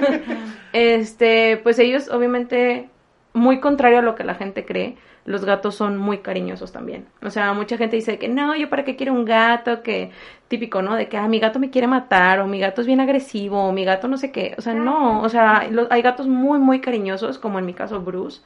este, 0.72 1.58
pues 1.62 1.78
ellos 1.78 2.10
obviamente, 2.10 2.88
muy 3.32 3.60
contrario 3.60 3.98
a 3.98 4.02
lo 4.02 4.14
que 4.14 4.24
la 4.24 4.34
gente 4.34 4.64
cree, 4.64 4.96
los 5.26 5.44
gatos 5.44 5.74
son 5.74 5.98
muy 5.98 6.18
cariñosos 6.18 6.72
también. 6.72 7.06
O 7.22 7.30
sea, 7.30 7.52
mucha 7.52 7.76
gente 7.76 7.96
dice 7.96 8.18
que 8.18 8.28
no, 8.28 8.56
yo 8.56 8.70
para 8.70 8.84
qué 8.84 8.96
quiero 8.96 9.12
un 9.12 9.24
gato, 9.24 9.82
que 9.82 10.10
típico, 10.48 10.82
¿no? 10.82 10.94
De 10.94 11.08
que, 11.08 11.16
ah, 11.16 11.28
mi 11.28 11.40
gato 11.40 11.58
me 11.58 11.70
quiere 11.70 11.88
matar, 11.88 12.40
o 12.40 12.46
mi 12.46 12.60
gato 12.60 12.80
es 12.80 12.86
bien 12.86 13.00
agresivo, 13.00 13.64
o 13.64 13.72
mi 13.72 13.84
gato 13.84 14.08
no 14.08 14.16
sé 14.16 14.30
qué. 14.30 14.54
O 14.56 14.62
sea, 14.62 14.74
no, 14.74 15.22
o 15.22 15.28
sea, 15.28 15.68
hay 15.90 16.02
gatos 16.02 16.28
muy, 16.28 16.58
muy 16.58 16.80
cariñosos, 16.80 17.38
como 17.38 17.58
en 17.58 17.66
mi 17.66 17.74
caso 17.74 18.00
Bruce. 18.00 18.40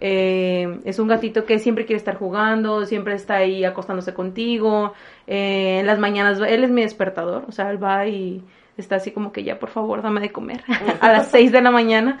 Eh, 0.00 0.80
es 0.84 0.98
un 0.98 1.08
gatito 1.08 1.44
que 1.44 1.58
siempre 1.60 1.86
quiere 1.86 1.98
estar 1.98 2.16
jugando, 2.16 2.84
siempre 2.84 3.14
está 3.14 3.36
ahí 3.36 3.64
acostándose 3.64 4.12
contigo. 4.12 4.92
Eh, 5.26 5.78
en 5.80 5.86
las 5.86 5.98
mañanas, 5.98 6.40
él 6.40 6.64
es 6.64 6.70
mi 6.70 6.82
despertador, 6.82 7.44
o 7.48 7.52
sea, 7.52 7.70
él 7.70 7.82
va 7.82 8.06
y 8.06 8.42
está 8.76 8.96
así 8.96 9.12
como 9.12 9.32
que 9.32 9.44
ya, 9.44 9.58
por 9.58 9.70
favor, 9.70 10.02
dame 10.02 10.20
de 10.20 10.32
comer 10.32 10.64
a 11.00 11.12
las 11.12 11.30
6 11.30 11.52
de 11.52 11.62
la 11.62 11.70
mañana. 11.70 12.20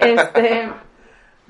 Este, 0.00 0.68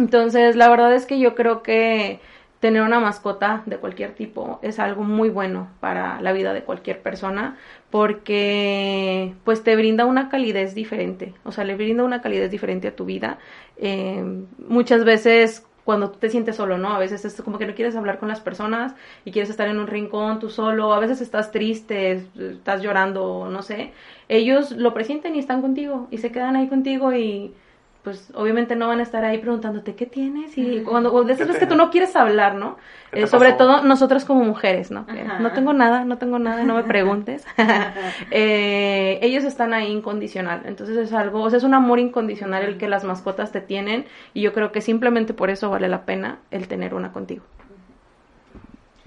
entonces, 0.03 0.57
la 0.57 0.69
verdad 0.69 0.95
es 0.95 1.07
que 1.07 1.19
yo 1.19 1.35
creo 1.35 1.63
que 1.63 2.21
tener 2.61 2.83
una 2.83 3.01
mascota 3.01 3.63
de 3.67 3.77
cualquier 3.79 4.15
tipo 4.15 4.61
es 4.63 4.79
algo 4.79 5.03
muy 5.03 5.31
bueno 5.31 5.69
para 5.81 6.21
la 6.21 6.33
vida 6.33 6.53
de 6.53 6.63
cualquier 6.63 7.03
persona 7.03 7.57
porque 7.91 9.35
pues 9.45 9.65
te 9.65 9.75
brinda 9.77 10.07
una 10.07 10.29
calidez 10.29 10.75
diferente, 10.75 11.35
o 11.45 11.53
sea, 11.53 11.65
le 11.65 11.75
brinda 11.75 12.05
una 12.05 12.21
calidez 12.23 12.51
diferente 12.51 12.89
a 12.89 12.97
tu 12.97 13.05
vida. 13.05 13.39
Eh, 13.79 14.45
muchas 14.59 15.05
veces 15.05 15.67
cuando 15.85 16.11
te 16.11 16.31
sientes 16.31 16.57
solo, 16.57 16.79
¿no? 16.79 16.95
A 16.95 16.99
veces 16.99 17.25
es 17.25 17.43
como 17.43 17.59
que 17.59 17.67
no 17.67 17.75
quieres 17.75 17.97
hablar 17.97 18.19
con 18.19 18.29
las 18.29 18.41
personas 18.41 18.95
y 19.25 19.33
quieres 19.33 19.51
estar 19.51 19.69
en 19.69 19.79
un 19.79 19.87
rincón 19.89 20.39
tú 20.39 20.49
solo, 20.49 20.95
a 20.95 21.01
veces 21.01 21.21
estás 21.21 21.51
triste, 21.51 22.25
estás 22.39 22.83
llorando, 22.83 23.49
no 23.51 23.63
sé. 23.63 23.93
Ellos 24.29 24.73
lo 24.73 24.95
presienten 24.95 25.35
y 25.37 25.41
están 25.41 25.63
contigo 25.63 26.07
y 26.11 26.19
se 26.19 26.31
quedan 26.31 26.57
ahí 26.57 26.69
contigo 26.69 27.13
y 27.13 27.55
pues 28.03 28.33
obviamente 28.35 28.75
no 28.77 28.89
van 28.89 29.01
a 29.01 29.03
estar 29.05 29.25
ahí 29.25 29.39
preguntándote 29.39 29.95
qué 29.95 30.07
tienes 30.07 30.59
y 30.59 30.83
cuando 30.83 31.13
o 31.13 31.25
de 31.25 31.33
esas 31.35 31.47
¿Qué 31.47 31.47
veces 31.47 31.61
que 31.61 31.67
tú 31.67 31.77
no 31.77 31.91
quieres 31.91 32.17
hablar, 32.17 32.55
¿no? 32.57 32.77
¿Qué 33.11 33.17
te 33.19 33.25
Eh, 33.25 33.27
sobre 33.29 33.53
pasó? 33.53 33.57
todo 33.59 33.83
nosotras 33.85 34.25
como 34.25 34.43
mujeres, 34.45 34.91
¿no? 34.91 35.07
No 35.39 35.53
tengo 35.53 35.73
nada, 35.73 36.05
no 36.05 36.19
tengo 36.19 36.39
nada, 36.39 36.65
no 36.65 36.75
me 36.75 36.85
preguntes. 36.85 37.47
Eh, 38.31 39.19
ellos 39.23 39.45
están 39.45 39.75
ahí 39.75 39.91
incondicional, 39.93 40.63
entonces 40.67 40.97
es 40.97 41.13
algo, 41.13 41.43
o 41.43 41.51
sea, 41.51 41.59
es 41.59 41.65
un 41.65 41.75
amor 41.75 41.99
incondicional 42.01 42.65
el 42.65 42.79
que 42.79 42.89
las 42.89 43.05
mascotas 43.05 43.53
te 43.53 43.61
tienen 43.61 44.07
y 44.35 44.43
yo 44.43 44.53
creo 44.53 44.73
que 44.73 44.81
simplemente 44.81 45.35
por 45.35 45.51
eso 45.51 45.71
vale 45.71 45.89
la 45.89 46.05
pena 46.05 46.41
el 46.51 46.69
tener 46.69 46.95
una 46.95 47.13
contigo. 47.13 47.45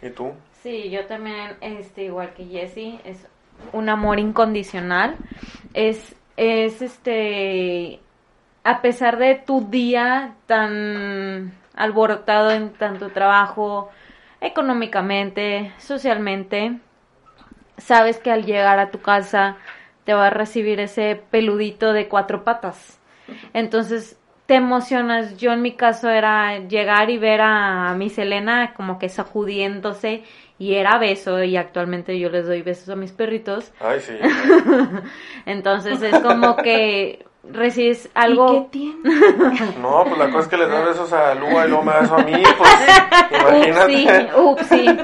¿y 0.02 0.10
tú? 0.12 0.34
Sí, 0.52 0.90
yo 0.90 1.06
también, 1.06 1.58
este, 1.62 2.06
igual 2.06 2.34
que 2.34 2.46
Jessie, 2.46 3.00
es 3.04 3.28
un 3.72 3.90
amor 3.90 4.20
incondicional. 4.20 5.16
Es, 5.74 6.16
es 6.38 6.82
este, 6.82 8.00
a 8.66 8.82
pesar 8.82 9.18
de 9.20 9.36
tu 9.36 9.70
día 9.70 10.34
tan 10.48 11.54
alborotado 11.76 12.50
en 12.50 12.74
tanto 12.74 13.10
trabajo, 13.10 13.92
económicamente, 14.42 15.72
socialmente, 15.78 16.80
sabes 17.78 18.18
que 18.18 18.32
al 18.32 18.44
llegar 18.44 18.80
a 18.80 18.90
tu 18.90 19.02
casa 19.02 19.58
te 20.04 20.16
va 20.16 20.28
a 20.28 20.32
recibir 20.32 20.80
ese 20.80 21.22
peludito 21.30 21.94
de 21.94 22.08
cuatro 22.08 22.44
patas. 22.44 23.00
Entonces 23.54 24.18
te 24.48 24.56
emocionas. 24.56 25.38
Yo 25.38 25.52
en 25.54 25.62
mi 25.62 25.74
caso 25.74 26.10
era 26.10 26.58
llegar 26.60 27.12
y 27.12 27.20
ver 27.20 27.42
a 27.42 27.94
mi 27.96 28.10
Selena 28.10 28.74
como 28.74 28.98
que 28.98 29.10
sacudiéndose 29.10 30.24
y 30.58 30.74
era 30.74 30.98
beso 30.98 31.44
y 31.44 31.56
actualmente 31.56 32.18
yo 32.18 32.30
les 32.30 32.48
doy 32.48 32.64
besos 32.64 32.90
a 32.90 32.96
mis 32.96 33.12
perritos. 33.12 33.72
Ay, 33.80 34.00
sí. 34.00 34.18
Entonces 35.46 36.02
es 36.02 36.18
como 36.20 36.56
que 36.56 37.26
recibes 37.52 38.10
algo... 38.14 38.54
¿Y 38.54 38.60
qué 38.60 38.68
tiene? 38.72 39.76
No, 39.82 40.04
pues 40.06 40.18
la 40.18 40.28
cosa 40.28 40.40
es 40.40 40.48
que 40.48 40.58
les 40.58 40.70
das 40.70 40.86
besos 40.86 41.14
a 41.14 41.36
Lua 41.36 41.66
y 41.66 41.70
luego 41.70 41.84
me 41.84 41.92
das 41.94 42.06
eso 42.06 42.16
a 42.16 42.24
mí, 42.24 42.44
pues 42.58 42.72
imagínate. 43.42 44.30
Upsi, 44.36 44.88
upsi. 44.90 45.00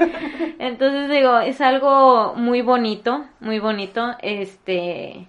Entonces 0.58 1.10
digo, 1.10 1.38
es 1.40 1.60
algo 1.60 2.34
muy 2.36 2.62
bonito, 2.62 3.24
muy 3.40 3.58
bonito. 3.58 4.14
Este, 4.20 5.26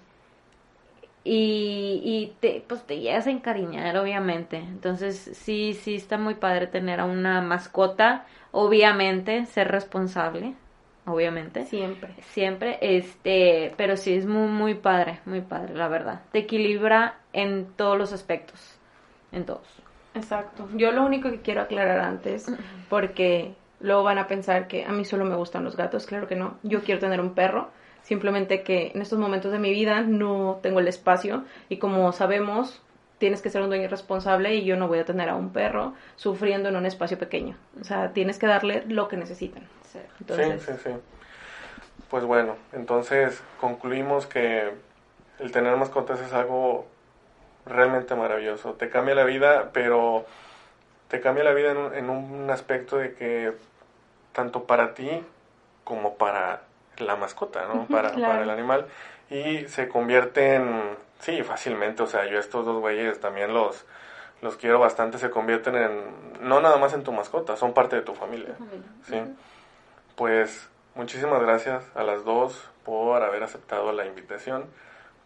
y, 1.24 2.02
y 2.04 2.34
te, 2.40 2.64
pues 2.68 2.84
te 2.84 3.00
llegas 3.00 3.28
a 3.28 3.32
encariñar, 3.32 3.98
obviamente. 3.98 4.58
Entonces, 4.58 5.32
sí, 5.34 5.74
sí 5.74 5.96
está 5.96 6.18
muy 6.18 6.36
padre 6.36 6.68
tener 6.68 7.00
a 7.00 7.06
una 7.06 7.42
mascota, 7.42 8.26
obviamente, 8.52 9.46
ser 9.46 9.70
responsable, 9.70 10.54
obviamente. 11.06 11.66
Siempre. 11.66 12.14
Siempre, 12.32 12.78
este, 12.82 13.74
pero 13.78 13.98
sí 13.98 14.14
es 14.14 14.26
muy, 14.26 14.48
muy 14.48 14.76
padre, 14.76 15.20
muy 15.26 15.42
padre, 15.42 15.76
la 15.76 15.88
verdad. 15.88 16.22
Te 16.32 16.40
equilibra 16.40 17.18
en 17.34 17.68
todos 17.76 17.98
los 17.98 18.14
aspectos, 18.14 18.78
en 19.32 19.46
todos. 19.46 19.68
Exacto. 20.16 20.68
Yo 20.76 20.92
lo 20.92 21.06
único 21.06 21.30
que 21.30 21.42
quiero 21.42 21.62
aclarar 21.62 22.00
antes, 22.00 22.48
porque 22.90 23.54
luego 23.80 24.04
van 24.04 24.18
a 24.18 24.28
pensar 24.28 24.68
que 24.68 24.86
a 24.86 24.92
mí 24.92 25.06
solo 25.06 25.26
me 25.26 25.36
gustan 25.36 25.64
los 25.64 25.76
gatos, 25.76 26.06
claro 26.06 26.28
que 26.28 26.36
no. 26.36 26.58
Yo 26.64 26.82
quiero 26.82 27.00
tener 27.00 27.20
un 27.20 27.34
perro, 27.34 27.70
simplemente 28.04 28.64
que 28.64 28.92
en 28.94 29.02
estos 29.02 29.20
momentos 29.20 29.52
de 29.52 29.60
mi 29.60 29.72
vida 29.72 30.02
no 30.02 30.60
tengo 30.62 30.80
el 30.80 30.88
espacio 30.88 31.44
y 31.70 31.78
como 31.78 32.12
sabemos, 32.12 32.82
tienes 33.18 33.42
que 33.42 33.50
ser 33.50 33.62
un 33.62 33.70
dueño 33.70 33.88
responsable 33.90 34.56
y 34.56 34.66
yo 34.66 34.76
no 34.76 34.88
voy 34.88 35.00
a 35.00 35.06
tener 35.06 35.30
a 35.30 35.36
un 35.36 35.52
perro 35.52 35.94
sufriendo 36.16 36.70
en 36.70 36.76
un 36.76 36.86
espacio 36.86 37.18
pequeño. 37.18 37.56
O 37.80 37.84
sea, 37.84 38.12
tienes 38.14 38.38
que 38.38 38.48
darle 38.48 38.84
lo 38.88 39.08
que 39.08 39.18
necesitan. 39.18 39.64
Entonces, 40.20 40.62
Sí, 40.64 40.72
sí, 40.72 40.80
sí. 40.84 40.90
Pues 42.10 42.24
bueno, 42.26 42.56
entonces 42.74 43.42
concluimos 43.60 44.28
que 44.28 44.74
el 45.40 45.52
tener 45.52 45.76
mascotas 45.78 46.20
es 46.20 46.34
algo 46.34 46.88
realmente 47.66 48.16
maravilloso. 48.16 48.74
Te 48.74 48.90
cambia 48.90 49.16
la 49.16 49.24
vida, 49.24 49.72
pero 49.74 50.26
te 51.08 51.22
cambia 51.22 51.44
la 51.44 51.54
vida 51.54 51.72
en 51.72 51.78
un, 51.78 51.96
en 51.96 52.10
un 52.10 52.50
aspecto 52.50 52.98
de 52.98 53.14
que 53.14 53.54
tanto 54.34 54.66
para 54.66 54.94
ti 54.94 55.24
como 55.84 56.16
para 56.16 56.62
la 56.98 57.16
mascota, 57.16 57.66
¿no? 57.68 57.86
para, 57.88 58.12
claro. 58.12 58.34
para 58.34 58.44
el 58.44 58.50
animal. 58.50 58.88
Y 59.30 59.68
se 59.68 59.88
convierte 59.88 60.56
en, 60.56 60.98
sí, 61.20 61.42
fácilmente, 61.44 62.04
o 62.04 62.08
sea, 62.08 62.26
yo 62.26 62.40
estos 62.40 62.66
dos 62.66 62.80
güeyes 62.80 63.20
también 63.20 63.54
los, 63.54 63.86
los 64.42 64.58
quiero 64.58 64.80
bastante, 64.80 65.18
se 65.18 65.30
convierten 65.30 65.76
en, 65.76 66.02
no 66.42 66.60
nada 66.62 66.78
más 66.78 66.94
en 66.94 67.04
tu 67.04 67.12
mascota, 67.12 67.56
son 67.58 67.74
parte 67.74 67.96
de 67.96 68.02
tu 68.02 68.14
familia. 68.14 68.56
Sí. 69.08 69.22
Pues 70.16 70.70
muchísimas 70.96 71.42
gracias 71.42 71.84
a 71.96 72.04
las 72.04 72.24
dos 72.24 72.70
por 72.86 73.24
haber 73.24 73.44
aceptado 73.44 73.92
la 73.92 74.06
invitación, 74.06 74.66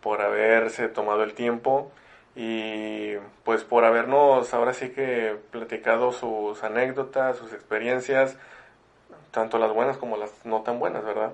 por 0.01 0.21
haberse 0.21 0.87
tomado 0.87 1.23
el 1.23 1.33
tiempo 1.33 1.91
y 2.35 3.15
pues 3.43 3.63
por 3.63 3.83
habernos 3.83 4.53
ahora 4.53 4.73
sí 4.73 4.89
que 4.89 5.35
platicado 5.51 6.11
sus 6.11 6.63
anécdotas, 6.63 7.35
sus 7.37 7.51
experiencias, 7.51 8.37
tanto 9.31 9.57
las 9.57 9.73
buenas 9.73 9.97
como 9.97 10.17
las 10.17 10.45
no 10.45 10.61
tan 10.61 10.79
buenas, 10.79 11.03
¿verdad? 11.03 11.31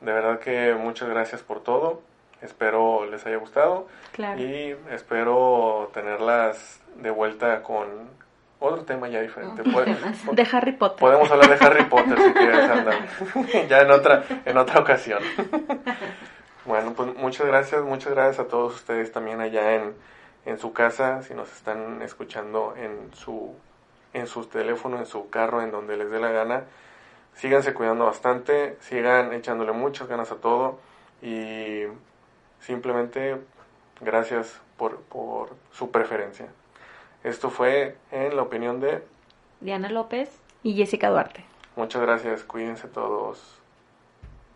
De 0.00 0.12
verdad 0.12 0.38
que 0.38 0.74
muchas 0.74 1.08
gracias 1.08 1.42
por 1.42 1.62
todo. 1.62 2.00
Espero 2.40 3.04
les 3.06 3.26
haya 3.26 3.36
gustado 3.36 3.88
Claro. 4.12 4.40
y 4.40 4.76
espero 4.90 5.90
tenerlas 5.92 6.80
de 6.96 7.10
vuelta 7.10 7.62
con 7.62 8.08
otro 8.60 8.84
tema 8.84 9.08
ya 9.08 9.20
diferente. 9.20 9.62
Puede- 9.62 9.96
De 10.32 10.48
Harry 10.52 10.72
Potter. 10.72 10.98
Podemos 10.98 11.30
hablar 11.30 11.58
de 11.58 11.64
Harry 11.66 11.84
Potter 11.84 12.18
si 12.20 12.32
quieres, 12.32 12.70
ándale. 12.70 12.98
ya 13.68 13.80
en 13.82 13.90
otra, 13.90 14.24
en 14.44 14.56
otra 14.58 14.80
ocasión. 14.80 15.22
bueno, 16.64 16.92
pues 16.94 17.14
muchas 17.16 17.46
gracias, 17.46 17.82
muchas 17.82 18.12
gracias 18.14 18.40
a 18.46 18.48
todos 18.48 18.74
ustedes 18.74 19.12
también 19.12 19.40
allá 19.40 19.74
en, 19.74 19.94
en 20.46 20.58
su 20.58 20.72
casa, 20.72 21.22
si 21.22 21.34
nos 21.34 21.50
están 21.52 22.02
escuchando 22.02 22.74
en 22.76 23.12
su, 23.14 23.54
en 24.12 24.26
su 24.26 24.44
teléfono, 24.46 24.98
en 24.98 25.06
su 25.06 25.30
carro, 25.30 25.62
en 25.62 25.70
donde 25.70 25.96
les 25.96 26.10
dé 26.10 26.18
la 26.20 26.30
gana. 26.30 26.64
Síganse 27.34 27.72
cuidando 27.74 28.06
bastante, 28.06 28.76
sigan 28.80 29.32
echándole 29.32 29.70
muchas 29.72 30.08
ganas 30.08 30.32
a 30.32 30.36
todo 30.36 30.80
y 31.22 31.82
simplemente 32.60 33.36
gracias 34.00 34.60
por, 34.76 34.96
por 35.02 35.50
su 35.72 35.90
preferencia. 35.92 36.46
Esto 37.24 37.50
fue 37.50 37.96
en 38.10 38.36
la 38.36 38.42
opinión 38.42 38.80
de 38.80 39.02
Diana 39.60 39.88
López. 39.88 40.30
Y 40.62 40.74
Jessica 40.74 41.08
Duarte. 41.08 41.44
Muchas 41.76 42.02
gracias, 42.02 42.42
cuídense 42.42 42.88
todos. 42.88 43.57